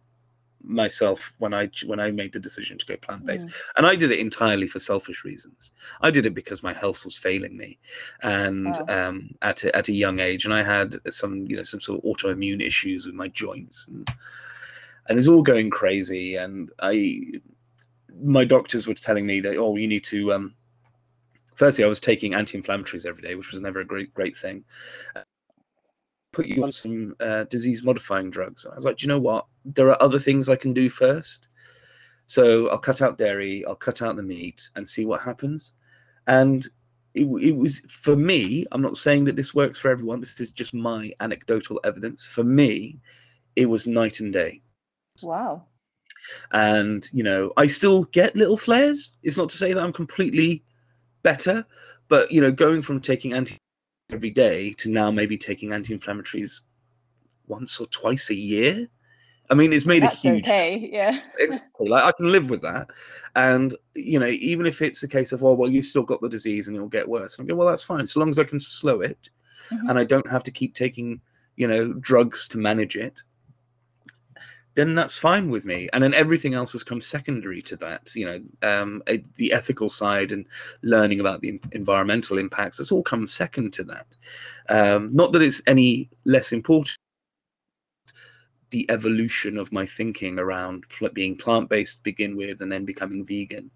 myself 0.65 1.33
when 1.39 1.53
I 1.53 1.69
when 1.87 2.01
I 2.01 2.11
made 2.11 2.33
the 2.33 2.39
decision 2.39 2.79
to 2.79 2.87
go 2.87 2.97
plant 2.97 3.27
based, 3.27 3.49
Mm. 3.49 3.53
and 3.79 3.87
I 3.87 3.97
did 3.97 4.11
it 4.13 4.21
entirely 4.21 4.69
for 4.69 4.79
selfish 4.79 5.25
reasons. 5.25 5.73
I 6.01 6.11
did 6.11 6.27
it 6.27 6.35
because 6.35 6.63
my 6.63 6.73
health 6.73 7.05
was 7.05 7.19
failing 7.19 7.57
me, 7.57 7.79
and 8.23 8.79
Wow. 8.89 9.09
um, 9.09 9.31
at 9.43 9.65
a, 9.65 9.77
at 9.77 9.89
a 9.89 9.93
young 9.93 10.21
age, 10.21 10.45
and 10.45 10.55
I 10.55 10.63
had 10.63 10.97
some 11.13 11.47
you 11.47 11.57
know 11.57 11.63
some 11.65 11.81
sort 11.81 11.99
of 11.99 12.05
autoimmune 12.05 12.63
issues 12.63 13.07
with 13.07 13.15
my 13.17 13.29
joints, 13.29 13.89
and 13.89 14.09
and 15.09 15.19
it's 15.19 15.29
all 15.29 15.43
going 15.43 15.71
crazy. 15.71 16.37
And 16.37 16.71
I, 16.81 17.33
my 18.23 18.45
doctors 18.45 18.87
were 18.87 18.95
telling 18.95 19.27
me 19.27 19.41
that 19.41 19.57
oh 19.57 19.77
you 19.77 19.89
need 19.89 20.05
to 20.05 20.33
um. 20.33 20.55
Firstly, 21.55 21.85
I 21.85 21.89
was 21.89 22.01
taking 22.01 22.35
anti-inflammatories 22.35 23.07
every 23.07 23.23
day, 23.23 23.35
which 23.35 23.53
was 23.53 23.61
never 23.61 23.81
a 23.81 23.85
great 23.85 24.13
great 24.15 24.35
thing 24.35 24.65
put 26.33 26.47
you 26.47 26.65
on 26.65 26.73
some 26.73 27.15
uh, 27.21 27.45
disease 27.45 27.85
modifying 27.85 28.31
drugs. 28.31 28.67
I 28.67 28.75
was 28.75 28.85
like, 28.85 28.97
do 28.97 29.05
you 29.05 29.09
know 29.09 29.21
what? 29.21 29.47
There 29.65 29.89
are 29.89 30.03
other 30.03 30.19
things 30.19 30.49
I 30.49 30.57
can 30.57 30.73
do 30.73 30.89
first. 30.89 31.49
So 32.27 32.71
I'll 32.71 32.79
cut 32.79 33.03
out 33.03 33.19
dairy, 33.19 33.65
I'll 33.67 33.75
cut 33.75 34.01
out 34.01 34.17
the 34.17 34.23
meat 34.23 34.71
and 34.75 34.89
see 34.89 35.05
what 35.05 35.23
happens. 35.23 35.75
And 36.27 36.67
it, 37.15 37.27
it 37.27 37.57
was 37.57 37.81
for 37.89 38.17
me, 38.17 38.65
I'm 38.73 38.81
not 38.81 38.97
saying 38.97 39.25
that 39.25 39.37
this 39.37 39.55
works 39.55 39.79
for 39.79 39.91
everyone, 39.91 40.21
this 40.21 40.41
is 40.41 40.51
just 40.51 40.73
my 40.73 41.13
anecdotal 41.21 41.81
evidence. 41.85 42.25
For 42.25 42.43
me, 42.45 43.01
it 43.55 43.67
was 43.67 43.87
night 43.87 44.21
and 44.21 44.33
day. 44.33 44.63
Wow. 45.23 45.67
And, 46.53 47.09
you 47.13 47.23
know, 47.23 47.53
I 47.57 47.67
still 47.67 48.05
get 48.05 48.37
little 48.37 48.57
flares. 48.57 49.17
It's 49.23 49.37
not 49.37 49.49
to 49.51 49.57
say 49.57 49.73
that 49.73 49.83
I'm 49.83 49.93
completely 49.93 50.63
better. 51.23 51.67
But 52.09 52.31
you 52.31 52.41
know, 52.41 52.53
going 52.53 52.83
from 52.83 53.01
taking 53.01 53.33
anti 53.33 53.57
every 54.13 54.31
day 54.31 54.75
to 54.75 54.91
now 54.91 55.11
maybe 55.11 55.39
taking 55.39 55.73
anti-inflammatories 55.73 56.61
once 57.47 57.81
or 57.81 57.87
twice 57.87 58.29
a 58.29 58.35
year. 58.35 58.87
I 59.49 59.55
mean, 59.55 59.73
it's 59.73 59.87
made 59.87 60.03
That's 60.03 60.23
a 60.25 60.29
huge. 60.29 60.47
okay. 60.47 60.91
Yeah. 60.93 61.21
Exactly. 61.39 61.89
Like 61.89 62.05
I 62.05 62.13
can 62.13 62.31
live 62.31 62.51
with 62.51 62.61
that, 62.63 62.89
and 63.35 63.75
you 63.95 64.19
know, 64.19 64.27
even 64.27 64.67
if 64.67 64.83
it's 64.83 65.03
a 65.03 65.09
case 65.09 65.33
of, 65.33 65.43
oh, 65.43 65.55
well, 65.55 65.71
you 65.71 65.81
still 65.81 66.03
got 66.03 66.21
the 66.21 66.29
disease 66.29 66.69
and 66.69 66.77
it'll 66.77 66.89
get 66.89 67.09
worse. 67.09 67.39
I'm 67.39 67.47
going, 67.47 67.59
well, 67.59 67.69
that's 67.69 67.85
fine, 67.85 68.07
so 68.07 68.21
long 68.21 68.29
as 68.29 68.39
I 68.39 68.45
can 68.45 68.59
slow 68.59 69.01
it, 69.01 69.31
Mhm. 69.71 69.89
and 69.89 69.99
I 69.99 70.05
don't 70.05 70.29
have 70.31 70.45
to 70.45 70.51
keep 70.51 70.75
taking, 70.75 71.21
you 71.57 71.67
know, 71.67 71.95
drugs 71.95 72.47
to 72.49 72.59
manage 72.59 72.97
it. 72.97 73.23
Then 74.75 74.95
that's 74.95 75.19
fine 75.19 75.51
with 75.51 75.67
me, 75.67 75.89
and 75.93 76.03
then 76.03 76.15
everything 76.15 76.55
else 76.55 76.73
has 76.73 76.83
come 76.83 77.03
secondary 77.03 77.61
to 77.63 77.77
that. 77.77 78.15
You 78.15 78.27
know, 78.27 78.41
um, 78.63 79.03
the 79.37 79.53
ethical 79.53 79.91
side 79.91 80.33
and 80.33 80.47
learning 80.83 81.21
about 81.21 81.43
the 81.43 81.61
environmental 81.73 82.39
impacts. 82.39 82.81
It's 82.81 82.91
all 82.91 83.03
come 83.03 83.27
second 83.27 83.75
to 83.75 83.85
that. 83.85 84.07
Um, 84.71 85.11
not 85.13 85.33
that 85.33 85.43
it's 85.43 85.63
any 85.67 86.09
less 86.25 86.53
important. 86.53 86.97
The 88.71 88.91
evolution 88.91 89.59
of 89.59 89.73
my 89.73 89.85
thinking 89.85 90.39
around 90.39 90.89
pl- 90.89 91.11
being 91.11 91.37
plant-based 91.37 91.99
to 91.99 92.03
begin 92.03 92.35
with, 92.35 92.63
and 92.63 92.73
then 92.73 92.87
becoming 92.87 93.27
vegan. 93.27 93.71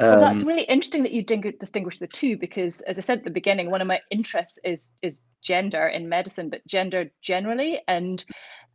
Well, 0.00 0.20
that's 0.20 0.40
Um, 0.40 0.48
really 0.48 0.64
interesting 0.64 1.02
that 1.02 1.12
you 1.12 1.22
distinguish 1.22 1.98
the 1.98 2.06
two 2.06 2.38
because, 2.38 2.80
as 2.82 2.98
I 2.98 3.02
said 3.02 3.18
at 3.18 3.24
the 3.24 3.30
beginning, 3.30 3.70
one 3.70 3.82
of 3.82 3.86
my 3.86 4.00
interests 4.10 4.58
is 4.64 4.92
is 5.02 5.20
gender 5.42 5.88
in 5.88 6.08
medicine, 6.08 6.48
but 6.48 6.66
gender 6.66 7.10
generally. 7.20 7.82
And 7.86 8.24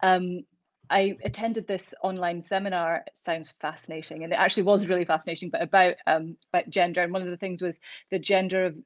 um, 0.04 0.44
I 0.90 1.18
attended 1.24 1.68
this 1.68 1.94
online 2.04 2.42
seminar. 2.42 3.04
It 3.08 3.18
sounds 3.18 3.54
fascinating, 3.60 4.24
and 4.24 4.34
it 4.34 4.38
actually 4.38 4.64
was 4.64 4.88
really 4.88 5.06
fascinating, 5.06 5.50
but 5.50 5.62
about 5.62 5.96
um, 6.08 6.38
about 6.54 6.70
gender. 6.70 7.02
And 7.04 7.14
one 7.14 7.22
of 7.22 7.30
the 7.30 7.38
things 7.38 7.62
was 7.62 7.80
the 8.12 8.20
gender 8.20 8.66
of 8.66 8.78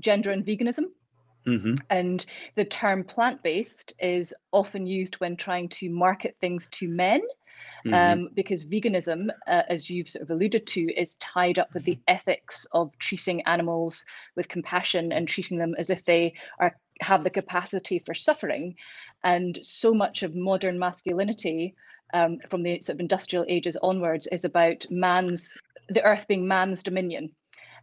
gender 0.00 0.30
and 0.30 0.44
veganism. 0.44 0.84
mhm. 1.46 1.76
And 1.90 2.24
the 2.56 2.64
term 2.64 3.04
plant 3.04 3.42
based 3.42 3.94
is 3.98 4.34
often 4.52 4.86
used 4.86 5.16
when 5.16 5.36
trying 5.36 5.68
to 5.70 5.90
market 5.90 6.36
things 6.40 6.68
to 6.70 6.88
men 6.88 7.20
Mhm. 7.84 8.20
um, 8.20 8.28
because 8.34 8.66
veganism, 8.66 9.28
uh, 9.46 9.62
as 9.68 9.90
you've 9.90 10.08
sort 10.08 10.22
of 10.22 10.30
alluded 10.30 10.66
to, 10.68 10.92
is 10.94 11.16
tied 11.16 11.58
up 11.58 11.72
with 11.74 11.84
the 11.84 11.98
ethics 12.08 12.66
of 12.72 12.96
treating 12.98 13.42
animals 13.42 14.04
with 14.36 14.48
compassion 14.48 15.12
and 15.12 15.28
treating 15.28 15.58
them 15.58 15.74
as 15.78 15.90
if 15.90 16.04
they 16.04 16.34
are 16.58 16.76
have 17.00 17.24
the 17.24 17.30
capacity 17.30 17.98
for 17.98 18.14
suffering. 18.14 18.74
And 19.24 19.58
so 19.62 19.92
much 19.92 20.22
of 20.22 20.34
modern 20.34 20.78
masculinity, 20.78 21.74
um, 22.14 22.38
from 22.48 22.62
the 22.62 22.80
sort 22.80 22.96
of 22.96 23.00
industrial 23.00 23.44
ages 23.48 23.76
onwards, 23.82 24.26
is 24.28 24.44
about 24.44 24.86
man's 24.90 25.56
the 25.88 26.02
earth 26.02 26.26
being 26.28 26.46
man's 26.46 26.82
dominion. 26.82 27.30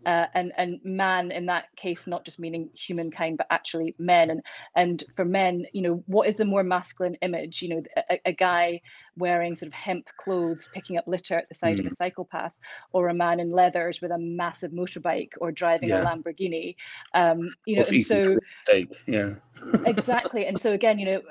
Uh, 0.06 0.26
and 0.34 0.52
and 0.58 0.82
man 0.84 1.32
in 1.32 1.46
that 1.46 1.74
case 1.78 2.08
not 2.08 2.26
just 2.26 2.38
meaning 2.38 2.70
humankind 2.74 3.38
but 3.38 3.48
actually 3.50 3.96
men 3.98 4.30
and 4.32 4.42
and 4.76 5.06
for 5.16 5.24
men 5.24 5.66
you 5.72 5.82
know 5.82 6.04
what 6.08 6.28
is 6.28 6.36
the 6.36 6.44
more 6.44 6.62
masculine 6.62 7.16
image 7.22 7.62
you 7.62 7.70
know 7.70 7.82
a, 8.10 8.20
a 8.26 8.34
guy 8.34 8.82
wearing 9.18 9.56
sort 9.56 9.68
of 9.68 9.74
hemp 9.76 10.08
clothes 10.18 10.68
picking 10.74 10.98
up 10.98 11.06
litter 11.08 11.36
at 11.38 11.48
the 11.50 11.56
side 11.56 11.80
of 11.80 11.86
a 11.86 11.92
cycle 11.92 12.26
path 12.32 12.54
or 12.92 13.10
a 13.10 13.14
man 13.14 13.40
in 13.40 13.52
leathers 13.52 14.02
with 14.02 14.12
a 14.12 14.18
massive 14.18 14.72
motorbike 14.72 15.32
or 15.40 15.52
driving 15.52 15.90
Yeah. 15.90 16.02
a 16.02 16.06
lamborghini 16.06 16.76
um 17.14 17.54
you 17.66 17.76
know 17.76 17.84
and 17.88 18.02
so 18.02 18.38
yeah. 19.08 19.36
exactly 19.86 20.46
and 20.46 20.60
so 20.60 20.72
again 20.74 20.98
you 21.00 21.06
know 21.06 21.22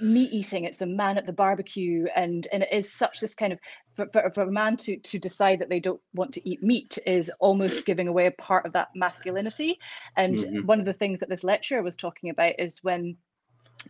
meat 0.00 0.32
eating 0.32 0.64
it's 0.64 0.80
a 0.80 0.86
man 0.86 1.16
at 1.16 1.26
the 1.26 1.32
barbecue 1.32 2.06
and 2.16 2.48
and 2.52 2.62
it 2.64 2.68
is 2.72 2.92
such 2.92 3.20
this 3.20 3.34
kind 3.34 3.52
of 3.52 3.58
for, 3.94 4.06
for, 4.12 4.30
for 4.34 4.42
a 4.42 4.50
man 4.50 4.76
to 4.76 4.96
to 4.98 5.18
decide 5.18 5.60
that 5.60 5.68
they 5.68 5.80
don't 5.80 6.00
want 6.12 6.32
to 6.34 6.48
eat 6.48 6.62
meat 6.62 6.98
is 7.06 7.30
almost 7.40 7.86
giving 7.86 8.08
away 8.08 8.26
a 8.26 8.32
part 8.32 8.66
of 8.66 8.72
that 8.72 8.88
masculinity 8.94 9.78
and 10.16 10.38
Mhm. 10.38 10.66
one 10.66 10.80
of 10.80 10.86
the 10.86 10.92
things 10.92 11.20
that 11.20 11.28
this 11.28 11.44
lecturer 11.44 11.82
was 11.82 11.96
talking 11.96 12.30
about 12.30 12.54
is 12.58 12.82
when 12.82 13.16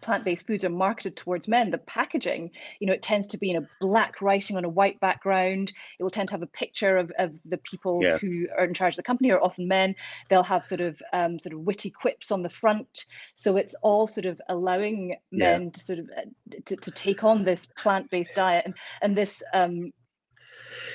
plant-based 0.03 0.47
foods 0.47 0.65
are 0.65 0.69
marketed 0.71 1.17
towards 1.17 1.49
men 1.49 1.71
the 1.71 1.79
packaging 1.79 2.51
you 2.81 2.87
know 2.87 2.93
it 2.93 3.03
tends 3.03 3.27
to 3.29 3.39
be 3.39 3.51
in 3.51 3.57
a 3.57 3.67
black 3.81 4.21
writing 4.21 4.57
on 4.57 4.65
a 4.65 4.69
white 4.69 4.99
background. 5.01 5.73
It 5.99 6.03
will 6.03 6.11
tend 6.11 6.29
to 6.29 6.35
have 6.35 6.43
a 6.43 6.47
picture 6.47 6.97
of, 6.97 7.13
of 7.19 7.35
the 7.45 7.59
people 7.59 8.03
Yeah. 8.03 8.19
who 8.19 8.47
are 8.57 8.65
in 8.65 8.75
charge 8.75 8.95
of 8.95 8.97
the 8.97 9.03
company 9.03 9.31
are 9.31 9.43
often 9.43 9.69
men. 9.69 9.95
They'll 10.29 10.43
have 10.43 10.65
sort 10.65 10.81
of 10.81 11.01
um, 11.13 11.39
sort 11.39 11.53
of 11.53 11.61
witty 11.61 11.91
quips 11.91 12.31
on 12.31 12.43
the 12.43 12.49
front. 12.49 13.07
So 13.35 13.57
it's 13.57 13.75
all 13.83 14.07
sort 14.07 14.27
of 14.27 14.41
allowing 14.49 15.17
Yeah. 15.31 15.59
men 15.59 15.71
to 15.73 15.81
sort 15.81 15.99
of 15.99 16.11
uh, 16.17 16.23
to, 16.67 16.77
to 16.77 16.91
take 16.91 17.25
on 17.25 17.45
this 17.45 17.67
plant-based 17.77 18.35
diet 18.35 18.65
and 18.67 18.75
and 19.03 19.17
this 19.17 19.43
um 19.55 19.93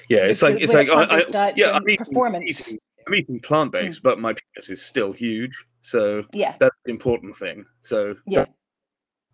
Yeah, 0.10 0.26
it's 0.26 0.42
like 0.42 0.60
it's 0.60 0.74
like 0.74 0.90
I, 0.90 1.04
I, 1.34 1.54
yeah, 1.56 1.72
I'm 1.72 1.88
eating, 1.90 2.06
performance. 2.06 2.62
Eating- 2.62 2.80
I'm 3.08 3.16
eating 3.16 3.40
plant 3.40 3.72
based, 3.72 4.04
but 4.04 4.20
my 4.20 4.34
penis 4.34 4.70
is 4.70 4.82
still 4.84 5.14
huge, 5.14 5.56
so 5.82 6.26
yeah. 6.34 6.56
that's 6.60 6.76
the 6.84 6.92
important 6.92 7.38
thing. 7.38 7.66
So 7.80 8.16
yeah 8.26 8.46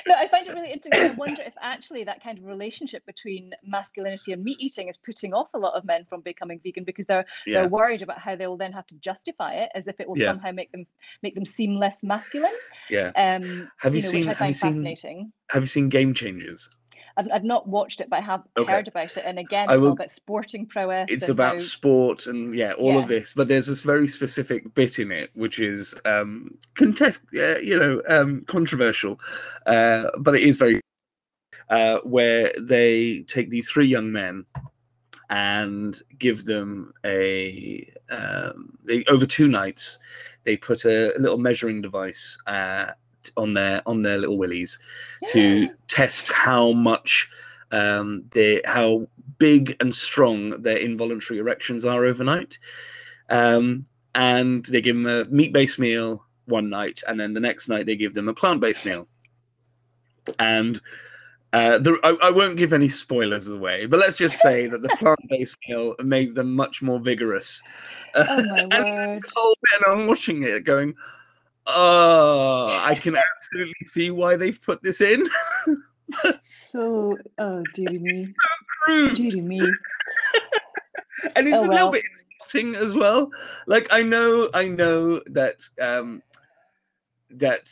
no, 0.08 0.16
I 0.16 0.28
find 0.30 0.48
it 0.48 0.54
really 0.54 0.72
interesting. 0.72 1.12
I 1.12 1.14
wonder 1.14 1.42
if 1.44 1.54
actually 1.62 2.04
that 2.06 2.24
kind 2.24 2.38
of 2.38 2.46
relationship 2.46 3.06
between 3.06 3.52
masculinity 3.66 4.34
and 4.34 4.44
meat 4.44 4.58
eating 4.60 4.90
is 4.90 4.98
putting 4.98 5.34
off 5.34 5.48
a 5.54 5.60
lot 5.60 5.74
of 5.74 5.86
men 5.86 6.06
from 6.10 6.22
becoming 6.22 6.60
vegan 6.64 6.84
because 6.84 7.06
they're 7.06 7.26
yeah, 7.46 7.60
they're 7.62 7.70
worried 7.70 8.02
about 8.02 8.20
how 8.20 8.36
they 8.36 8.48
will 8.48 8.58
then 8.58 8.72
have 8.74 8.88
to 8.88 8.96
justify 8.98 9.54
it 9.54 9.70
as 9.76 9.88
if 9.88 10.00
it 10.00 10.08
will 10.08 10.18
Yeah. 10.18 10.28
somehow 10.28 10.52
make 10.52 10.72
them 10.72 10.86
make 11.22 11.36
them 11.36 11.46
seem 11.46 11.76
less 11.76 12.04
masculine. 12.04 12.52
yeah. 12.90 13.12
Um, 13.16 13.70
Have 13.80 13.96
you 13.96 14.02
know, 14.02 14.08
seen- 14.10 14.28
have 14.28 14.48
you 14.48 14.54
seen- 14.54 15.32
Have 15.50 15.64
you 15.64 15.68
seen 15.68 15.90
Game 15.90 16.14
Changers? 16.14 16.70
I've, 17.16 17.28
I've 17.32 17.44
not 17.44 17.68
watched 17.68 18.02
it, 18.02 18.10
but 18.10 18.18
I 18.18 18.22
have 18.22 18.44
Okay. 18.58 18.72
heard 18.72 18.88
about 18.88 19.16
it. 19.18 19.24
And 19.26 19.38
again, 19.40 19.70
it's 19.70 19.80
will- 19.80 19.90
all 19.90 19.94
about 19.94 20.12
sporting 20.12 20.66
prowess. 20.66 21.12
It's 21.12 21.30
about 21.30 21.52
how, 21.52 21.58
sport 21.58 22.28
and 22.28 22.56
yeah, 22.56 22.74
all 22.74 22.94
Yeah. 22.94 23.00
of 23.00 23.08
this. 23.08 23.34
But 23.34 23.48
there's 23.48 23.68
this 23.68 23.84
very 23.84 24.08
specific 24.08 24.74
bit 24.74 25.00
in 25.00 25.12
it 25.12 25.30
which 25.34 25.60
is 25.60 25.96
um, 26.06 26.50
contest, 26.76 27.26
uh, 27.36 27.60
you 27.60 27.78
know, 27.78 28.02
um, 28.10 28.44
controversial, 28.48 29.20
uh, 29.66 30.10
but 30.20 30.36
it 30.36 30.42
is 30.42 30.58
very 30.58 30.82
uh, 31.70 32.00
where 32.04 32.52
they 32.60 33.22
take 33.22 33.50
these 33.50 33.70
three 33.70 33.88
young 33.88 34.12
men 34.12 34.46
and 35.30 36.02
give 36.18 36.46
them 36.46 36.94
a 37.06 37.90
um, 38.12 38.78
they, 38.84 39.04
over 39.06 39.26
two 39.26 39.48
nights 39.48 40.00
they 40.44 40.58
put 40.58 40.86
a, 40.86 41.14
little 41.18 41.38
measuring 41.38 41.82
device 41.82 42.38
uh, 42.48 42.88
on 43.38 43.54
their 43.54 43.82
on 43.88 44.02
their 44.02 44.18
little 44.18 44.38
willies 44.38 44.80
to 45.30 45.70
test 45.88 46.32
how 46.32 46.72
much 46.74 47.30
um, 47.72 48.24
they 48.32 48.62
how 48.66 49.08
big 49.38 49.76
and 49.80 49.94
strong 49.94 50.62
their 50.62 50.78
involuntary 50.78 51.40
erections 51.40 51.86
are 51.86 52.06
overnight. 52.06 52.60
Um, 53.30 53.86
and 54.16 54.64
they 54.66 54.82
give 54.82 54.96
them 54.96 55.08
a 55.08 55.26
meat-based 55.26 55.80
meal 55.80 56.26
one 56.46 56.70
night, 56.70 57.02
and 57.08 57.20
then 57.20 57.34
the 57.34 57.40
next 57.40 57.68
night 57.68 57.86
they 57.86 57.96
give 57.96 58.14
them 58.14 58.30
a 58.30 58.34
plant-based 58.34 58.86
meal. 58.86 59.08
And 60.40 60.80
uh, 61.52 61.78
the, 61.80 62.00
I, 62.04 62.28
I 62.28 62.32
won't 62.32 62.58
give 62.58 62.74
any 62.74 62.90
spoilers 62.90 63.48
away, 63.48 63.86
but 63.86 64.00
let's 64.00 64.18
just 64.18 64.38
say 64.40 64.68
that 64.68 64.82
the 64.82 64.90
plant-based 65.00 65.58
meal 65.68 65.96
made 66.04 66.36
them 66.36 66.56
much 66.56 66.82
more 66.82 67.00
vigorous. 67.00 67.62
Oh 68.16 68.24
my 68.26 68.60
and 68.72 68.72
word. 68.72 69.22
this 69.22 69.32
whole 69.36 69.56
bit, 69.62 69.82
and 69.88 70.02
I'm 70.02 70.08
watching 70.08 70.44
it 70.44 70.64
going, 70.64 70.96
oh, 71.68 72.80
I 72.82 72.96
can 72.96 73.16
absolutely 73.36 73.86
see 73.86 74.12
why 74.12 74.36
they've 74.36 74.62
put 74.62 74.82
this 74.84 75.02
in. 75.02 75.26
That's 76.24 76.70
So, 76.72 77.18
oh, 77.40 77.64
dearie 77.74 78.00
me. 78.00 78.24
So 78.26 78.34
crude. 78.84 79.16
Dearie 79.16 79.42
me. 79.42 79.60
and 81.36 81.48
it's 81.48 81.58
Oh, 81.58 81.66
a 81.66 81.68
well. 81.70 81.70
little 81.70 81.92
bit 81.92 82.04
insulting 82.12 82.76
as 82.76 82.96
well. 82.96 83.32
Like 83.68 83.88
I 83.92 84.04
know, 84.04 84.50
I 84.54 84.68
know 84.68 85.22
that 85.28 85.62
um, 85.82 86.22
that 87.32 87.70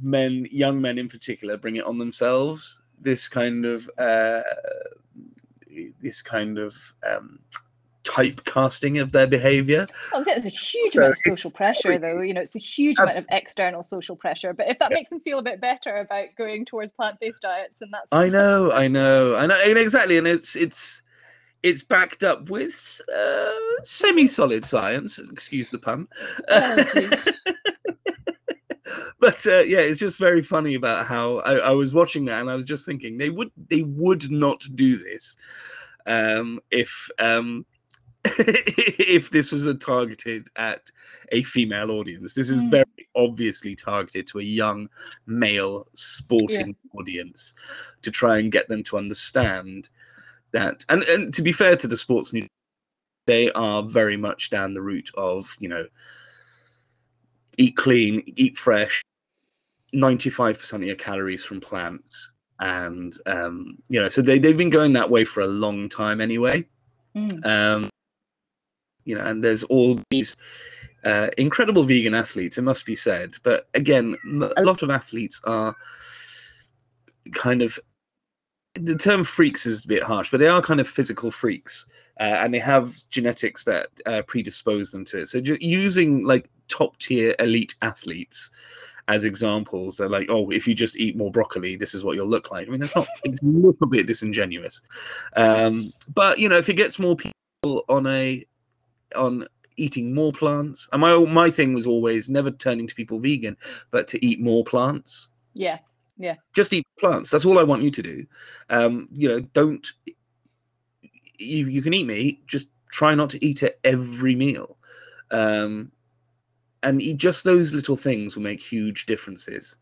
men, 0.00 0.46
young 0.50 0.80
men 0.80 0.98
in 0.98 1.08
particular, 1.08 1.56
bring 1.56 1.76
it 1.76 1.84
on 1.84 1.98
themselves. 1.98 2.80
This 3.00 3.28
kind 3.28 3.64
of 3.64 3.88
uh, 3.98 4.42
this 6.00 6.22
kind 6.22 6.58
of 6.58 6.76
um, 7.08 7.38
typecasting 8.10 9.00
of 9.00 9.12
their 9.12 9.26
behavior. 9.26 9.86
Oh, 10.12 10.24
there's 10.24 10.46
a 10.46 10.48
huge 10.48 10.92
So 10.92 11.00
amount 11.00 11.12
of 11.12 11.18
social 11.18 11.50
pressure, 11.50 11.98
though. 11.98 12.20
You 12.20 12.34
know, 12.34 12.40
it's 12.40 12.56
a 12.56 12.60
huge 12.60 12.98
amount 12.98 13.16
of 13.16 13.26
external 13.30 13.82
social 13.82 14.16
pressure. 14.16 14.52
But 14.52 14.68
if 14.68 14.78
that 14.80 14.90
Yeah. 14.90 14.96
makes 14.96 15.10
them 15.10 15.20
feel 15.20 15.38
a 15.38 15.42
bit 15.42 15.60
better 15.60 15.98
about 15.98 16.28
going 16.36 16.64
towards 16.64 16.92
plant-based 16.92 17.42
diets, 17.42 17.80
and 17.80 17.92
that's 17.92 18.06
I 18.12 18.28
know, 18.28 18.72
I 18.72 18.88
know, 18.88 19.36
I 19.36 19.46
know, 19.46 19.56
and 19.64 19.78
exactly, 19.78 20.18
and 20.18 20.26
it's 20.26 20.56
it's 20.56 21.02
it's 21.62 21.82
backed 21.82 22.24
up 22.24 22.50
with 22.50 23.00
uh, 23.14 23.84
semi-solid 23.84 24.64
science. 24.64 25.18
Excuse 25.18 25.70
the 25.70 25.78
pun. 25.78 26.08
Oh, 26.48 26.84
but 29.20 29.46
uh, 29.46 29.60
yeah, 29.60 29.80
it's 29.80 30.00
just 30.00 30.18
very 30.18 30.42
funny 30.42 30.74
about 30.74 31.06
how 31.06 31.38
I, 31.40 31.56
I 31.56 31.70
was 31.70 31.94
watching 31.94 32.24
that 32.26 32.40
and 32.40 32.50
I 32.50 32.54
was 32.54 32.64
just 32.64 32.86
thinking 32.86 33.18
they 33.18 33.30
would 33.30 33.50
they 33.68 33.82
would 33.82 34.30
not 34.30 34.64
do 34.74 34.96
this 34.96 35.36
um, 36.06 36.60
if 36.70 37.08
um, 37.18 37.64
if 38.24 39.30
this 39.30 39.50
was 39.50 39.66
a 39.66 39.74
targeted 39.74 40.48
at 40.56 40.90
a 41.32 41.42
female 41.42 41.90
audience. 41.90 42.34
This 42.34 42.50
is 42.50 42.60
Mm. 42.62 42.70
very 42.70 43.08
obviously 43.16 43.74
targeted 43.74 44.26
to 44.28 44.40
a 44.40 44.42
young 44.42 44.88
male 45.26 45.86
sporting 45.94 46.76
audience 46.94 47.54
to 48.02 48.10
try 48.10 48.38
and 48.38 48.52
get 48.52 48.68
them 48.68 48.82
to 48.84 48.98
understand 48.98 49.88
that. 50.52 50.84
And 50.88 51.02
and 51.04 51.32
to 51.34 51.42
be 51.42 51.52
fair 51.52 51.76
to 51.76 51.86
the 51.88 51.96
sports 51.96 52.32
news, 52.32 52.48
they 53.26 53.50
are 53.52 53.82
very 53.82 54.16
much 54.16 54.50
down 54.50 54.74
the 54.74 54.82
route 54.82 55.10
of 55.16 55.54
you 55.58 55.68
know 55.68 55.86
eat 57.56 57.76
clean, 57.76 58.22
eat 58.36 58.58
fresh, 58.58 59.02
ninety 59.92 60.30
five 60.30 60.58
percent 60.58 60.82
of 60.82 60.86
your 60.86 60.96
calories 60.96 61.44
from 61.44 61.60
plants, 61.60 62.32
and 62.58 63.16
um, 63.26 63.78
you 63.88 64.00
know 64.00 64.08
so 64.08 64.20
they 64.20 64.38
they've 64.38 64.58
been 64.58 64.70
going 64.70 64.92
that 64.92 65.10
way 65.10 65.24
for 65.24 65.40
a 65.40 65.46
long 65.46 65.88
time 65.88 66.20
anyway. 66.20 66.66
Mm. 67.16 67.44
Um, 67.46 67.89
you 69.10 69.16
know, 69.16 69.24
and 69.26 69.44
there's 69.44 69.64
all 69.64 69.98
these 70.10 70.36
uh, 71.04 71.28
incredible 71.36 71.82
vegan 71.82 72.14
athletes. 72.14 72.58
It 72.58 72.62
must 72.62 72.86
be 72.86 72.94
said, 72.94 73.32
but 73.42 73.68
again, 73.74 74.16
a 74.56 74.62
lot 74.62 74.82
of 74.82 74.90
athletes 74.90 75.40
are 75.44 75.74
kind 77.32 77.62
of 77.62 77.78
the 78.74 78.96
term 78.96 79.24
freaks 79.24 79.66
is 79.66 79.84
a 79.84 79.88
bit 79.88 80.02
harsh, 80.02 80.30
but 80.30 80.38
they 80.38 80.46
are 80.46 80.62
kind 80.62 80.80
of 80.80 80.88
physical 80.88 81.30
freaks, 81.30 81.90
uh, 82.20 82.38
and 82.38 82.54
they 82.54 82.58
have 82.58 82.94
genetics 83.10 83.64
that 83.64 83.88
uh, 84.06 84.22
predispose 84.26 84.92
them 84.92 85.04
to 85.06 85.18
it. 85.18 85.26
So 85.26 85.38
using 85.60 86.24
like 86.24 86.48
top 86.68 86.96
tier 86.98 87.34
elite 87.40 87.74
athletes 87.82 88.50
as 89.08 89.24
examples, 89.24 89.96
they're 89.96 90.08
like, 90.08 90.28
oh, 90.30 90.50
if 90.50 90.68
you 90.68 90.74
just 90.74 90.96
eat 90.96 91.16
more 91.16 91.32
broccoli, 91.32 91.74
this 91.74 91.94
is 91.94 92.04
what 92.04 92.14
you'll 92.14 92.28
look 92.28 92.52
like. 92.52 92.68
I 92.68 92.70
mean, 92.70 92.80
that's 92.80 92.94
not. 92.94 93.08
It's 93.24 93.42
a 93.42 93.46
little 93.46 93.88
bit 93.88 94.06
disingenuous, 94.06 94.82
um, 95.36 95.92
but 96.14 96.38
you 96.38 96.48
know, 96.48 96.58
if 96.58 96.68
it 96.68 96.74
gets 96.74 96.98
more 96.98 97.16
people 97.16 97.34
on 97.88 98.06
a 98.06 98.46
on 99.16 99.44
eating 99.76 100.14
more 100.14 100.32
plants, 100.32 100.88
and 100.92 101.00
my 101.00 101.18
my 101.24 101.50
thing 101.50 101.72
was 101.72 101.86
always 101.86 102.28
never 102.28 102.50
turning 102.50 102.86
to 102.86 102.94
people 102.94 103.18
vegan, 103.18 103.56
but 103.90 104.06
to 104.08 104.24
eat 104.24 104.40
more 104.40 104.64
plants. 104.64 105.30
Yeah. 105.54 105.78
Yeah. 106.16 106.34
Just 106.52 106.72
eat 106.72 106.86
plants. 106.98 107.30
That's 107.30 107.46
all 107.46 107.58
i 107.58 107.62
want 107.62 107.82
you 107.82 107.90
to 107.90 108.02
do. 108.02 108.26
Um 108.68 109.08
you 109.10 109.28
know 109.28 109.40
don't 109.40 109.86
you, 111.38 111.66
you 111.66 111.80
can 111.80 111.94
eat 111.94 112.06
meat 112.06 112.46
just 112.46 112.68
try 112.92 113.14
not 113.14 113.30
to 113.30 113.44
eat 113.44 113.62
it 113.62 113.80
every 113.84 114.34
meal. 114.34 114.76
Um 115.30 115.92
and 116.82 117.00
eat 117.00 117.16
just 117.16 117.44
those 117.44 117.74
little 117.74 117.96
things 117.96 118.36
will 118.36 118.42
make 118.42 118.62
huge 118.62 119.06
differences 119.06 119.76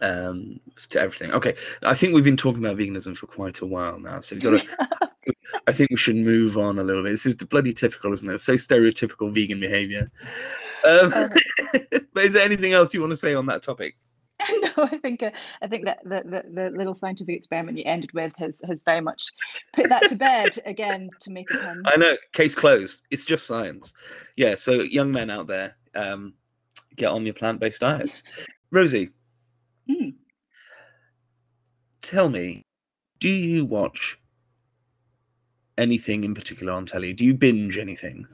um 0.00 0.58
to 0.88 1.00
everything. 1.00 1.32
Okay 1.32 1.54
i 1.82 1.94
think 1.94 2.14
we've 2.14 2.24
been 2.24 2.36
talking 2.36 2.64
about 2.64 2.76
veganism 2.78 3.16
for 3.16 3.26
quite 3.26 3.60
a 3.60 3.66
while 3.66 3.98
now 4.00 4.20
so 4.20 4.36
we've 4.36 4.42
got 4.42 4.60
to 4.60 5.09
i 5.66 5.72
think 5.72 5.90
we 5.90 5.96
should 5.96 6.16
move 6.16 6.56
on 6.56 6.78
a 6.78 6.82
little 6.82 7.02
bit 7.02 7.10
this 7.10 7.26
is 7.26 7.34
bloody 7.36 7.72
typical 7.72 8.12
isn't 8.12 8.30
it 8.30 8.38
so 8.40 8.54
stereotypical 8.54 9.32
vegan 9.32 9.60
behavior 9.60 10.10
um, 10.84 11.12
Um, 11.12 11.30
but 12.14 12.24
is 12.24 12.32
there 12.32 12.44
anything 12.44 12.72
else 12.72 12.94
you 12.94 13.00
want 13.00 13.10
to 13.10 13.16
say 13.16 13.34
on 13.34 13.46
that 13.46 13.62
topic 13.62 13.96
no, 14.62 14.84
I 14.84 14.96
think 14.98 15.22
uh, 15.22 15.30
I 15.60 15.66
think 15.66 15.84
that 15.84 15.98
the, 16.02 16.22
the 16.24 16.44
the 16.54 16.70
little 16.70 16.94
scientific 16.94 17.36
experiment 17.36 17.76
you 17.76 17.84
ended 17.84 18.10
with 18.14 18.32
has 18.38 18.62
has 18.66 18.78
very 18.86 19.02
much 19.02 19.22
put 19.74 19.88
that 19.90 20.02
to 20.08 20.16
bed 20.16 20.58
again 20.66 21.10
to 21.20 21.30
make 21.30 21.50
it 21.50 21.62
um, 21.66 21.82
I 21.84 21.96
know, 21.96 22.16
case 22.32 22.54
closed. 22.54 23.02
It's 23.10 23.26
just 23.26 23.46
science. 23.46 23.92
Yeah, 24.36 24.54
so 24.54 24.80
young 24.80 25.12
men 25.12 25.28
out 25.30 25.46
there, 25.46 25.76
um, 25.94 26.32
get 26.96 27.10
on 27.10 27.26
your 27.26 27.34
plant 27.34 27.60
based 27.60 27.80
diets. 27.82 28.22
Rosie, 28.70 29.10
Mm. 29.90 30.14
tell 32.02 32.28
me, 32.28 32.64
do 33.18 33.28
you 33.28 33.64
watch 33.64 34.18
anything 35.80 36.24
in 36.24 36.34
particular 36.34 36.72
on 36.72 36.86
telly? 36.86 37.12
Do 37.12 37.24
you 37.24 37.34
binge 37.34 37.78
anything? 37.78 38.26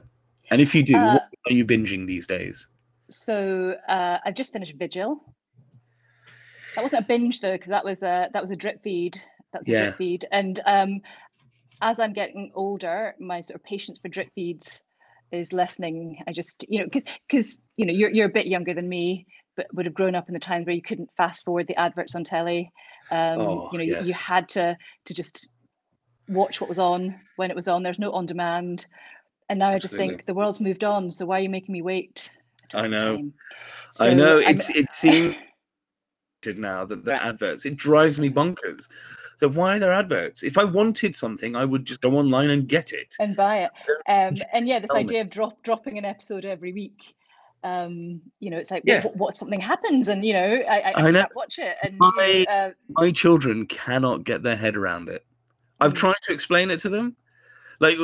And 0.51 0.61
if 0.61 0.75
you 0.75 0.83
do, 0.83 0.95
Uh, 0.95 1.11
what 1.13 1.29
are 1.47 1.53
you 1.53 1.65
binging 1.65 2.05
these 2.05 2.27
days? 2.27 2.67
So 3.09 3.75
uh, 3.87 4.17
I've 4.25 4.35
just 4.35 4.53
finished 4.53 4.75
Vigil. 4.77 5.23
That 6.75 6.83
wasn't 6.83 7.05
a 7.05 7.07
binge 7.07 7.41
though, 7.41 7.53
because 7.53 7.69
that 7.69 7.85
was 7.85 8.01
a 8.03 8.29
that 8.33 8.41
was 8.41 8.51
a 8.51 8.55
drip 8.55 8.83
feed. 8.83 9.19
That 9.53 9.65
was 9.65 9.73
a 9.73 9.77
drip 9.77 9.97
feed, 9.97 10.27
and 10.31 10.59
um, 10.65 11.01
as 11.81 11.99
I'm 11.99 12.13
getting 12.13 12.51
older, 12.53 13.15
my 13.19 13.41
sort 13.41 13.55
of 13.55 13.63
patience 13.63 13.99
for 13.99 14.09
drip 14.09 14.29
feeds 14.35 14.83
is 15.31 15.53
lessening. 15.53 16.21
I 16.27 16.33
just 16.33 16.65
you 16.69 16.79
know 16.79 16.89
because 17.27 17.59
you 17.77 17.85
know 17.85 17.93
you're 17.93 18.11
you're 18.11 18.27
a 18.27 18.37
bit 18.39 18.47
younger 18.47 18.73
than 18.73 18.87
me, 18.87 19.25
but 19.55 19.73
would 19.73 19.85
have 19.85 19.95
grown 19.95 20.15
up 20.15 20.27
in 20.27 20.33
the 20.33 20.39
times 20.39 20.65
where 20.65 20.75
you 20.75 20.81
couldn't 20.81 21.09
fast 21.17 21.45
forward 21.45 21.67
the 21.67 21.79
adverts 21.79 22.13
on 22.13 22.23
telly. 22.23 22.71
Um, 23.11 23.39
Oh, 23.39 23.69
you 23.71 23.77
know 23.79 23.85
you, 23.85 23.97
you 24.03 24.13
had 24.13 24.49
to 24.49 24.77
to 25.05 25.13
just 25.13 25.49
watch 26.29 26.59
what 26.61 26.69
was 26.69 26.79
on 26.79 27.19
when 27.35 27.49
it 27.51 27.55
was 27.55 27.67
on. 27.67 27.83
There's 27.83 27.99
no 27.99 28.11
on 28.11 28.25
demand. 28.25 28.85
And 29.49 29.59
now 29.59 29.69
I 29.69 29.79
just 29.79 29.93
think 29.95 30.25
the 30.25 30.33
world's 30.33 30.59
moved 30.59 30.83
on. 30.83 31.11
So 31.11 31.25
why 31.25 31.37
are 31.39 31.41
you 31.41 31.49
making 31.49 31.73
me 31.73 31.81
wait? 31.81 32.31
I 32.73 32.87
know. 32.87 33.15
time. 33.17 33.33
I 33.99 34.09
So 34.09 34.13
know 34.13 34.39
I'm- 34.39 34.49
it's 34.55 34.69
it 34.69 34.91
seems 34.93 35.35
now 36.57 36.85
that 36.85 37.03
the 37.03 37.13
adverts 37.21 37.65
it 37.65 37.75
drives 37.75 38.19
me 38.19 38.29
bonkers. 38.29 38.87
So 39.35 39.49
why 39.49 39.75
are 39.75 39.79
there 39.79 39.91
adverts? 39.93 40.43
If 40.43 40.57
I 40.57 40.63
wanted 40.63 41.15
something, 41.15 41.55
I 41.55 41.63
would 41.65 41.85
just 41.85 42.01
go 42.01 42.15
online 42.17 42.49
and 42.49 42.67
get 42.67 42.91
it. 42.91 43.15
and 43.19 43.35
buy 43.35 43.63
it. 43.65 43.71
Um, 44.07 44.35
and 44.53 44.67
yeah, 44.67 44.79
this 44.79 44.89
idea 44.91 45.21
of 45.21 45.29
drop 45.29 45.61
dropping 45.63 45.97
an 45.97 46.05
episode 46.05 46.43
every 46.45 46.73
week. 46.73 47.13
Um, 47.63 48.21
you 48.39 48.49
know, 48.49 48.57
it's 48.57 48.71
like 48.71 48.83
Yeah. 48.85 49.03
what, 49.03 49.15
what 49.15 49.37
something 49.37 49.59
happens, 49.59 50.07
and 50.07 50.23
you 50.25 50.33
know, 50.33 50.61
I, 50.69 50.79
I, 50.79 50.91
I 50.95 51.07
I 51.07 51.11
know. 51.11 51.19
can't 51.21 51.35
watch 51.35 51.59
it. 51.59 51.75
And 51.83 51.99
you 51.99 52.45
uh, 52.49 52.71
my 52.97 53.11
children 53.11 53.65
cannot 53.67 54.23
get 54.23 54.41
their 54.41 54.55
head 54.55 54.75
around 54.77 55.09
it. 55.09 55.25
I've 55.79 55.93
Mm. 55.93 55.97
tried 55.97 56.21
to 56.23 56.33
explain 56.33 56.71
it 56.71 56.79
to 56.79 56.89
them. 56.89 57.15
Like 57.79 57.97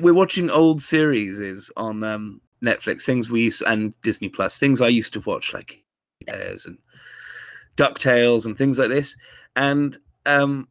we're 0.00 0.14
watching 0.14 0.50
old 0.50 0.80
series 0.80 1.70
on 1.76 2.04
um, 2.04 2.40
Netflix, 2.64 3.02
things 3.04 3.30
we 3.30 3.44
used 3.44 3.62
and 3.66 3.92
Disney 4.02 4.28
Plus, 4.28 4.58
things 4.58 4.80
I 4.80 4.88
used 4.88 5.12
to 5.14 5.20
watch, 5.20 5.52
like 5.52 5.82
Bears 6.26 6.66
and 6.66 6.78
Ducktales 7.76 8.46
and 8.46 8.56
things 8.56 8.78
like 8.78 8.88
this. 8.88 9.16
And 9.56 9.98
um, 10.26 10.68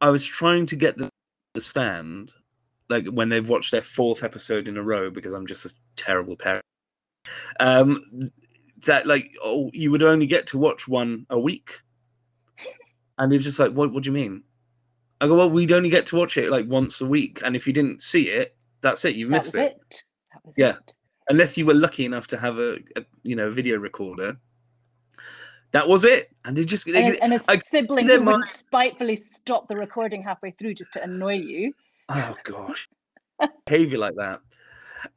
I 0.00 0.08
was 0.08 0.26
trying 0.26 0.66
to 0.66 0.76
get 0.76 0.96
them 0.96 1.08
to 1.08 1.12
understand, 1.54 2.32
like 2.88 3.06
when 3.06 3.28
they've 3.28 3.48
watched 3.48 3.70
their 3.70 3.82
fourth 3.82 4.24
episode 4.24 4.66
in 4.66 4.78
a 4.78 4.82
row, 4.82 5.10
because 5.10 5.34
I'm 5.34 5.46
just 5.46 5.66
a 5.66 5.74
terrible 5.96 6.36
parent. 6.36 6.64
Um, 7.60 8.02
that 8.86 9.06
like, 9.06 9.30
oh, 9.42 9.70
you 9.74 9.90
would 9.90 10.02
only 10.02 10.26
get 10.26 10.46
to 10.48 10.58
watch 10.58 10.88
one 10.88 11.26
a 11.28 11.38
week 11.38 11.80
and 13.18 13.32
it's 13.34 13.44
just 13.44 13.58
like, 13.58 13.72
what, 13.72 13.92
what 13.92 14.02
do 14.02 14.08
you 14.08 14.14
mean? 14.14 14.42
I 15.20 15.26
go, 15.26 15.36
well, 15.36 15.50
we'd 15.50 15.72
only 15.72 15.90
get 15.90 16.06
to 16.06 16.16
watch 16.16 16.36
it 16.38 16.50
like 16.50 16.66
once 16.66 17.00
a 17.00 17.06
week. 17.06 17.40
And 17.44 17.54
if 17.54 17.66
you 17.66 17.72
didn't 17.72 18.02
see 18.02 18.28
it, 18.28 18.56
that's 18.80 19.04
it. 19.04 19.16
You've 19.16 19.30
missed 19.30 19.54
it. 19.54 19.72
it. 19.72 20.04
That 20.32 20.40
was 20.44 20.54
Yeah. 20.56 20.70
it. 20.76 20.94
Unless 21.28 21.58
you 21.58 21.66
were 21.66 21.74
lucky 21.74 22.04
enough 22.04 22.26
to 22.28 22.38
have 22.38 22.58
a, 22.58 22.74
a 22.96 23.04
you 23.22 23.36
know, 23.36 23.50
video 23.50 23.78
recorder. 23.78 24.38
That 25.72 25.86
was 25.86 26.04
it. 26.04 26.30
And 26.44 26.56
they 26.56 26.64
just, 26.64 26.86
they, 26.86 27.04
And, 27.04 27.14
a, 27.16 27.22
and 27.24 27.32
a 27.34 27.40
I- 27.48 27.58
sibling 27.58 28.06
who 28.06 28.20
wouldn't 28.22 28.46
spitefully 28.46 29.16
stop 29.16 29.68
the 29.68 29.76
recording 29.76 30.22
halfway 30.22 30.50
through 30.52 30.74
just 30.74 30.92
to 30.94 31.02
annoy 31.02 31.34
you. 31.34 31.72
oh 32.08 32.34
gosh, 32.42 32.88
behavior 33.66 33.98
like 33.98 34.16
that. 34.16 34.40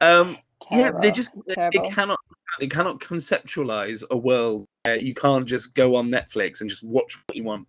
Um, 0.00 0.36
yeah, 0.70 0.92
they 1.00 1.10
just, 1.10 1.32
they, 1.48 1.70
they 1.72 1.88
cannot, 1.90 2.20
they 2.60 2.68
cannot 2.68 3.00
conceptualize 3.00 4.04
a 4.10 4.16
world 4.16 4.66
where 4.84 4.96
you 4.96 5.12
can't 5.12 5.46
just 5.46 5.74
go 5.74 5.96
on 5.96 6.10
Netflix 6.10 6.60
and 6.60 6.70
just 6.70 6.84
watch 6.84 7.16
what 7.26 7.36
you 7.36 7.42
want, 7.42 7.66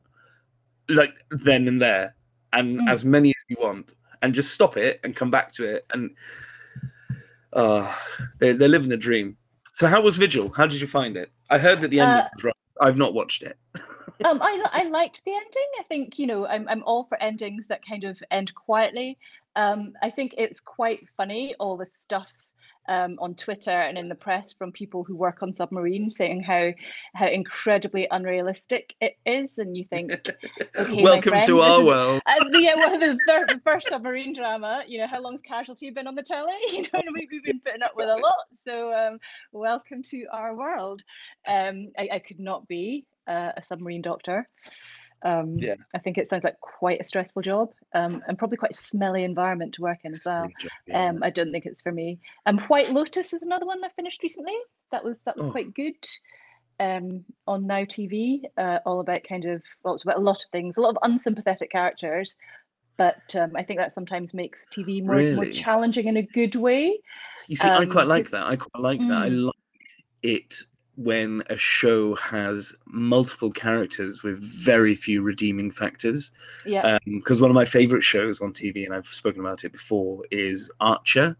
like 0.90 1.12
then 1.32 1.68
and 1.68 1.82
there, 1.82 2.16
and 2.54 2.80
Mm. 2.80 2.90
as 2.90 3.04
many 3.06 3.30
as 3.30 3.46
you 3.48 3.58
want, 3.60 3.94
and 4.22 4.34
just 4.34 4.54
stop 4.54 4.78
it 4.78 5.00
and 5.04 5.16
come 5.16 5.32
back 5.32 5.52
to 5.54 5.64
it. 5.76 5.86
And 5.94 6.16
uh, 7.54 7.94
they're, 8.40 8.54
they're 8.54 8.70
living 8.70 8.90
the 8.90 8.98
dream. 8.98 9.38
So, 9.74 9.88
how 9.88 10.02
was 10.02 10.18
Vigil? 10.18 10.52
How 10.54 10.68
did 10.68 10.80
you 10.82 10.88
find 10.88 11.18
it? 11.18 11.32
I 11.50 11.58
heard 11.58 11.82
that 11.82 11.90
the 11.90 12.00
ending 12.00 12.18
Uh, 12.18 12.30
was 12.36 12.44
right. 12.44 12.54
I've 12.82 12.98
not 12.98 13.14
watched 13.14 13.44
it. 13.44 13.58
um, 14.26 14.42
I 14.42 14.64
I 14.72 14.84
liked 14.84 15.24
the 15.26 15.32
ending. 15.32 15.70
I 15.80 15.84
think 15.84 16.18
you 16.20 16.28
know 16.28 16.46
I'm 16.46 16.68
I'm 16.68 16.84
all 16.84 17.06
for 17.06 17.22
endings 17.22 17.68
that 17.68 17.86
kind 17.86 18.04
of 18.04 18.18
end 18.32 18.54
quietly. 18.56 19.18
Um, 19.56 19.94
I 20.02 20.10
think 20.10 20.36
it's 20.38 20.60
quite 20.60 21.08
funny 21.16 21.56
all 21.60 21.78
the 21.78 21.88
stuff 22.02 22.28
um, 22.88 23.18
on 23.20 23.36
Twitter 23.36 23.72
and 23.72 23.98
in 23.98 24.10
the 24.10 24.16
press 24.16 24.54
from 24.54 24.72
people 24.72 25.04
who 25.04 25.16
work 25.16 25.42
on 25.42 25.54
submarines 25.54 26.16
saying 26.16 26.42
how 26.44 26.72
how 27.14 27.28
incredibly 27.28 28.08
unrealistic 28.12 28.96
it 29.02 29.18
is, 29.26 29.58
and 29.58 29.76
you 29.76 29.86
think, 29.86 30.12
okay, 30.78 31.04
Welcome 31.04 31.32
friend, 31.32 31.46
to 31.46 31.60
our 31.62 31.80
is- 31.80 31.86
world. 31.86 32.22
uh, 32.26 32.36
yeah, 32.54 32.76
well, 32.76 33.00
the, 33.00 33.18
thir- 33.28 33.46
the 33.48 33.62
first 33.66 33.88
submarine 33.90 34.34
drama, 34.34 34.84
you 34.88 34.98
know, 35.00 35.08
how 35.08 35.22
long's 35.22 35.42
Casualty 35.42 35.90
been 35.90 36.08
on 36.08 36.16
the 36.16 36.24
telly? 36.24 36.52
You 36.72 36.82
know, 36.84 36.90
and 37.06 37.14
we, 37.14 37.28
we've 37.32 37.44
been 37.44 37.60
putting 37.62 37.84
up 37.84 37.96
with 37.96 38.08
a 38.10 38.16
lot. 38.16 38.46
So, 38.68 38.94
um, 38.94 39.20
welcome 39.52 40.04
to 40.04 40.26
our 40.32 40.56
world. 40.56 41.02
Um, 41.48 41.92
I, 41.98 42.10
I 42.14 42.20
could 42.20 42.40
not 42.40 42.68
be 42.68 43.06
uh, 43.28 43.52
a 43.58 43.64
submarine 43.64 44.02
doctor. 44.02 44.48
Um, 45.26 45.58
Yeah. 45.60 45.76
I 45.94 45.98
think 45.98 46.18
it 46.18 46.30
sounds 46.30 46.44
like 46.44 46.60
quite 46.62 47.02
a 47.02 47.04
stressful 47.04 47.42
job 47.42 47.72
um, 47.94 48.22
and 48.28 48.38
probably 48.38 48.58
quite 48.58 48.72
a 48.72 48.78
smelly 48.78 49.24
environment 49.24 49.74
to 49.74 49.82
work 49.82 50.00
in 50.04 50.14
as 50.14 50.24
well. 50.26 50.50
Job, 50.60 50.72
yeah. 50.88 51.10
Um, 51.10 51.24
I 51.24 51.32
don't 51.32 51.52
think 51.52 51.66
it's 51.66 51.82
for 51.82 51.92
me. 51.92 52.20
Um, 52.46 52.60
White 52.68 52.92
Lotus 52.92 53.34
is 53.34 53.42
another 53.42 53.66
one 53.66 53.84
I 53.84 53.90
finished 53.90 54.22
recently. 54.22 54.56
That 54.92 55.04
was 55.04 55.20
that 55.26 55.36
was 55.36 55.48
Oh. 55.48 55.52
quite 55.52 55.74
good. 55.74 55.96
Um, 56.80 57.24
on 57.48 57.62
Now 57.64 57.86
TV, 57.86 58.42
uh, 58.58 58.80
all 58.86 59.00
about 59.00 59.24
kind 59.28 59.46
of 59.46 59.64
well, 59.84 59.96
it's 59.96 60.04
about 60.04 60.18
a 60.18 60.22
lot 60.22 60.44
of 60.44 60.52
things, 60.52 60.78
a 60.78 60.82
lot 60.82 60.90
of 60.90 60.98
unsympathetic 61.04 61.72
characters, 61.72 62.36
but 62.98 63.34
um, 63.34 63.54
I 63.56 63.64
think 63.64 63.80
that 63.80 63.94
sometimes 63.94 64.34
makes 64.34 64.68
TV 64.68 65.04
more 65.04 65.24
more 65.34 65.46
challenging 65.46 66.08
in 66.08 66.18
a 66.18 66.22
good 66.22 66.56
way. 66.56 67.00
You 67.48 67.56
see, 67.56 67.68
I 67.68 67.86
quite 67.86 68.04
um, 68.04 68.10
like 68.10 68.30
that. 68.30 68.46
I 68.46 68.58
quite 68.58 68.82
like 68.82 69.00
that. 69.08 69.12
I 69.24 69.30
Mm. 69.30 69.46
like 69.46 69.56
it 70.22 70.56
when 70.98 71.44
a 71.50 71.58
show 71.58 72.16
has 72.16 72.74
multiple 72.86 73.52
characters 73.52 74.24
with 74.24 74.40
very 74.40 74.96
few 74.96 75.22
redeeming 75.22 75.72
factors. 75.72 76.32
Yeah, 76.66 76.98
Because 77.06 77.42
one 77.42 77.52
of 77.52 77.56
my 77.56 77.66
favorite 77.66 78.04
shows 78.04 78.42
on 78.42 78.54
TV, 78.54 78.86
and 78.86 78.94
I've 78.94 79.06
spoken 79.06 79.42
about 79.42 79.64
it 79.64 79.72
before, 79.72 80.24
is 80.32 80.72
Archer. 80.80 81.36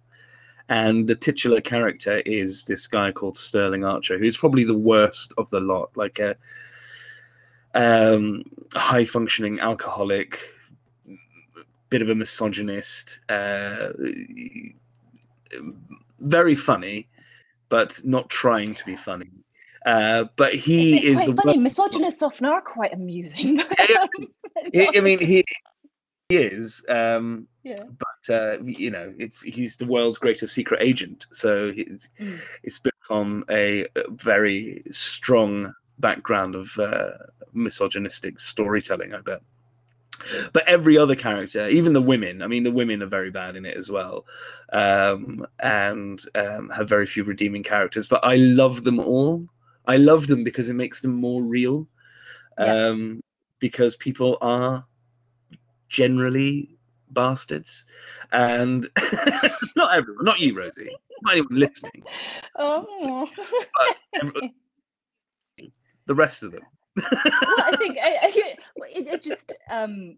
and 0.68 1.08
the 1.08 1.16
titular 1.16 1.62
character 1.62 2.18
is 2.26 2.66
this 2.66 2.88
guy 2.88 3.12
called 3.12 3.38
Sterling 3.38 3.86
Archer, 3.86 4.18
who's 4.18 4.36
probably 4.38 4.64
the 4.64 4.78
worst 4.78 5.34
of 5.38 5.50
the 5.52 5.60
lot, 5.60 5.92
like 5.96 6.20
a 6.20 6.36
um, 7.76 8.44
high 8.74 9.06
functioning 9.06 9.60
alcoholic, 9.60 10.50
bit 11.90 12.02
of 12.02 12.10
a 12.10 12.16
misogynist, 12.16 13.20
uh, 13.30 13.90
very 16.20 16.56
funny, 16.56 17.08
but 17.70 18.00
not 18.04 18.30
trying 18.30 18.74
to 18.74 18.86
be 18.86 18.96
funny. 18.96 19.30
Uh, 19.86 20.26
but 20.36 20.54
he 20.56 20.96
it's 20.98 21.06
is 21.06 21.16
quite 21.16 21.28
the 21.36 21.42
funny. 21.44 21.58
Misogynists 21.60 22.24
often 22.24 22.46
are 22.48 22.62
quite 22.62 22.94
amusing. 22.94 23.62
Yeah, 24.74 24.86
I 24.94 24.98
I 24.98 25.02
mean, 25.02 25.20
he, 25.20 25.44
he 26.30 26.38
is, 26.38 26.84
um, 26.90 27.46
yeah. 27.64 27.76
but 28.00 28.34
uh, 28.34 28.58
you 28.64 28.90
know, 28.90 29.14
it's 29.20 29.44
he's 29.44 29.76
the 29.78 29.86
world's 29.86 30.18
greatest 30.18 30.54
secret 30.54 30.82
agent. 30.82 31.28
So 31.32 31.74
it's, 31.76 32.10
Mm. 32.20 32.40
it's 32.64 32.80
built 32.80 32.96
on 33.10 33.44
a, 33.50 33.82
a 33.84 34.10
very 34.12 34.82
strong 34.92 35.74
background 36.00 36.56
of 36.56 36.78
uh, 36.80 37.12
misogynistic 37.54 38.40
storytelling. 38.40 39.14
I 39.14 39.20
bet. 39.22 39.42
But 40.54 40.68
every 40.68 40.98
other 40.98 41.16
character, 41.16 41.68
even 41.68 41.92
the 41.94 42.02
women, 42.02 42.42
I 42.42 42.48
mean, 42.48 42.64
the 42.64 42.72
women 42.72 43.04
are 43.04 43.08
very 43.08 43.30
bad 43.32 43.56
in 43.58 43.66
it 43.66 43.76
as 43.76 43.92
well, 43.92 44.26
um, 44.72 45.46
and 45.60 46.22
um, 46.36 46.70
have 46.70 46.88
very 46.88 47.06
few 47.06 47.24
redeeming 47.26 47.64
characters. 47.64 48.08
But 48.08 48.24
I 48.24 48.36
love 48.38 48.86
them 48.86 49.00
all. 49.00 49.46
I 49.88 49.98
love 49.98 50.28
them 50.28 50.44
because 50.44 50.70
it 50.70 50.74
makes 50.74 51.02
them 51.02 51.14
more 51.14 51.44
real. 51.44 51.88
Yeah. 52.60 52.88
Um, 52.88 53.22
because 53.60 53.96
people 53.98 54.38
are 54.42 54.86
generally 55.90 56.78
bastards, 57.12 57.86
and 58.32 58.88
not 59.76 59.96
everyone, 59.96 60.26
not 60.26 60.40
you, 60.40 60.58
Rosie, 60.58 60.90
not 61.24 61.34
anyone 61.34 61.56
listening, 61.60 62.04
Oh. 62.58 63.28
but 63.36 64.02
every- 64.22 64.54
the 66.06 66.16
rest 66.16 66.44
of 66.44 66.52
them. 66.52 66.62
well, 66.98 67.10
I 67.12 67.76
think 67.78 67.98
I, 67.98 68.18
I, 68.22 68.32
it, 68.88 69.08
it 69.08 69.22
just 69.24 69.56
um 69.72 70.18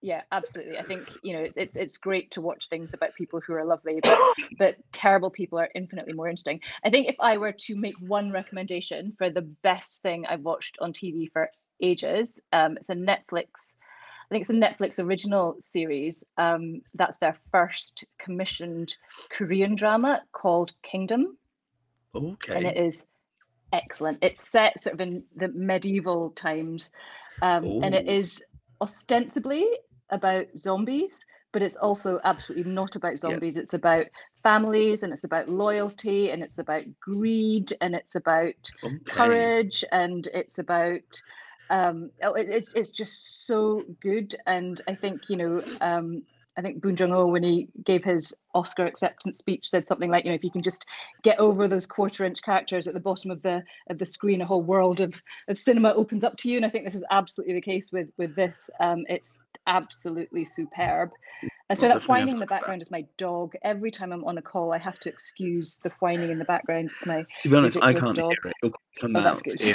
yeah 0.00 0.22
absolutely 0.30 0.78
i 0.78 0.82
think 0.82 1.08
you 1.22 1.32
know 1.32 1.40
it's, 1.40 1.56
it's 1.56 1.76
it's 1.76 1.98
great 1.98 2.30
to 2.30 2.40
watch 2.40 2.68
things 2.68 2.90
about 2.94 3.14
people 3.14 3.40
who 3.40 3.54
are 3.54 3.64
lovely 3.64 4.00
but 4.02 4.18
but 4.58 4.76
terrible 4.92 5.30
people 5.30 5.58
are 5.58 5.70
infinitely 5.74 6.12
more 6.12 6.28
interesting 6.28 6.60
i 6.84 6.90
think 6.90 7.08
if 7.08 7.16
i 7.20 7.36
were 7.36 7.52
to 7.52 7.74
make 7.76 7.94
one 8.00 8.30
recommendation 8.30 9.12
for 9.18 9.30
the 9.30 9.42
best 9.62 10.02
thing 10.02 10.24
i've 10.26 10.42
watched 10.42 10.76
on 10.80 10.92
tv 10.92 11.30
for 11.32 11.50
ages 11.82 12.40
um 12.52 12.76
it's 12.76 12.88
a 12.88 12.94
netflix 12.94 13.48
i 14.30 14.30
think 14.30 14.42
it's 14.42 14.50
a 14.50 14.52
netflix 14.52 14.98
original 14.98 15.56
series 15.60 16.24
um 16.36 16.80
that's 16.94 17.18
their 17.18 17.36
first 17.50 18.04
commissioned 18.18 18.96
korean 19.30 19.74
drama 19.74 20.22
called 20.32 20.72
kingdom 20.82 21.36
Okay. 22.14 22.54
and 22.54 22.66
it 22.66 22.76
is 22.76 23.06
excellent. 23.72 24.18
It's 24.22 24.48
set 24.48 24.80
sort 24.80 24.94
of 24.94 25.00
in 25.00 25.24
the 25.36 25.48
medieval 25.48 26.30
times, 26.30 26.90
um, 27.42 27.64
and 27.64 27.94
it 27.94 28.08
is 28.08 28.42
ostensibly 28.80 29.66
about 30.10 30.46
zombies, 30.56 31.24
but 31.52 31.62
it's 31.62 31.76
also 31.76 32.20
absolutely 32.24 32.70
not 32.70 32.96
about 32.96 33.18
zombies. 33.18 33.56
It's 33.56 33.74
about 33.74 34.06
families, 34.42 35.02
and 35.02 35.12
it's 35.12 35.24
about 35.24 35.48
loyalty, 35.48 36.30
and 36.30 36.42
it's 36.42 36.58
about 36.58 36.84
greed, 37.00 37.72
and 37.80 37.94
it's 37.94 38.14
about 38.14 38.70
okay. 38.84 39.02
courage, 39.12 39.84
and 39.92 40.26
it's 40.34 40.58
about 40.58 41.22
um, 41.70 42.10
oh, 42.22 42.32
it- 42.34 42.48
it's 42.48 42.72
it's 42.74 42.90
just 42.90 43.46
so 43.46 43.82
good. 44.00 44.34
And 44.46 44.80
I 44.88 44.94
think 44.94 45.28
you 45.28 45.36
know. 45.36 45.62
Um, 45.80 46.22
I 46.56 46.60
think 46.60 46.82
Bong 46.82 46.96
Joon 46.96 47.10
Ho, 47.12 47.24
when 47.28 47.44
he 47.44 47.68
gave 47.84 48.02
his 48.02 48.34
Oscar 48.52 48.84
acceptance 48.84 49.38
speech, 49.38 49.68
said 49.68 49.86
something 49.86 50.10
like, 50.10 50.24
"You 50.24 50.32
know, 50.32 50.34
if 50.34 50.42
you 50.42 50.50
can 50.50 50.60
just 50.60 50.86
get 51.22 51.38
over 51.38 51.68
those 51.68 51.86
quarter-inch 51.86 52.42
characters 52.42 52.88
at 52.88 52.94
the 52.94 53.00
bottom 53.00 53.30
of 53.30 53.40
the 53.42 53.62
of 53.90 53.98
the 53.98 54.04
screen, 54.04 54.40
a 54.40 54.46
whole 54.46 54.62
world 54.62 54.98
of 55.00 55.14
of 55.46 55.56
cinema 55.56 55.92
opens 55.92 56.24
up 56.24 56.36
to 56.38 56.50
you." 56.50 56.56
And 56.56 56.66
I 56.66 56.68
think 56.70 56.84
this 56.84 56.96
is 56.96 57.04
absolutely 57.12 57.54
the 57.54 57.60
case 57.60 57.92
with 57.92 58.08
with 58.18 58.34
this. 58.34 58.68
Um, 58.80 59.04
it's 59.08 59.38
absolutely 59.68 60.44
superb. 60.44 61.10
And 61.70 61.78
so 61.78 61.86
I'll 61.86 61.94
that 61.94 62.08
whining 62.08 62.28
in 62.28 62.34
the 62.34 62.40
look 62.40 62.44
at 62.44 62.48
that. 62.48 62.60
background 62.60 62.82
is 62.82 62.90
my 62.90 63.04
dog. 63.18 63.54
Every 63.62 63.90
time 63.90 64.10
I'm 64.10 64.24
on 64.24 64.38
a 64.38 64.42
call, 64.42 64.72
I 64.72 64.78
have 64.78 64.98
to 65.00 65.08
excuse 65.08 65.78
the 65.82 65.90
whining 66.00 66.30
in 66.30 66.38
the 66.38 66.44
background. 66.46 66.90
It's 66.90 67.04
my 67.06 67.24
To 67.42 67.48
be 67.48 67.56
honest, 67.56 67.76
I 67.82 67.92
can't 67.92 68.16
dog. 68.16 68.36
hear 68.42 68.50
it. 68.50 68.56
It'll 68.62 68.78
come 68.98 69.16
Oh, 69.16 69.20
out 69.20 69.46
in, 69.46 69.74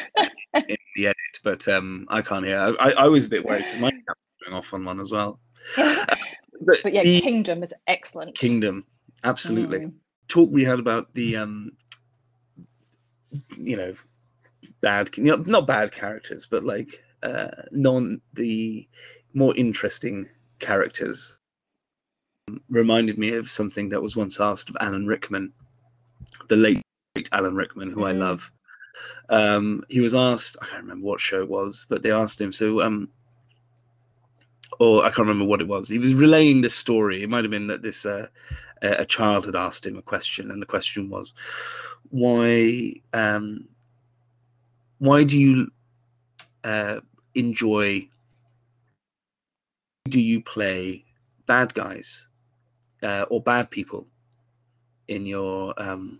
in 0.67 0.77
the 0.95 1.05
edit, 1.07 1.15
but 1.43 1.67
um, 1.67 2.07
I 2.09 2.21
can't 2.21 2.45
hear. 2.45 2.75
I, 2.79 2.91
I 2.93 3.07
was 3.07 3.25
a 3.25 3.29
bit 3.29 3.45
worried 3.45 3.65
because 3.65 3.79
my 3.79 3.91
cat 3.91 4.01
was 4.07 4.45
going 4.45 4.57
off 4.57 4.73
on 4.73 4.83
one 4.83 4.99
as 4.99 5.11
well. 5.11 5.39
But, 6.65 6.77
but 6.83 6.93
yeah, 6.93 7.03
the 7.03 7.19
Kingdom 7.19 7.61
is 7.61 7.73
excellent. 7.87 8.35
kingdom, 8.35 8.85
absolutely. 9.25 9.79
Mm. 9.79 9.93
Talk 10.29 10.49
we 10.49 10.63
had 10.63 10.79
about 10.79 11.13
the 11.13 11.35
um, 11.35 11.73
you 13.57 13.75
know, 13.75 13.93
bad, 14.81 15.09
you 15.17 15.23
know, 15.23 15.35
not 15.37 15.67
bad 15.67 15.91
characters, 15.91 16.47
but 16.49 16.63
like 16.63 17.03
uh, 17.23 17.49
non 17.71 18.21
the 18.33 18.87
more 19.33 19.55
interesting 19.55 20.27
characters. 20.59 21.39
Reminded 22.69 23.17
me 23.17 23.33
of 23.35 23.49
something 23.49 23.89
that 23.89 24.01
was 24.01 24.15
once 24.15 24.39
asked 24.39 24.69
of 24.69 24.77
Alan 24.79 25.07
Rickman, 25.07 25.53
the 26.49 26.55
late 26.55 26.81
Alan 27.31 27.55
Rickman, 27.55 27.91
who 27.91 28.05
I 28.05 28.13
Mm. 28.13 28.19
love. 28.19 28.51
Um, 29.29 29.83
he 29.89 30.01
was 30.01 30.13
asked, 30.13 30.57
I 30.61 30.65
can't 30.65 30.83
remember 30.83 31.05
what 31.05 31.19
show 31.21 31.41
it 31.41 31.49
was, 31.49 31.85
but 31.89 32.03
they 32.03 32.11
asked 32.11 32.39
him, 32.39 32.51
so 32.51 32.81
um, 32.81 33.09
or 34.79 35.01
I 35.05 35.09
can't 35.09 35.27
remember 35.27 35.45
what 35.45 35.61
it 35.61 35.67
was. 35.67 35.87
He 35.87 35.97
was 35.99 36.13
relaying 36.13 36.61
this 36.61 36.75
story. 36.75 37.23
It 37.23 37.29
might 37.29 37.43
have 37.43 37.51
been 37.51 37.67
that 37.67 37.81
this 37.81 38.05
uh, 38.05 38.27
a 38.81 39.01
a 39.01 39.05
child 39.05 39.45
had 39.45 39.55
asked 39.55 39.85
him 39.85 39.97
a 39.97 40.01
question, 40.01 40.51
and 40.51 40.61
the 40.61 40.65
question 40.65 41.09
was, 41.09 41.33
"Why, 42.09 42.93
um, 43.13 43.67
why 44.99 45.23
do 45.23 45.39
you 45.39 45.71
uh, 46.63 46.99
enjoy? 47.35 48.09
Do 50.09 50.19
you 50.19 50.41
play 50.41 51.05
bad 51.47 51.73
guys 51.73 52.27
uh, 53.01 53.25
or 53.29 53.41
bad 53.41 53.71
people 53.71 54.05
in 55.07 55.25
your 55.25 55.73
um, 55.81 56.19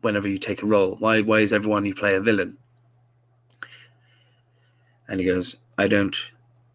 whenever 0.00 0.28
you 0.28 0.38
take 0.38 0.62
a 0.62 0.66
role? 0.66 0.94
Why, 0.96 1.20
why 1.20 1.40
is 1.40 1.52
everyone 1.52 1.84
you 1.84 1.94
play 1.94 2.14
a 2.14 2.20
villain?" 2.20 2.56
And 5.08 5.18
he 5.18 5.26
goes, 5.26 5.56
"I 5.76 5.88
don't 5.88 6.16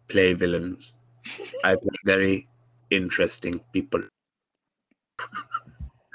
play 0.08 0.34
villains. 0.34 0.96
I 1.64 1.74
play 1.74 1.96
very 2.04 2.48
interesting 2.90 3.60
people." 3.72 4.02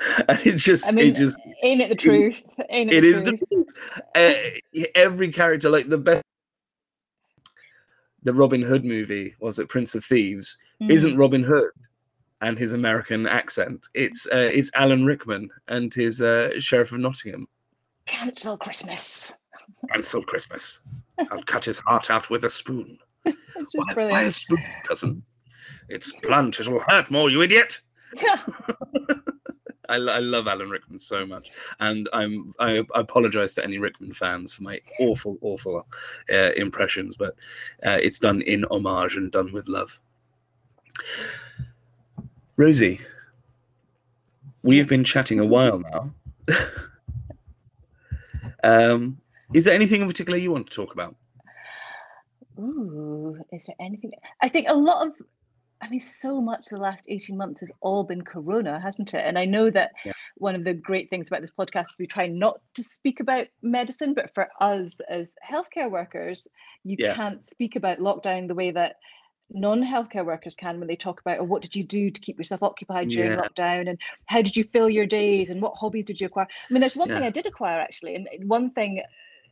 and 0.30 0.40
it 0.46 0.58
just, 0.58 0.88
I 0.88 0.92
mean, 0.92 1.08
it 1.08 1.16
just, 1.16 1.36
ain't 1.64 1.82
it 1.82 1.90
the 1.90 1.96
truth? 1.96 2.44
Ain't 2.70 2.94
it 2.94 2.98
it, 2.98 3.02
the 3.02 3.08
is 3.08 3.24
the 3.24 3.38
truth? 3.38 3.68
uh, 4.16 4.86
every 4.94 5.32
character 5.32 5.70
like 5.72 5.90
the 5.90 5.98
best. 5.98 6.22
The 8.24 8.34
Robin 8.34 8.62
Hood 8.62 8.86
movie 8.86 9.36
was 9.40 9.60
it 9.60 9.70
Prince 9.70 9.96
of 9.96 10.06
Thieves? 10.06 10.58
Mm. 10.82 10.92
Isn't 10.92 11.18
Robin 11.18 11.44
Hood 11.44 11.72
and 12.42 12.58
his 12.58 12.74
American 12.74 13.28
accent? 13.28 13.88
It's 13.94 14.28
uh, 14.28 14.50
it's 14.54 14.72
Alan 14.76 15.06
Rickman 15.06 15.50
and 15.68 15.94
his 15.94 16.22
uh, 16.22 16.60
Sheriff 16.60 16.92
of 16.92 17.00
Nottingham. 17.00 17.48
cancel 18.06 18.58
Christmas? 18.58 19.36
Cancel 19.92 20.24
Christmas. 20.24 20.82
I'll 21.32 21.44
cut 21.44 21.66
his 21.66 21.80
heart 21.80 22.10
out 22.10 22.30
with 22.30 22.46
a 22.46 22.50
spoon. 22.50 22.98
Why, 23.24 23.94
why 23.94 24.22
a 24.24 24.32
spoon, 24.32 24.64
cousin? 24.86 25.24
It's 25.88 26.12
blunt. 26.24 26.60
It'll 26.60 26.80
hurt 26.88 27.12
more, 27.12 27.30
you 27.30 27.42
idiot. 27.42 27.80
I, 29.92 29.96
I 29.96 30.20
love 30.20 30.48
Alan 30.48 30.70
Rickman 30.70 31.00
so 31.00 31.26
much, 31.26 31.52
and 31.80 32.08
I'm 32.14 32.54
I, 32.60 32.80
I 32.96 33.02
apologize 33.02 33.56
to 33.56 33.64
any 33.64 33.78
Rickman 33.78 34.14
fans 34.14 34.54
for 34.54 34.64
my 34.64 34.80
awful, 35.00 35.38
awful 35.42 35.86
uh, 36.32 36.52
impressions, 36.56 37.18
but 37.18 37.36
uh, 37.86 37.98
it's 38.02 38.20
done 38.20 38.42
in 38.42 38.66
homage 38.72 39.16
and 39.18 39.32
done 39.32 39.52
with 39.52 39.68
love. 39.68 40.00
Rosie, 42.56 43.02
we've 44.64 44.88
been 44.88 45.04
chatting 45.04 45.40
a 45.40 45.46
while 45.46 45.80
now. 45.80 46.14
um, 48.64 49.18
is 49.54 49.66
there 49.66 49.74
anything 49.74 50.02
in 50.02 50.08
particular 50.08 50.38
you 50.38 50.52
want 50.52 50.70
to 50.70 50.76
talk 50.76 50.94
about? 50.94 51.16
Ooh, 52.60 53.38
is 53.52 53.66
there 53.66 53.76
anything? 53.80 54.12
I 54.42 54.48
think 54.48 54.68
a 54.70 54.76
lot 54.76 55.08
of, 55.08 55.16
I 55.82 55.90
mean, 55.90 56.02
so 56.02 56.40
much 56.40 56.68
the 56.68 56.78
last 56.78 57.06
18 57.10 57.36
months 57.36 57.62
has 57.62 57.72
all 57.82 58.04
been 58.04 58.22
Corona, 58.24 58.80
hasn't 58.80 59.14
it? 59.14 59.26
And 59.26 59.38
I 59.38 59.46
know 59.46 59.70
that 59.72 59.92
Yeah. 60.06 60.12
one 60.38 60.54
of 60.56 60.64
the 60.64 60.74
great 60.74 61.10
things 61.10 61.28
about 61.28 61.42
this 61.42 61.52
podcast 61.52 61.90
is 61.90 61.96
we 61.98 62.08
try 62.08 62.28
not 62.28 62.62
to 62.76 62.84
speak 62.84 63.20
about 63.20 63.48
medicine, 63.64 64.14
but 64.14 64.34
for 64.36 64.48
us 64.60 65.00
as 65.10 65.36
healthcare 65.48 65.90
workers, 65.90 66.48
you 66.84 66.98
Yeah. 67.00 67.16
can't 67.16 67.44
speak 67.44 67.76
about 67.76 68.00
lockdown 68.00 68.48
the 68.48 68.56
way 68.56 68.72
that 68.72 68.98
non-healthcare 69.54 70.26
workers 70.26 70.56
can 70.56 70.80
when 70.80 70.88
they 70.88 70.96
talk 70.96 71.20
about 71.20 71.40
oh, 71.40 71.44
what 71.44 71.62
did 71.62 71.76
you 71.76 71.84
do 71.84 72.10
to 72.10 72.22
keep 72.22 72.38
yourself 72.38 72.64
occupied 72.64 73.10
during 73.10 73.32
Yeah. 73.32 73.38
lockdown 73.38 73.90
and 73.90 74.00
how 74.26 74.42
did 74.42 74.56
you 74.56 74.64
fill 74.64 74.90
your 74.90 75.06
days 75.06 75.50
and 75.50 75.62
what 75.62 75.76
hobbies 75.76 76.06
did 76.06 76.22
you 76.22 76.28
acquire 76.28 76.48
i 76.50 76.74
mean 76.74 76.80
there's 76.80 76.96
one 76.96 77.10
thing 77.10 77.24
i 77.24 77.30
did 77.30 77.46
acquire 77.46 77.80
actually 77.82 78.16
and 78.16 78.30
one 78.48 78.72
thing 78.72 79.02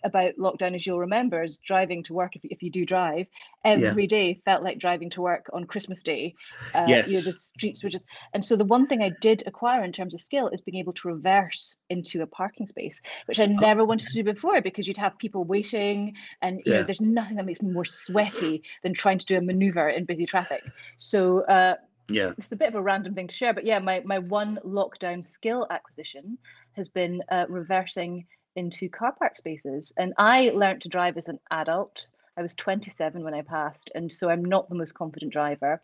about 0.04 0.36
lockdown, 0.38 0.76
as 0.76 0.86
you'll 0.86 1.00
remember, 1.00 1.44
is 1.44 1.58
driving 1.58 2.04
to 2.04 2.14
work. 2.14 2.36
If, 2.36 2.42
if 2.46 2.64
you 2.64 2.70
do 2.70 2.86
drive, 2.86 3.28
every 3.64 4.04
yeah. 4.04 4.08
day 4.08 4.42
felt 4.46 4.64
like 4.64 4.80
driving 4.80 5.10
to 5.12 5.22
work 5.22 5.50
on 5.54 5.66
Christmas 5.66 6.04
Day. 6.04 6.36
Uh, 6.74 6.86
yes. 6.88 7.10
You 7.10 7.18
know, 7.18 7.24
the 7.24 7.32
streets 7.32 7.84
were 7.84 7.90
just, 7.90 8.04
and 8.34 8.44
so 8.44 8.56
the 8.56 8.66
one 8.66 8.88
thing 8.88 9.02
I 9.02 9.12
did 9.22 9.44
acquire 9.46 9.84
in 9.84 9.92
terms 9.92 10.14
of 10.14 10.22
skill 10.22 10.50
is 10.50 10.62
being 10.62 10.78
able 10.78 10.94
to 10.94 11.08
reverse 11.08 11.78
into 11.90 12.22
a 12.22 12.28
parking 12.28 12.68
space, 12.68 13.02
which 13.26 13.40
I 13.40 13.44
oh. 13.44 13.48
never 13.48 13.86
wanted 13.86 14.08
to 14.08 14.14
do 14.14 14.24
before 14.24 14.62
because 14.62 14.88
you'd 14.88 14.98
have 14.98 15.18
people 15.18 15.44
waiting, 15.44 16.16
and 16.42 16.62
you 16.66 16.72
yeah. 16.72 16.80
know, 16.80 16.84
there's 16.84 17.02
nothing 17.02 17.38
that 17.38 17.46
makes 17.46 17.62
me 17.62 17.72
more 17.72 17.86
sweaty 17.86 18.64
than 18.84 18.94
trying 18.94 19.18
to 19.18 19.26
do 19.26 19.38
a 19.38 19.42
maneuver 19.42 19.90
in 19.90 20.06
busy 20.06 20.26
traffic. 20.26 20.64
So. 20.98 21.42
Uh, 21.42 21.76
yeah 22.12 22.32
it's 22.40 22.52
a 22.52 22.56
bit 22.56 22.68
of 22.68 22.76
a 22.76 22.82
random 22.82 23.14
thing 23.14 23.28
to 23.28 23.34
share 23.36 23.54
but 23.54 23.66
yeah 23.66 23.78
my 23.78 24.02
my 24.04 24.18
one 24.18 24.58
lockdown 24.66 25.24
skill 25.24 25.68
acquisition 25.70 26.38
has 26.74 26.90
been 26.90 27.22
uh, 27.30 27.46
reversing 27.50 28.26
into 28.56 28.90
car 28.90 29.14
park 29.18 29.38
spaces. 29.38 29.92
And 29.98 30.14
I 30.18 30.52
learned 30.54 30.82
to 30.82 30.90
drive 30.90 31.18
as 31.18 31.28
an 31.28 31.40
adult. 31.52 32.08
I 32.38 32.42
was 32.42 32.56
27 32.56 33.24
when 33.24 33.34
I 33.34 33.42
passed, 33.42 33.92
and 33.96 34.12
so 34.12 34.30
I'm 34.30 34.46
not 34.46 34.70
the 34.70 34.76
most 34.76 34.94
confident 34.94 35.34
driver. 35.34 35.82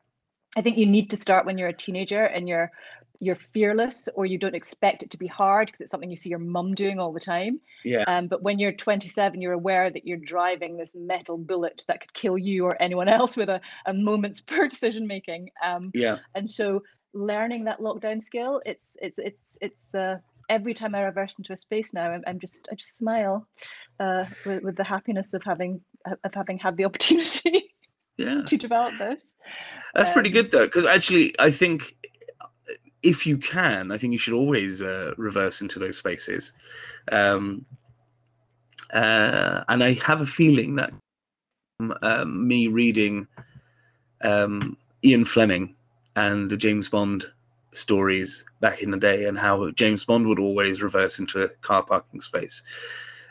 I 0.56 0.62
think 0.62 0.78
you 0.78 0.86
need 0.86 1.10
to 1.10 1.18
start 1.18 1.46
when 1.46 1.58
you're 1.58 1.70
a 1.70 1.74
teenager 1.74 2.24
and 2.24 2.48
you're 2.48 2.72
you're 3.20 3.38
fearless 3.54 4.10
or 4.16 4.26
you 4.26 4.38
don't 4.38 4.56
expect 4.56 5.02
it 5.02 5.12
to 5.12 5.18
be 5.18 5.28
hard 5.28 5.68
because 5.68 5.82
it's 5.82 5.92
something 5.92 6.12
you 6.12 6.18
see 6.18 6.30
your 6.30 6.40
mum 6.40 6.76
doing 6.76 7.00
all 7.00 7.14
the 7.14 7.20
time. 7.20 7.60
Yeah. 7.84 8.04
Um, 8.08 8.28
but 8.28 8.42
when 8.42 8.60
you're 8.60 8.74
27, 8.74 9.42
you're 9.42 9.54
aware 9.54 9.90
that 9.90 10.06
you're 10.06 10.18
driving 10.18 10.76
this 10.76 10.96
metal 10.96 11.38
bullet 11.38 11.84
that 11.88 12.02
could 12.02 12.14
kill 12.14 12.38
you 12.38 12.66
or 12.66 12.82
anyone 12.82 13.08
else 13.08 13.38
with 13.38 13.50
a, 13.50 13.62
a 13.86 13.94
moment's 13.94 14.42
poor 14.46 14.68
decision 14.68 15.08
making. 15.08 15.50
Um, 15.64 15.92
yeah. 15.94 16.18
And 16.36 16.50
so 16.50 16.84
learning 17.14 17.64
that 17.66 17.80
lockdown 17.80 18.24
skill, 18.24 18.62
it's 18.66 18.98
it's 19.02 19.18
it's 19.18 19.58
it's 19.62 19.96
uh, 19.96 20.18
every 20.50 20.74
time 20.74 20.96
I 20.96 21.02
reverse 21.02 21.38
into 21.38 21.54
a 21.54 21.58
space 21.58 21.94
now, 21.94 22.12
I'm, 22.12 22.24
I'm 22.28 22.40
just 22.40 22.68
I 22.72 22.76
just 22.76 22.98
smile 22.98 23.48
uh, 24.00 24.26
with, 24.46 24.64
with 24.64 24.76
the 24.76 24.84
happiness 24.84 25.34
of 25.34 25.44
having 25.44 25.82
of 26.06 26.34
having 26.34 26.58
had 26.58 26.78
the 26.78 26.86
opportunity 26.90 27.74
yeah. 28.18 28.44
to 28.46 28.58
develop 28.58 28.98
this. 28.98 29.36
That's 29.94 30.10
um, 30.10 30.14
pretty 30.14 30.30
good 30.30 30.52
though, 30.52 30.66
because 30.66 30.86
actually 30.86 31.36
I 31.40 31.52
think 31.52 31.96
if 33.04 33.28
you 33.28 33.38
can, 33.38 33.92
I 33.92 33.98
think 33.98 34.14
you 34.14 34.20
should 34.20 34.34
always 34.34 34.82
uh, 34.82 35.14
reverse 35.18 35.62
into 35.62 35.78
those 35.80 35.98
spaces. 35.98 36.54
Um, 37.12 37.66
uh, 38.94 39.64
and 39.68 39.84
I 39.84 39.94
have 39.94 40.22
a 40.22 40.26
feeling 40.26 40.76
that 40.76 40.92
um, 42.02 42.48
me 42.48 42.68
reading 42.68 43.28
um, 44.24 44.78
Ian 45.04 45.26
Fleming 45.26 45.76
and 46.16 46.50
the 46.50 46.58
James 46.58 46.90
Bond 46.90 47.26
stories 47.76 48.46
back 48.60 48.82
in 48.82 48.92
the 48.92 48.98
day 48.98 49.26
and 49.26 49.38
how 49.38 49.72
James 49.72 50.06
Bond 50.06 50.28
would 50.28 50.40
always 50.40 50.82
reverse 50.82 51.20
into 51.20 51.44
a 51.44 51.50
car 51.62 51.84
parking 51.84 52.22
space. 52.22 52.64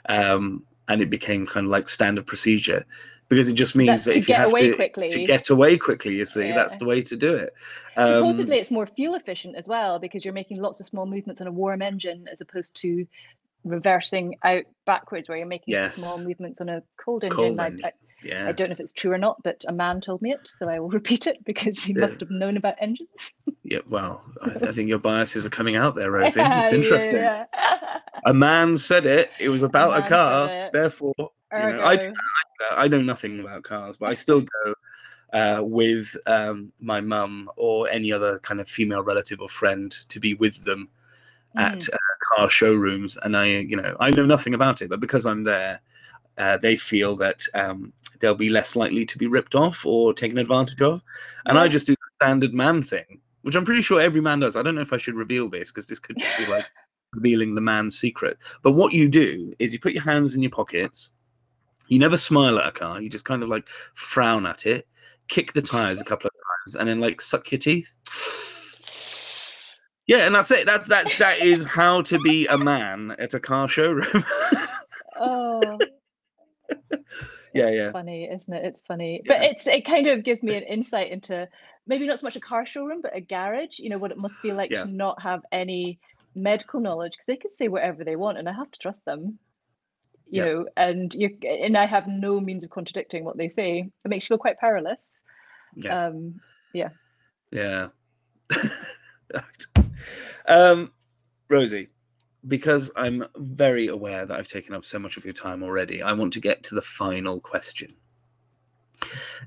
Um, 0.08 0.64
and 0.88 1.00
it 1.00 1.10
became 1.10 1.46
kind 1.46 1.64
of 1.64 1.70
like 1.70 1.88
standard 1.88 2.26
procedure 2.26 2.84
because 3.28 3.48
it 3.48 3.54
just 3.54 3.74
means 3.74 4.04
that 4.04 4.16
if 4.16 4.28
you 4.28 4.34
have 4.34 4.52
to, 4.52 4.74
quickly. 4.74 5.08
to 5.08 5.24
get 5.24 5.48
away 5.50 5.78
quickly, 5.78 6.14
you 6.14 6.24
see, 6.24 6.48
yeah. 6.48 6.54
that's 6.54 6.76
the 6.76 6.84
way 6.84 7.00
to 7.02 7.16
do 7.16 7.34
it. 7.34 7.54
Um, 7.96 8.18
Supposedly, 8.18 8.58
it's 8.58 8.70
more 8.70 8.86
fuel 8.86 9.14
efficient 9.14 9.56
as 9.56 9.66
well 9.66 9.98
because 9.98 10.24
you're 10.24 10.34
making 10.34 10.60
lots 10.60 10.80
of 10.80 10.86
small 10.86 11.06
movements 11.06 11.40
on 11.40 11.46
a 11.46 11.52
warm 11.52 11.80
engine 11.80 12.28
as 12.30 12.40
opposed 12.40 12.74
to 12.82 13.06
reversing 13.64 14.36
out 14.44 14.64
backwards 14.84 15.28
where 15.28 15.38
you're 15.38 15.46
making 15.46 15.72
yes. 15.72 15.96
small 15.96 16.26
movements 16.26 16.60
on 16.60 16.68
a 16.68 16.82
cold 16.96 17.24
engine. 17.24 17.36
Cold 17.36 17.60
engine. 17.60 17.84
I, 17.84 17.92
Yes. 18.24 18.48
I 18.48 18.52
don't 18.52 18.68
know 18.68 18.72
if 18.72 18.80
it's 18.80 18.92
true 18.92 19.12
or 19.12 19.18
not, 19.18 19.42
but 19.42 19.62
a 19.68 19.72
man 19.72 20.00
told 20.00 20.22
me 20.22 20.32
it, 20.32 20.40
so 20.44 20.68
I 20.68 20.80
will 20.80 20.88
repeat 21.00 21.26
it 21.26 21.44
because 21.44 21.82
he 21.82 21.92
yeah. 21.92 22.06
must 22.06 22.20
have 22.20 22.30
known 22.30 22.56
about 22.56 22.76
engines. 22.80 23.32
yeah, 23.64 23.80
well, 23.88 24.24
I, 24.42 24.68
I, 24.68 24.72
think 24.72 24.88
your 24.88 24.98
biases 24.98 25.44
are 25.44 25.50
coming 25.50 25.76
out 25.76 25.94
there, 25.94 26.10
Rosie. 26.10 26.40
It's 26.44 26.72
interesting. 26.72 27.16
Yeah, 27.16 27.44
yeah. 27.52 28.00
a 28.24 28.32
man 28.32 28.76
said 28.76 29.04
it. 29.04 29.30
It 29.38 29.50
was 29.50 29.62
about 29.62 29.92
a, 29.92 30.04
a 30.04 30.08
car. 30.08 30.70
Therefore, 30.72 31.14
you 31.18 31.28
know, 31.52 31.80
I, 31.80 32.12
I, 32.72 32.84
I, 32.84 32.88
know 32.88 33.02
nothing 33.02 33.40
about 33.40 33.62
cars, 33.64 33.98
but 33.98 34.08
I 34.08 34.14
still 34.14 34.40
go 34.40 34.74
uh, 35.32 35.60
with 35.62 36.16
um, 36.26 36.72
my 36.80 37.00
mum 37.00 37.50
or 37.56 37.88
any 37.90 38.10
other 38.12 38.38
kind 38.40 38.60
of 38.60 38.68
female 38.68 39.02
relative 39.02 39.40
or 39.40 39.48
friend 39.48 39.92
to 40.08 40.18
be 40.18 40.34
with 40.34 40.64
them 40.64 40.88
mm. 41.56 41.60
at 41.60 41.86
uh, 41.92 41.96
car 42.34 42.48
showrooms, 42.48 43.18
and 43.22 43.36
I, 43.36 43.46
you 43.46 43.76
know, 43.76 43.96
I 44.00 44.10
know 44.10 44.24
nothing 44.24 44.54
about 44.54 44.80
it, 44.80 44.88
but 44.88 45.00
because 45.00 45.26
I'm 45.26 45.44
there. 45.44 45.80
Uh, 46.36 46.56
they 46.56 46.74
feel 46.74 47.14
that 47.14 47.42
um, 47.54 47.92
they'll 48.24 48.34
be 48.34 48.48
less 48.48 48.74
likely 48.74 49.04
to 49.04 49.18
be 49.18 49.26
ripped 49.26 49.54
off 49.54 49.84
or 49.84 50.14
taken 50.14 50.38
advantage 50.38 50.80
of. 50.80 51.02
And 51.44 51.56
yeah. 51.56 51.62
I 51.62 51.68
just 51.68 51.86
do 51.86 51.92
the 51.92 52.24
standard 52.24 52.54
man 52.54 52.80
thing, 52.80 53.20
which 53.42 53.54
I'm 53.54 53.66
pretty 53.66 53.82
sure 53.82 54.00
every 54.00 54.22
man 54.22 54.40
does. 54.40 54.56
I 54.56 54.62
don't 54.62 54.74
know 54.74 54.80
if 54.80 54.94
I 54.94 54.96
should 54.96 55.14
reveal 55.14 55.50
this 55.50 55.70
because 55.70 55.86
this 55.86 55.98
could 55.98 56.16
just 56.18 56.38
be 56.38 56.46
like 56.46 56.64
revealing 57.12 57.54
the 57.54 57.60
man's 57.60 57.98
secret. 57.98 58.38
But 58.62 58.72
what 58.72 58.94
you 58.94 59.10
do 59.10 59.52
is 59.58 59.74
you 59.74 59.78
put 59.78 59.92
your 59.92 60.02
hands 60.02 60.34
in 60.34 60.40
your 60.40 60.50
pockets. 60.50 61.12
You 61.88 61.98
never 61.98 62.16
smile 62.16 62.58
at 62.58 62.66
a 62.66 62.72
car. 62.72 63.02
You 63.02 63.10
just 63.10 63.26
kind 63.26 63.42
of 63.42 63.50
like 63.50 63.68
frown 63.92 64.46
at 64.46 64.64
it, 64.64 64.88
kick 65.28 65.52
the 65.52 65.60
tires 65.60 66.00
a 66.00 66.04
couple 66.04 66.28
of 66.28 66.32
times, 66.32 66.76
and 66.76 66.88
then 66.88 67.00
like 67.00 67.20
suck 67.20 67.52
your 67.52 67.58
teeth. 67.58 67.98
Yeah, 70.06 70.26
and 70.26 70.34
that's 70.34 70.50
it. 70.50 70.66
That's 70.66 70.86
that's 70.86 71.16
that 71.16 71.38
is 71.38 71.64
how 71.64 72.02
to 72.02 72.18
be 72.18 72.46
a 72.48 72.58
man 72.58 73.16
at 73.18 73.32
a 73.32 73.40
car 73.40 73.70
showroom. 73.70 74.22
oh, 75.18 75.78
yeah, 77.54 77.70
yeah. 77.70 77.92
Funny, 77.92 78.24
isn't 78.24 78.52
it? 78.52 78.64
It's 78.64 78.80
funny, 78.82 79.22
yeah. 79.24 79.32
but 79.32 79.42
it's 79.44 79.66
it 79.66 79.84
kind 79.84 80.08
of 80.08 80.24
gives 80.24 80.42
me 80.42 80.56
an 80.56 80.64
insight 80.64 81.10
into 81.10 81.48
maybe 81.86 82.06
not 82.06 82.20
so 82.20 82.26
much 82.26 82.36
a 82.36 82.40
car 82.40 82.66
showroom, 82.66 83.00
but 83.00 83.16
a 83.16 83.20
garage. 83.20 83.78
You 83.78 83.90
know 83.90 83.98
what 83.98 84.10
it 84.10 84.18
must 84.18 84.42
be 84.42 84.52
like 84.52 84.70
yeah. 84.70 84.84
to 84.84 84.90
not 84.90 85.22
have 85.22 85.42
any 85.52 85.98
medical 86.36 86.80
knowledge 86.80 87.12
because 87.12 87.26
they 87.26 87.36
can 87.36 87.50
say 87.50 87.68
whatever 87.68 88.04
they 88.04 88.16
want, 88.16 88.38
and 88.38 88.48
I 88.48 88.52
have 88.52 88.70
to 88.70 88.78
trust 88.78 89.04
them. 89.04 89.38
You 90.28 90.42
yeah. 90.42 90.44
know, 90.44 90.66
and 90.76 91.14
you 91.14 91.36
and 91.48 91.76
I 91.76 91.86
have 91.86 92.08
no 92.08 92.40
means 92.40 92.64
of 92.64 92.70
contradicting 92.70 93.24
what 93.24 93.36
they 93.36 93.48
say. 93.48 93.90
It 94.04 94.08
makes 94.08 94.24
you 94.24 94.34
feel 94.34 94.38
quite 94.38 94.58
powerless. 94.58 95.22
Yeah. 95.76 96.06
Um, 96.06 96.40
yeah. 96.72 96.88
Yeah. 97.52 97.88
um, 100.48 100.92
Rosie, 101.48 101.88
because 102.46 102.90
I'm 102.96 103.24
very 103.36 103.86
aware 103.86 104.26
that 104.26 104.38
I've 104.38 104.48
taken 104.48 104.74
up 104.74 104.84
so 104.84 104.98
much 104.98 105.16
of 105.16 105.24
your 105.24 105.34
time 105.34 105.62
already, 105.62 106.02
I 106.02 106.12
want 106.12 106.32
to 106.34 106.40
get 106.40 106.62
to 106.64 106.74
the 106.74 106.82
final 106.82 107.40
question. 107.40 107.94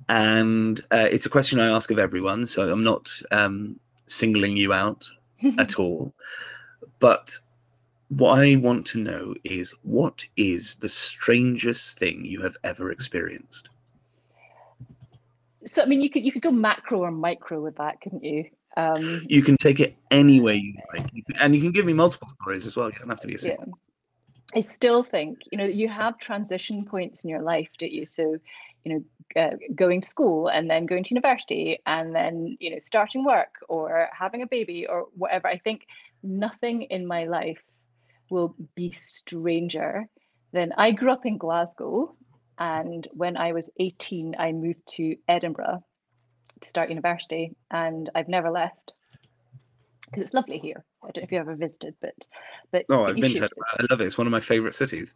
And 0.10 0.80
uh, 0.91 1.08
it's 1.12 1.26
a 1.26 1.30
question 1.30 1.60
I 1.60 1.68
ask 1.68 1.91
of 1.91 2.00
everyone, 2.00 2.45
so 2.45 2.72
I'm 2.72 2.84
not 2.84 3.12
um, 3.32 3.80
singling 4.06 4.58
you 4.58 4.74
out 4.74 5.10
at 5.58 5.80
all. 5.80 6.14
But 7.00 7.38
what 8.10 8.39
I 8.39 8.56
want 8.56 8.86
to 8.88 9.00
know 9.00 9.36
is 9.43 9.76
what 9.84 10.26
is 10.38 10.76
the 10.76 10.89
strangest 10.89 12.00
thing 12.00 12.26
you 12.26 12.41
have 12.41 12.58
ever 12.64 12.91
experienced? 12.91 13.70
So 15.66 15.82
I 15.82 15.86
mean, 15.86 16.02
you 16.02 16.10
could 16.10 16.24
you 16.24 16.32
could 16.32 16.41
go 16.41 16.52
macro 16.52 17.02
or 17.02 17.12
micro 17.12 17.62
with 17.62 17.76
that, 17.76 18.00
couldn't 18.00 18.24
you? 18.24 18.45
Um, 18.78 19.26
you 19.28 19.42
can 19.42 19.58
take 19.58 19.80
it 19.80 19.98
any 20.12 20.40
way 20.40 20.56
you 20.56 20.76
like, 20.94 21.10
and 21.42 21.56
you 21.56 21.62
can 21.62 21.72
give 21.72 21.84
me 21.84 21.94
multiple 21.94 22.28
stories 22.42 22.68
as 22.68 22.78
well. 22.78 22.92
You 22.92 23.00
don't 23.00 23.10
have 23.10 23.20
to 23.22 23.28
be 23.28 23.34
a 23.34 23.38
single. 23.40 23.66
Yeah. 23.68 24.60
I 24.60 24.62
still 24.62 25.04
think 25.04 25.40
you 25.52 25.58
know 25.58 25.66
you 25.66 25.90
have 25.90 26.20
transition 26.20 26.86
points 26.86 27.24
in 27.24 27.32
your 27.32 27.42
life, 27.42 27.70
don't 27.80 27.92
you? 27.92 28.06
So, 28.06 28.38
you 28.86 28.94
know, 28.94 29.42
uh, 29.42 29.56
going 29.74 30.02
to 30.02 30.08
school 30.08 30.48
and 30.48 30.70
then 30.70 30.86
going 30.86 31.04
to 31.06 31.10
university 31.10 31.80
and 31.88 32.14
then 32.14 32.56
you 32.60 32.70
know 32.70 32.78
starting 32.86 33.26
work 33.26 33.56
or 33.68 34.10
having 34.18 34.44
a 34.44 34.48
baby 34.48 34.86
or 34.88 35.08
whatever. 35.16 35.48
I 35.48 35.58
think 35.58 35.88
nothing 36.22 36.84
in 36.84 37.08
my 37.08 37.26
life 37.26 37.64
will 38.30 38.56
be 38.76 38.92
stranger 38.92 40.08
than 40.54 40.72
I 40.78 40.92
grew 40.92 41.12
up 41.12 41.26
in 41.26 41.40
Glasgow, 41.40 42.16
and 42.60 43.08
when 43.12 43.38
I 43.38 43.54
was 43.54 43.72
18, 43.80 44.36
I 44.38 44.52
moved 44.52 44.86
to 44.98 45.16
Edinburgh 45.28 45.84
to 46.62 46.70
start 46.70 46.89
university, 46.89 47.55
and 47.72 48.10
I've 48.16 48.28
never 48.28 48.49
left 48.49 48.93
because 50.05 50.24
it's 50.24 50.34
lovely 50.34 50.58
here. 50.58 50.84
I 51.03 51.08
don't 51.08 51.18
know 51.18 51.24
if 51.24 51.32
you 51.32 51.39
ever 51.39 51.55
visited, 51.55 51.95
but 52.01 52.16
but 52.72 52.86
oh, 52.89 53.05
I've 53.05 53.16
been 53.16 53.34
to. 53.36 53.49
I 53.80 53.86
love 53.89 54.01
it. 54.01 54.05
It's 54.05 54.18
one 54.18 54.28
of 54.28 54.32
my 54.32 54.39
favourite 54.39 54.74
cities. 54.74 55.16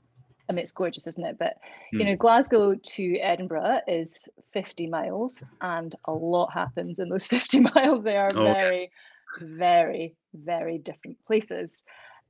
I 0.49 0.53
mean, 0.53 0.63
it's 0.63 0.71
gorgeous, 0.71 1.07
isn't 1.07 1.25
it? 1.25 1.37
But 1.39 1.57
mm. 1.93 1.99
you 1.99 2.05
know, 2.05 2.11
hmm. 2.11 2.17
Glasgow 2.17 2.75
to 2.75 3.15
Edinburgh 3.17 3.81
is 3.87 4.27
50 4.53 4.87
miles, 4.87 5.43
and 5.61 5.95
a 6.05 6.11
lot 6.11 6.51
happens 6.53 6.99
in 6.99 7.09
those 7.09 7.27
50 7.27 7.61
miles. 7.61 8.03
They 8.03 8.17
are 8.17 8.29
oh, 8.35 8.43
very, 8.43 8.91
very, 9.39 10.15
very 10.33 10.77
different 10.77 11.17
places. 11.25 11.85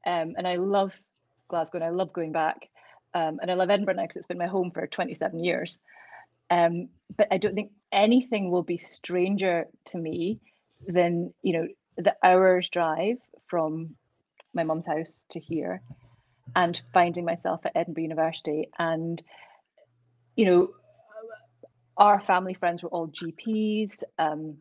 Um, 0.05 0.33
and 0.37 0.47
I 0.47 0.55
love 0.55 0.93
Glasgow, 1.47 1.77
and 1.77 1.85
I 1.85 1.89
love 1.89 2.13
going 2.13 2.31
back. 2.31 2.69
Um, 3.13 3.39
and 3.41 3.51
I 3.51 3.55
love 3.55 3.69
Edinburgh 3.69 3.95
now 3.95 4.03
because 4.03 4.17
it's 4.17 4.27
been 4.27 4.37
my 4.37 4.47
home 4.47 4.71
for 4.71 4.85
27 4.87 5.43
years. 5.43 5.81
Um, 6.51 6.89
but 7.17 7.27
I 7.31 7.37
don't 7.37 7.55
think 7.55 7.71
anything 7.91 8.51
will 8.51 8.63
be 8.63 8.77
stranger 8.77 9.65
to 9.85 9.97
me 9.97 10.39
than 10.85 11.33
you 11.41 11.53
know 11.53 11.67
the 11.97 12.15
hours 12.23 12.69
drive 12.69 13.17
from 13.47 13.95
my 14.53 14.63
mum's 14.63 14.85
house 14.85 15.23
to 15.31 15.39
here 15.39 15.81
and 16.55 16.79
finding 16.93 17.25
myself 17.25 17.61
at 17.65 17.75
Edinburgh 17.75 18.03
University. 18.03 18.69
And 18.77 19.21
you 20.35 20.45
know 20.45 20.69
our 21.97 22.19
family 22.19 22.53
friends 22.53 22.83
were 22.83 22.89
all 22.89 23.07
GPs 23.07 24.03
um, 24.19 24.57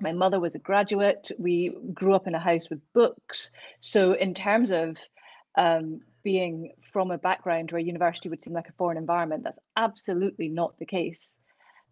my 0.00 0.12
mother 0.12 0.40
was 0.40 0.54
a 0.54 0.58
graduate. 0.58 1.30
We 1.38 1.74
grew 1.94 2.14
up 2.14 2.26
in 2.26 2.34
a 2.34 2.38
house 2.38 2.68
with 2.68 2.80
books. 2.92 3.50
So 3.80 4.12
in 4.12 4.34
terms 4.34 4.70
of 4.70 4.96
um, 5.56 6.00
being 6.22 6.72
from 6.96 7.10
a 7.10 7.18
background 7.18 7.70
where 7.70 7.78
university 7.78 8.30
would 8.30 8.42
seem 8.42 8.54
like 8.54 8.70
a 8.70 8.72
foreign 8.72 8.96
environment. 8.96 9.44
That's 9.44 9.58
absolutely 9.76 10.48
not 10.48 10.78
the 10.78 10.86
case 10.86 11.34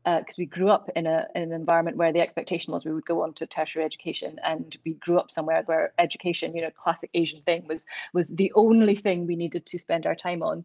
because 0.03 0.25
uh, 0.33 0.39
we 0.39 0.47
grew 0.47 0.71
up 0.71 0.89
in, 0.97 1.07
a, 1.07 1.27
in 1.35 1.43
an 1.43 1.53
environment 1.53 1.99
where 1.99 2.11
the 2.11 2.21
expectation 2.21 2.73
was 2.73 2.87
we 2.87 2.95
would 2.95 3.05
go 3.05 3.23
on 3.23 3.35
to 3.35 3.47
tertiary 3.47 3.85
education 3.85 4.39
and 4.43 4.79
we 4.83 4.95
grew 4.95 5.19
up 5.19 5.31
somewhere 5.31 5.63
where 5.67 5.93
education 5.99 6.57
you 6.57 6.63
know 6.63 6.71
classic 6.71 7.11
asian 7.13 7.43
thing 7.43 7.67
was 7.69 7.85
was 8.15 8.27
the 8.29 8.51
only 8.55 8.97
thing 8.97 9.27
we 9.27 9.37
needed 9.37 9.67
to 9.67 9.79
spend 9.79 10.07
our 10.07 10.15
time 10.15 10.43
on 10.43 10.65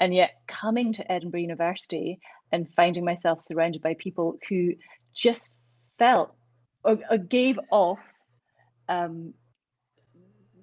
and 0.00 0.14
yet 0.14 0.30
coming 0.46 0.92
to 0.92 1.12
edinburgh 1.12 1.40
university 1.40 2.18
and 2.52 2.68
finding 2.76 3.04
myself 3.04 3.42
surrounded 3.42 3.82
by 3.82 3.94
people 3.98 4.38
who 4.48 4.72
just 5.14 5.52
felt 5.98 6.34
or, 6.82 6.98
or 7.10 7.18
gave 7.18 7.58
off 7.70 8.00
um, 8.88 9.34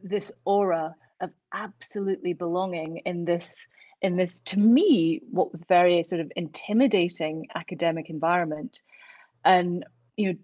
this 0.03 0.31
aura 0.45 0.95
of 1.23 1.31
absolutely 1.53 2.33
belonging 2.33 2.97
in 3.05 3.25
this 3.25 3.67
in 4.01 4.17
this 4.17 4.41
to 4.41 4.59
me 4.59 5.21
what 5.31 5.51
was 5.51 5.63
very 5.69 6.03
sort 6.03 6.19
of 6.19 6.31
intimidating 6.35 7.47
academic 7.55 8.09
environment. 8.09 8.81
And 9.45 9.85
you 10.17 10.33
know 10.33 10.39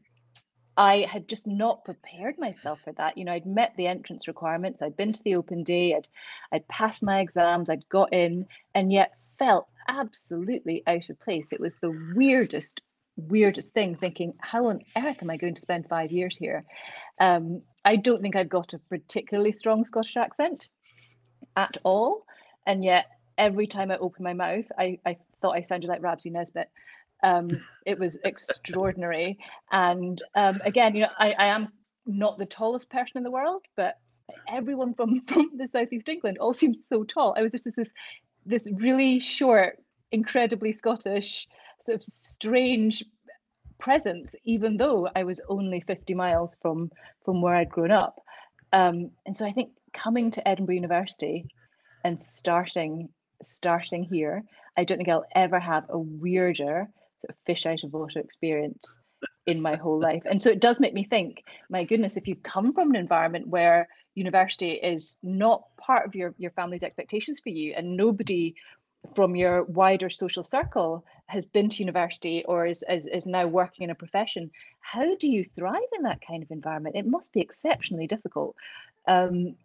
i 0.78 1.06
had 1.12 1.28
just 1.28 1.46
not 1.46 1.84
prepared 1.84 2.40
myself 2.40 2.80
for 2.86 2.94
that. 2.94 3.18
You 3.18 3.26
know 3.26 3.34
i'd 3.34 3.46
met 3.46 3.74
the 3.76 3.88
entrance 3.88 4.28
requirements. 4.28 4.82
I'd 4.82 4.98
been 4.98 5.14
to 5.14 5.24
the 5.24 5.36
open 5.36 5.64
day. 5.64 5.94
I'd 5.94 6.08
i'd 6.54 6.68
passed 6.68 7.04
my 7.04 7.20
exams. 7.20 7.70
I'd 7.70 7.88
got 7.90 8.14
in 8.14 8.48
and 8.74 8.92
yet 8.92 9.14
felt 9.38 9.68
absolutely 9.88 10.84
out 10.88 11.10
of 11.10 11.20
place. 11.20 11.48
It 11.52 11.60
was 11.60 11.78
the 11.78 11.98
weirdest 12.16 12.82
weirdest 13.28 13.74
thing 13.74 13.96
thinking 13.96 14.34
how 14.40 14.68
on 14.68 14.80
earth 14.98 15.22
am 15.22 15.30
i 15.30 15.38
going 15.38 15.56
to 15.56 15.62
spend 15.62 15.88
five 15.88 16.12
years 16.12 16.38
here 16.38 16.64
um, 17.20 17.62
i 17.86 17.96
don't 17.96 18.22
think 18.22 18.36
i've 18.36 18.50
got 18.50 18.74
a 18.74 18.80
particularly 18.90 19.52
strong 19.52 19.86
scottish 19.86 20.18
accent 20.18 20.70
at 21.56 21.78
all 21.84 22.26
and 22.66 22.84
yet 22.84 23.06
every 23.40 23.66
time 23.66 23.90
I 23.90 23.98
opened 23.98 24.26
my 24.26 24.34
mouth, 24.34 24.66
I, 24.78 25.00
I 25.06 25.18
thought 25.42 25.56
I 25.56 25.62
sounded 25.62 25.88
like 25.88 26.04
Rab 26.04 26.22
C. 26.22 26.30
Nesbitt. 26.30 26.70
Um, 27.24 27.48
it 27.86 27.98
was 27.98 28.18
extraordinary. 28.24 29.40
And 29.72 30.22
um, 30.36 30.62
again, 30.64 30.94
you 30.94 31.02
know, 31.04 31.10
I, 31.18 31.34
I 31.40 31.46
am 31.48 31.70
not 32.06 32.38
the 32.38 32.46
tallest 32.46 32.90
person 32.92 33.18
in 33.18 33.24
the 33.24 33.32
world, 33.32 33.64
but 33.76 33.98
everyone 34.48 34.94
from, 34.94 35.22
from 35.28 35.52
the 35.58 35.68
southeast 35.68 36.10
England 36.10 36.38
all 36.38 36.54
seems 36.54 36.78
so 36.90 37.04
tall. 37.04 37.34
I 37.36 37.42
was 37.42 37.54
just 37.54 37.66
this 37.76 37.90
this 38.46 38.70
really 38.72 39.20
short, 39.20 39.78
incredibly 40.12 40.72
Scottish, 40.72 41.48
sort 41.90 42.02
of 42.02 42.04
strange 42.04 43.04
presence, 43.80 44.36
even 44.44 44.78
though 44.78 45.10
I 45.16 45.24
was 45.24 45.42
only 45.50 45.82
50 45.82 46.14
miles 46.14 46.56
from 46.62 46.92
from 47.26 47.42
where 47.42 47.56
I'd 47.56 47.70
grown 47.70 47.92
up. 47.92 48.20
Um, 48.72 49.12
and 49.26 49.36
so 49.36 49.46
I 49.46 49.52
think 49.52 49.72
coming 49.94 50.32
to 50.32 50.48
Edinburgh 50.48 50.76
University 50.76 51.48
and 52.04 52.22
starting 52.22 53.10
starting 53.44 54.04
here, 54.04 54.44
I 54.78 54.84
don't 54.84 54.98
think 54.98 55.10
I'll 55.10 55.26
ever 55.34 55.60
have 55.60 55.86
a 55.90 55.98
weirder 55.98 56.88
sort 57.22 57.30
of 57.30 57.36
fish 57.48 57.66
out 57.66 57.84
of 57.84 57.94
water 57.94 58.20
experience 58.20 59.02
in 59.48 59.60
my 59.60 59.76
whole 59.76 60.00
life. 60.00 60.24
And 60.30 60.40
so 60.40 60.52
it 60.52 60.60
does 60.60 60.80
make 60.80 60.94
me 60.94 61.04
think, 61.04 61.44
my 61.70 61.84
goodness, 61.84 62.18
if 62.18 62.28
you 62.28 62.36
come 62.36 62.74
from 62.74 62.92
an 62.92 62.96
environment 62.96 63.48
where 63.48 63.88
university 64.14 64.74
is 64.74 65.18
not 65.24 65.64
part 65.78 66.06
of 66.06 66.14
your, 66.14 66.36
your 66.38 66.52
family's 66.52 66.84
expectations 66.84 67.40
for 67.40 67.50
you 67.50 67.74
and 67.76 67.98
nobody 67.98 68.54
from 69.16 69.36
your 69.36 69.64
wider 69.64 70.10
social 70.10 70.44
circle 70.44 71.06
has 71.28 71.46
been 71.46 71.70
to 71.70 71.78
university 71.78 72.44
or 72.46 72.66
is, 72.66 72.84
is, 72.90 73.06
is 73.06 73.26
now 73.26 73.48
working 73.48 73.84
in 73.84 73.90
a 73.90 73.96
profession, 73.96 74.52
how 74.82 75.16
do 75.16 75.28
you 75.28 75.46
thrive 75.56 75.82
in 75.96 76.04
that 76.04 76.20
kind 76.26 76.44
of 76.44 76.52
environment? 76.52 76.96
It 76.96 77.06
must 77.06 77.32
be 77.32 77.42
exceptionally 77.42 78.08
difficult. 78.08 78.56
Um, 79.08 79.56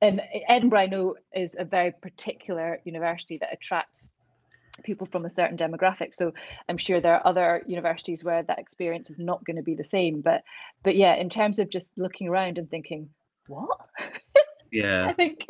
and 0.00 0.20
Edinburgh, 0.48 0.80
I 0.80 0.86
know, 0.86 1.14
is 1.34 1.56
a 1.58 1.64
very 1.64 1.92
particular 1.92 2.78
university 2.84 3.38
that 3.38 3.52
attracts 3.52 4.08
people 4.82 5.06
from 5.06 5.24
a 5.24 5.30
certain 5.30 5.56
demographic. 5.56 6.14
So 6.14 6.32
I'm 6.68 6.78
sure 6.78 7.00
there 7.00 7.14
are 7.14 7.26
other 7.26 7.62
universities 7.66 8.24
where 8.24 8.42
that 8.42 8.58
experience 8.58 9.10
is 9.10 9.18
not 9.18 9.44
going 9.44 9.56
to 9.56 9.62
be 9.62 9.74
the 9.74 9.84
same. 9.84 10.20
But 10.20 10.42
but 10.82 10.96
yeah, 10.96 11.14
in 11.14 11.30
terms 11.30 11.58
of 11.58 11.70
just 11.70 11.92
looking 11.96 12.28
around 12.28 12.58
and 12.58 12.68
thinking, 12.68 13.10
what? 13.46 13.78
Yeah. 14.72 15.06
I 15.06 15.12
think 15.12 15.46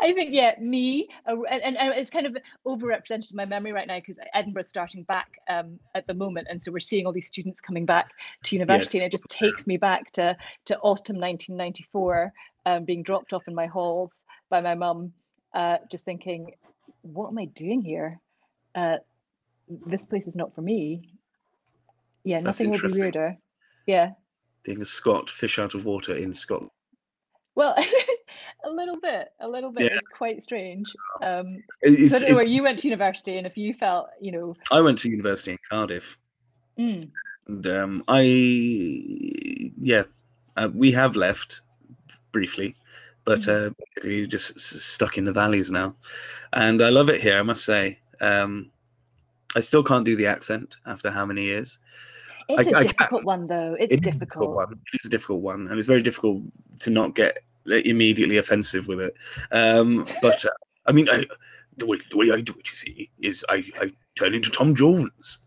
I 0.00 0.12
think 0.12 0.30
yeah, 0.32 0.56
me 0.60 1.08
uh, 1.28 1.40
and, 1.44 1.76
and 1.76 1.94
it's 1.94 2.10
kind 2.10 2.26
of 2.26 2.36
overrepresented 2.66 3.30
in 3.30 3.36
my 3.36 3.44
memory 3.44 3.72
right 3.72 3.86
now 3.86 4.00
because 4.00 4.18
Edinburgh's 4.34 4.68
starting 4.68 5.04
back 5.04 5.28
um, 5.48 5.78
at 5.94 6.06
the 6.08 6.14
moment, 6.14 6.48
and 6.50 6.60
so 6.60 6.72
we're 6.72 6.80
seeing 6.80 7.06
all 7.06 7.12
these 7.12 7.28
students 7.28 7.60
coming 7.60 7.86
back 7.86 8.10
to 8.42 8.56
university, 8.56 8.98
yes. 8.98 9.02
and 9.02 9.02
it 9.04 9.12
just 9.12 9.28
takes 9.28 9.66
me 9.66 9.76
back 9.76 10.10
to 10.12 10.36
to 10.66 10.76
autumn 10.78 11.16
1994 11.16 12.32
um, 12.66 12.84
being 12.84 13.04
dropped 13.04 13.32
off 13.32 13.46
in 13.46 13.54
my 13.54 13.66
halls 13.66 14.12
by 14.50 14.60
my 14.60 14.74
mum, 14.74 15.12
uh, 15.54 15.78
just 15.90 16.04
thinking, 16.04 16.50
what 17.02 17.28
am 17.28 17.38
I 17.38 17.46
doing 17.46 17.80
here? 17.80 18.20
Uh, 18.74 18.96
this 19.86 20.02
place 20.02 20.26
is 20.26 20.34
not 20.34 20.54
for 20.54 20.62
me. 20.62 21.08
Yeah, 22.24 22.40
That's 22.40 22.60
nothing 22.60 22.72
will 22.72 22.90
be 22.90 23.00
weirder. 23.00 23.36
Yeah. 23.86 24.12
Being 24.64 24.80
a 24.80 24.84
Scot, 24.84 25.28
fish 25.28 25.58
out 25.58 25.74
of 25.74 25.84
water 25.84 26.16
in 26.16 26.32
Scotland. 26.32 26.70
Well, 27.54 27.76
a 28.64 28.70
little 28.70 28.98
bit, 29.00 29.32
a 29.40 29.48
little 29.48 29.70
bit. 29.70 29.84
Yeah. 29.84 29.96
It's 29.96 30.06
quite 30.06 30.42
strange. 30.42 30.86
Um, 31.22 31.62
it's, 31.82 32.12
so 32.12 32.16
I 32.16 32.20
don't 32.20 32.28
know 32.30 32.36
where 32.36 32.44
you 32.44 32.62
went 32.62 32.78
to 32.80 32.88
university, 32.88 33.38
and 33.38 33.46
if 33.46 33.56
you 33.56 33.74
felt, 33.74 34.08
you 34.20 34.32
know, 34.32 34.56
I 34.70 34.80
went 34.80 34.98
to 34.98 35.10
university 35.10 35.52
in 35.52 35.58
Cardiff, 35.70 36.18
mm. 36.78 37.08
and 37.46 37.66
um, 37.66 38.04
I, 38.08 38.22
yeah, 39.76 40.04
uh, 40.56 40.68
we 40.72 40.92
have 40.92 41.16
left 41.16 41.60
briefly, 42.32 42.74
but 43.24 43.40
mm. 43.40 43.70
uh, 43.70 44.06
you 44.06 44.26
just 44.26 44.58
stuck 44.58 45.18
in 45.18 45.24
the 45.24 45.32
valleys 45.32 45.70
now, 45.70 45.94
and 46.52 46.82
I 46.82 46.90
love 46.90 47.08
it 47.08 47.20
here. 47.20 47.38
I 47.38 47.42
must 47.42 47.64
say, 47.64 47.98
um, 48.20 48.70
I 49.56 49.60
still 49.60 49.84
can't 49.84 50.04
do 50.04 50.16
the 50.16 50.26
accent 50.26 50.76
after 50.86 51.10
how 51.10 51.26
many 51.26 51.44
years. 51.44 51.78
It's 52.48 52.68
I, 52.68 52.80
a 52.80 52.82
difficult 52.84 53.24
one, 53.24 53.46
though. 53.46 53.74
It's, 53.78 53.98
difficult. 54.00 54.20
difficult 54.20 54.54
one. 54.54 54.80
It's 54.92 55.06
a 55.06 55.10
difficult 55.10 55.42
one, 55.42 55.66
and 55.68 55.78
it's 55.78 55.88
very 55.88 56.02
difficult 56.02 56.42
to 56.80 56.90
not 56.90 57.14
get 57.14 57.38
immediately 57.66 58.36
offensive 58.36 58.88
with 58.88 59.00
it. 59.00 59.14
Um, 59.50 60.06
but 60.22 60.44
uh, 60.44 60.50
I 60.86 60.92
mean, 60.92 61.08
I, 61.08 61.24
the 61.76 61.86
way 61.86 61.98
the 62.10 62.16
way 62.16 62.30
I 62.32 62.40
do 62.40 62.54
it, 62.58 62.68
you 62.68 62.74
see, 62.74 63.10
is 63.18 63.44
I, 63.48 63.64
I 63.80 63.92
turn 64.16 64.34
into 64.34 64.50
Tom 64.50 64.74
Jones. 64.74 65.38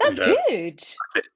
That's 0.00 0.18
and, 0.18 0.28
uh, 0.28 0.36
good. 0.48 0.86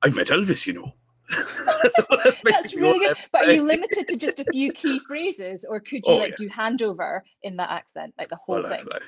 I've 0.03 0.17
met 0.17 0.29
Elvis, 0.29 0.67
you 0.67 0.75
know. 0.75 0.93
that's, 1.31 2.39
that's 2.45 2.75
really 2.75 2.99
good. 2.99 3.17
But 3.33 3.49
are 3.49 3.53
you 3.53 3.63
limited 3.63 4.09
to 4.09 4.17
just 4.17 4.41
a 4.41 4.45
few 4.53 4.73
key 4.75 5.01
phrases, 5.07 5.65
or 5.69 5.81
could 5.81 6.03
you 6.07 6.15
oh, 6.15 6.17
like 6.17 6.35
yes. 6.39 6.49
do 6.49 6.55
handover 6.55 7.21
in 7.43 7.57
that 7.57 7.71
accent, 7.71 8.15
like 8.19 8.29
the 8.29 8.37
whole 8.37 8.63
well, 8.63 8.69
thing? 8.69 8.85
I, 8.93 8.99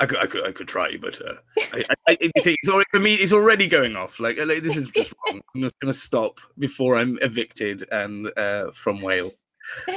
I, 0.00 0.06
could, 0.06 0.18
I 0.18 0.26
could, 0.26 0.46
I 0.46 0.52
could 0.52 0.68
try, 0.68 0.96
but 1.00 1.20
uh, 1.22 1.34
I, 1.72 1.84
I, 2.08 2.16
it's 2.20 2.68
already, 2.68 2.86
for 2.92 3.00
me, 3.00 3.14
it's 3.14 3.32
already 3.32 3.68
going 3.68 3.96
off. 3.96 4.20
Like, 4.20 4.38
like 4.38 4.62
this 4.62 4.76
is 4.76 4.90
just 4.90 5.14
wrong. 5.26 5.40
I'm 5.54 5.62
just 5.62 5.78
going 5.80 5.92
to 5.92 5.98
stop 5.98 6.40
before 6.58 6.96
I'm 6.96 7.18
evicted 7.22 7.84
and 7.90 8.30
uh, 8.36 8.70
from 8.72 9.00
Wales. 9.00 9.36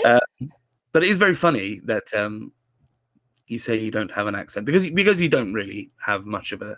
Um, 0.06 0.20
but 0.92 1.04
it 1.04 1.10
is 1.10 1.18
very 1.18 1.36
funny 1.36 1.80
that 1.86 2.14
um, 2.14 2.52
you 3.48 3.58
say 3.58 3.78
you 3.78 3.92
don't 3.92 4.12
have 4.12 4.28
an 4.28 4.36
accent 4.36 4.66
because 4.66 4.89
because 4.89 5.20
you 5.20 5.30
don't 5.30 5.54
really 5.54 5.92
have 6.06 6.26
much 6.26 6.52
of 6.52 6.62
a 6.62 6.78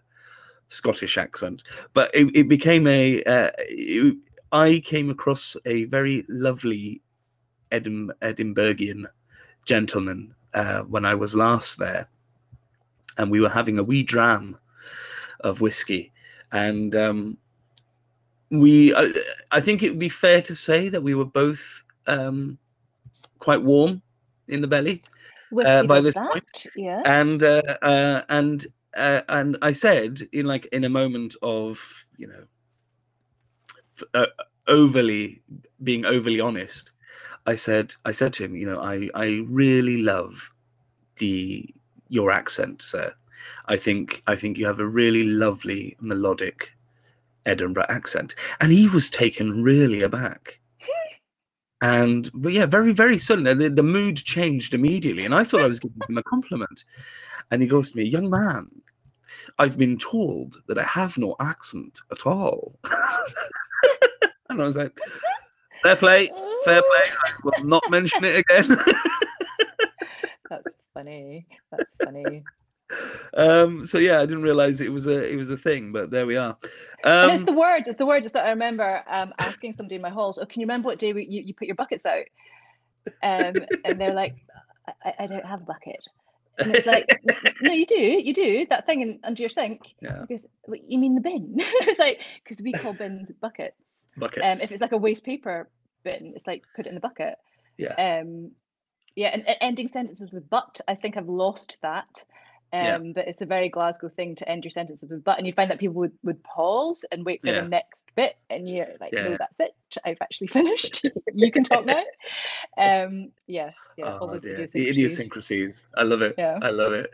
Scottish 0.73 1.17
accent. 1.17 1.63
But 1.93 2.11
it, 2.13 2.35
it 2.35 2.49
became 2.49 2.87
a. 2.87 3.23
Uh, 3.23 3.49
it, 3.59 4.17
I 4.51 4.81
came 4.83 5.09
across 5.09 5.55
a 5.65 5.85
very 5.85 6.23
lovely 6.29 7.01
Edim- 7.71 8.11
Edinburghian 8.21 9.05
gentleman 9.65 10.35
uh, 10.53 10.81
when 10.81 11.05
I 11.05 11.15
was 11.15 11.35
last 11.35 11.79
there, 11.79 12.07
and 13.17 13.31
we 13.31 13.39
were 13.39 13.49
having 13.49 13.79
a 13.79 13.83
wee 13.83 14.03
dram 14.03 14.57
of 15.41 15.61
whiskey, 15.61 16.11
and 16.51 16.95
um, 16.95 17.37
we. 18.49 18.93
I, 18.95 19.11
I, 19.51 19.61
think 19.61 19.83
it 19.83 19.89
would 19.89 19.99
be 19.99 20.09
fair 20.09 20.41
to 20.43 20.55
say 20.55 20.89
that 20.89 21.03
we 21.03 21.15
were 21.15 21.25
both 21.25 21.83
um, 22.07 22.57
quite 23.43 23.61
warm 23.61 24.01
in 24.47 24.61
the 24.61 24.67
belly 24.67 25.01
uh, 25.65 25.83
by 25.83 25.99
this 26.01 26.15
that, 26.15 26.31
point. 26.31 26.65
Yes. 26.75 27.03
and 27.05 27.43
uh, 27.43 27.61
uh, 27.81 28.21
and 28.29 28.65
uh, 28.95 29.21
and 29.29 29.57
I 29.61 29.71
said 29.73 30.21
in 30.31 30.45
like 30.45 30.65
in 30.71 30.83
a 30.83 30.89
moment 30.89 31.35
of 31.41 32.05
you 32.17 32.27
know 32.27 32.43
uh, 34.13 34.27
overly 34.67 35.41
being 35.83 36.05
overly 36.05 36.39
honest 36.39 36.91
i 37.45 37.55
said 37.55 37.93
i 38.05 38.11
said 38.11 38.31
to 38.33 38.43
him 38.45 38.55
you 38.55 38.65
know 38.65 38.79
i 38.79 39.09
i 39.13 39.43
really 39.49 40.01
love 40.01 40.53
the 41.17 41.67
your 42.07 42.31
accent 42.31 42.81
sir 42.81 43.13
i 43.65 43.75
think 43.75 44.23
i 44.27 44.35
think 44.35 44.57
you 44.57 44.65
have 44.65 44.79
a 44.79 44.87
really 44.87 45.25
lovely 45.25 45.95
melodic 45.99 46.71
edinburgh 47.45 47.85
accent 47.89 48.35
and 48.61 48.71
he 48.71 48.87
was 48.87 49.09
taken 49.09 49.61
really 49.63 50.01
aback 50.01 50.59
and 51.83 52.31
but 52.33 52.51
yeah 52.51 52.65
very 52.65 52.91
very 52.91 53.17
sudden 53.17 53.43
the, 53.57 53.69
the 53.69 53.83
mood 53.83 54.17
changed 54.17 54.73
immediately 54.73 55.25
and 55.25 55.35
i 55.35 55.43
thought 55.43 55.61
i 55.61 55.67
was 55.67 55.79
giving 55.79 56.01
him 56.07 56.17
a 56.17 56.23
compliment 56.23 56.83
and 57.51 57.61
he 57.61 57.67
goes 57.67 57.91
to 57.91 57.97
me 57.97 58.03
young 58.03 58.29
man 58.29 58.67
i've 59.59 59.77
been 59.77 59.97
told 59.97 60.55
that 60.67 60.79
i 60.79 60.83
have 60.83 61.17
no 61.17 61.35
accent 61.39 61.99
at 62.11 62.25
all 62.25 62.79
And 64.53 64.61
I 64.61 64.65
was 64.65 64.77
like, 64.77 64.97
fair 65.81 65.95
play, 65.95 66.27
fair 66.63 66.81
play. 66.81 67.09
I 67.25 67.31
will 67.43 67.65
not 67.65 67.83
mention 67.89 68.23
it 68.23 68.45
again. 68.47 68.77
That's 70.49 70.75
funny. 70.93 71.47
That's 71.71 71.89
funny. 72.03 72.43
Um, 73.35 73.85
so 73.85 73.97
yeah, 73.97 74.17
I 74.19 74.25
didn't 74.25 74.43
realize 74.43 74.81
it 74.81 74.91
was 74.91 75.07
a 75.07 75.31
it 75.31 75.35
was 75.35 75.49
a 75.49 75.57
thing, 75.57 75.91
but 75.91 76.11
there 76.11 76.25
we 76.25 76.37
are. 76.37 76.57
and 77.03 77.31
it's 77.31 77.41
Um, 77.41 77.45
the 77.45 77.53
words. 77.53 77.87
It's 77.87 77.97
the 77.97 78.05
words 78.05 78.31
that 78.31 78.45
I 78.45 78.49
remember 78.49 79.03
um, 79.07 79.33
asking 79.39 79.73
somebody 79.73 79.95
in 79.95 80.01
my 80.01 80.09
halls. 80.09 80.37
Oh, 80.41 80.45
can 80.45 80.61
you 80.61 80.65
remember 80.65 80.87
what 80.87 80.99
day 80.99 81.13
we, 81.13 81.25
you, 81.25 81.41
you 81.43 81.53
put 81.53 81.67
your 81.67 81.75
buckets 81.75 82.05
out? 82.05 82.25
Um, 83.21 83.65
and 83.83 83.99
they're 83.99 84.13
like, 84.13 84.35
I, 85.03 85.13
I 85.19 85.27
don't 85.27 85.45
have 85.45 85.61
a 85.61 85.65
bucket. 85.65 86.03
And 86.59 86.71
it's 86.71 86.85
like, 86.85 87.07
no, 87.61 87.73
you 87.73 87.85
do, 87.85 87.95
you 87.95 88.33
do 88.33 88.65
that 88.69 88.85
thing 88.85 89.01
in, 89.01 89.19
under 89.23 89.41
your 89.41 89.49
sink. 89.49 89.81
yeah, 90.01 90.21
Because 90.27 90.45
you 90.87 90.97
mean 90.99 91.15
the 91.15 91.21
bin? 91.21 91.55
it's 91.57 91.99
like 91.99 92.21
because 92.43 92.61
we 92.61 92.71
call 92.73 92.93
bins 92.93 93.31
buckets. 93.41 93.75
buckets. 94.17 94.45
Um, 94.45 94.61
if 94.61 94.71
it's 94.71 94.81
like 94.81 94.91
a 94.91 94.97
waste 94.97 95.23
paper 95.23 95.69
bin, 96.03 96.33
it's 96.35 96.47
like 96.47 96.63
put 96.75 96.85
it 96.85 96.89
in 96.89 96.95
the 96.95 97.01
bucket. 97.01 97.35
yeah, 97.77 97.93
Um, 98.21 98.51
yeah, 99.15 99.29
and, 99.29 99.47
and 99.47 99.57
ending 99.61 99.87
sentences 99.87 100.31
with 100.31 100.49
but. 100.49 100.79
I 100.87 100.95
think 100.95 101.17
I've 101.17 101.29
lost 101.29 101.77
that. 101.81 102.23
Um, 102.73 102.81
Yeah. 102.81 103.11
but 103.13 103.27
it's 103.27 103.41
a 103.43 103.45
very 103.45 103.69
Glasgow 103.69 104.09
thing 104.09 104.35
to 104.37 104.49
end 104.49 104.63
your 104.65 104.71
sentences 104.71 105.11
with 105.11 105.23
but, 105.23 105.37
and 105.37 105.45
you 105.45 105.53
find 105.53 105.69
that 105.69 105.79
people 105.79 105.93
would, 105.95 106.11
would 106.23 106.43
pause 106.43 107.05
and 107.11 107.23
wait 107.23 107.41
for 107.41 107.47
Yeah. 107.47 107.61
the 107.61 107.69
next 107.69 108.07
bit, 108.15 108.35
and 108.49 108.67
you're 108.67 108.87
like, 108.99 109.13
Yeah. 109.13 109.23
no, 109.25 109.37
that's 109.37 109.59
it. 109.59 109.75
I've 110.03 110.17
actually 110.21 110.47
finished. 110.59 111.05
you 111.33 111.51
can 111.51 111.63
talk 111.63 111.85
now. 111.85 112.03
Um, 112.77 113.31
yeah, 113.45 113.71
yeah. 113.95 114.17
oh 114.19 114.39
dear, 114.39 114.65
the 114.65 114.89
idiosyncrasies. 114.89 115.87
I 115.95 116.01
love 116.03 116.23
it. 116.23 116.33
Yeah. 116.37 116.57
I 116.61 116.69
love 116.71 116.93
it. 116.93 117.13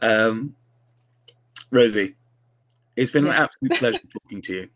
Um, 0.00 0.54
Rosie, 1.72 2.14
it's 2.96 3.10
been 3.10 3.26
an 3.26 3.32
absolute 3.32 3.72
pleasure 3.78 4.00
talking 4.12 4.42
to 4.42 4.54
you. 4.54 4.68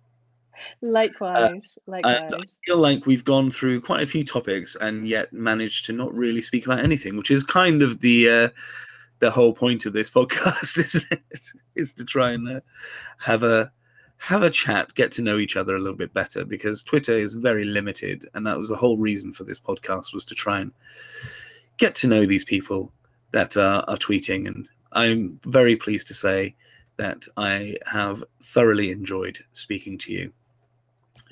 Likewise, 0.81 1.79
I, 1.93 2.01
I 2.05 2.29
feel 2.65 2.79
like 2.79 3.07
we've 3.07 3.25
gone 3.25 3.51
through 3.51 3.81
quite 3.83 4.03
a 4.03 4.07
few 4.07 4.25
topics 4.25 4.77
and 4.77 5.07
yet 5.07 5.33
managed 5.33 5.85
to 5.87 5.93
not 5.93 6.15
really 6.15 6.43
speak 6.43 6.67
about 6.67 6.79
anything, 6.81 7.17
which 7.17 7.31
is 7.31 7.45
kind 7.45 7.83
of 7.83 8.01
the 8.01 8.29
uh, 8.31 8.49
the 9.19 9.31
whole 9.31 9.53
point 9.53 9.87
of 9.87 9.93
this 9.93 10.11
podcast, 10.19 10.79
isn't 10.79 11.05
it? 11.11 11.45
Is 11.75 11.95
to 11.95 12.05
try 12.05 12.33
and 12.33 12.49
uh, 12.49 12.61
have 13.19 13.43
a 13.43 13.71
have 14.19 14.43
a 14.43 14.51
chat, 14.51 14.95
get 14.95 15.13
to 15.13 15.23
know 15.23 15.39
each 15.39 15.57
other 15.57 15.75
a 15.75 15.79
little 15.79 15.97
bit 15.97 16.15
better, 16.15 16.45
because 16.45 16.83
Twitter 16.83 17.13
is 17.13 17.35
very 17.35 17.65
limited, 17.65 18.27
and 18.35 18.47
that 18.47 18.57
was 18.57 18.69
the 18.69 18.77
whole 18.77 18.97
reason 18.97 19.33
for 19.33 19.45
this 19.45 19.61
podcast 19.61 20.15
was 20.15 20.25
to 20.27 20.35
try 20.35 20.61
and 20.61 20.73
get 21.77 21.95
to 21.97 22.09
know 22.09 22.25
these 22.25 22.45
people 22.45 22.93
that 23.33 23.57
are, 23.57 23.85
are 23.89 23.97
tweeting. 23.97 24.47
And 24.47 24.69
I'm 24.93 25.39
very 25.45 25.77
pleased 25.77 26.07
to 26.09 26.15
say 26.15 26.55
that 26.97 27.27
I 27.37 27.77
have 27.87 28.23
thoroughly 28.41 28.91
enjoyed 28.91 29.41
speaking 29.51 29.99
to 29.99 30.13
you. 30.13 30.33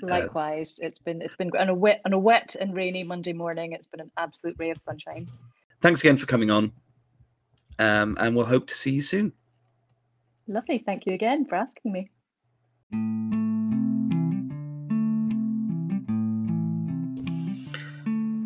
Likewise, 0.02 0.80
it's 0.82 0.98
been 0.98 1.22
it's 1.22 1.36
been 1.36 1.50
on 1.56 1.68
a 1.68 1.74
wet 1.74 2.00
on 2.04 2.12
a 2.12 2.18
wet 2.18 2.56
and 2.60 2.74
rainy 2.74 3.04
Monday 3.04 3.32
morning. 3.32 3.72
It's 3.72 3.86
been 3.86 4.00
an 4.00 4.10
absolute 4.16 4.56
ray 4.58 4.70
of 4.70 4.82
sunshine. 4.82 5.28
thanks 5.80 6.00
again 6.00 6.16
for 6.16 6.26
coming 6.26 6.50
on 6.50 6.72
um, 7.78 8.16
and 8.20 8.34
we'll 8.36 8.46
hope 8.46 8.66
to 8.66 8.74
see 8.74 8.92
you 8.92 9.00
soon 9.00 9.32
Lovely. 10.48 10.82
Thank 10.84 11.06
you 11.06 11.14
again 11.14 11.46
for 11.46 11.54
asking 11.54 11.92
me. 11.92 12.10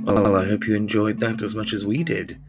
well 0.07 0.37
i 0.37 0.47
hope 0.47 0.69
you 0.69 0.77
enjoyed 0.77 1.19
that 1.19 1.43
as 1.43 1.57
much 1.57 1.73
as 1.73 1.85
we 1.85 2.05
did 2.05 2.41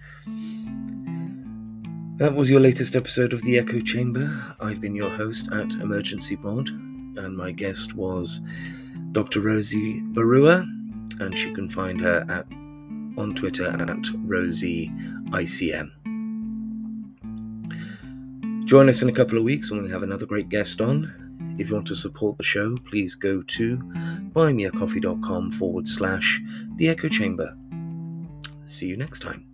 that 2.17 2.35
was 2.35 2.51
your 2.51 2.59
latest 2.59 2.95
episode 2.95 3.33
of 3.33 3.41
the 3.41 3.57
echo 3.57 3.79
chamber 3.79 4.29
i've 4.59 4.79
been 4.79 4.95
your 4.95 5.09
host 5.09 5.51
at 5.51 5.73
emergency 5.81 6.35
pod 6.37 6.69
and 6.69 7.35
my 7.35 7.51
guest 7.51 7.95
was 7.95 8.41
dr 9.11 9.39
rosie 9.39 10.03
baruah 10.13 10.61
and 11.19 11.35
you 11.39 11.51
can 11.53 11.67
find 11.67 11.99
her 11.99 12.23
at 12.29 12.45
on 13.19 13.33
twitter 13.33 13.65
at 13.69 14.07
rosie 14.17 14.89
icm 15.31 15.89
Join 18.67 18.89
us 18.89 19.01
in 19.01 19.07
a 19.07 19.13
couple 19.13 19.37
of 19.37 19.45
weeks 19.45 19.71
when 19.71 19.81
we 19.81 19.89
have 19.91 20.03
another 20.03 20.25
great 20.25 20.49
guest 20.49 20.81
on. 20.81 21.55
If 21.57 21.69
you 21.69 21.75
want 21.75 21.87
to 21.87 21.95
support 21.95 22.37
the 22.37 22.43
show, 22.43 22.75
please 22.83 23.15
go 23.15 23.41
to 23.41 23.77
buymeacoffee.com 24.35 25.51
forward 25.51 25.87
slash 25.87 26.41
the 26.75 26.89
echo 26.89 27.07
chamber. 27.07 27.57
See 28.65 28.87
you 28.87 28.97
next 28.97 29.21
time. 29.21 29.47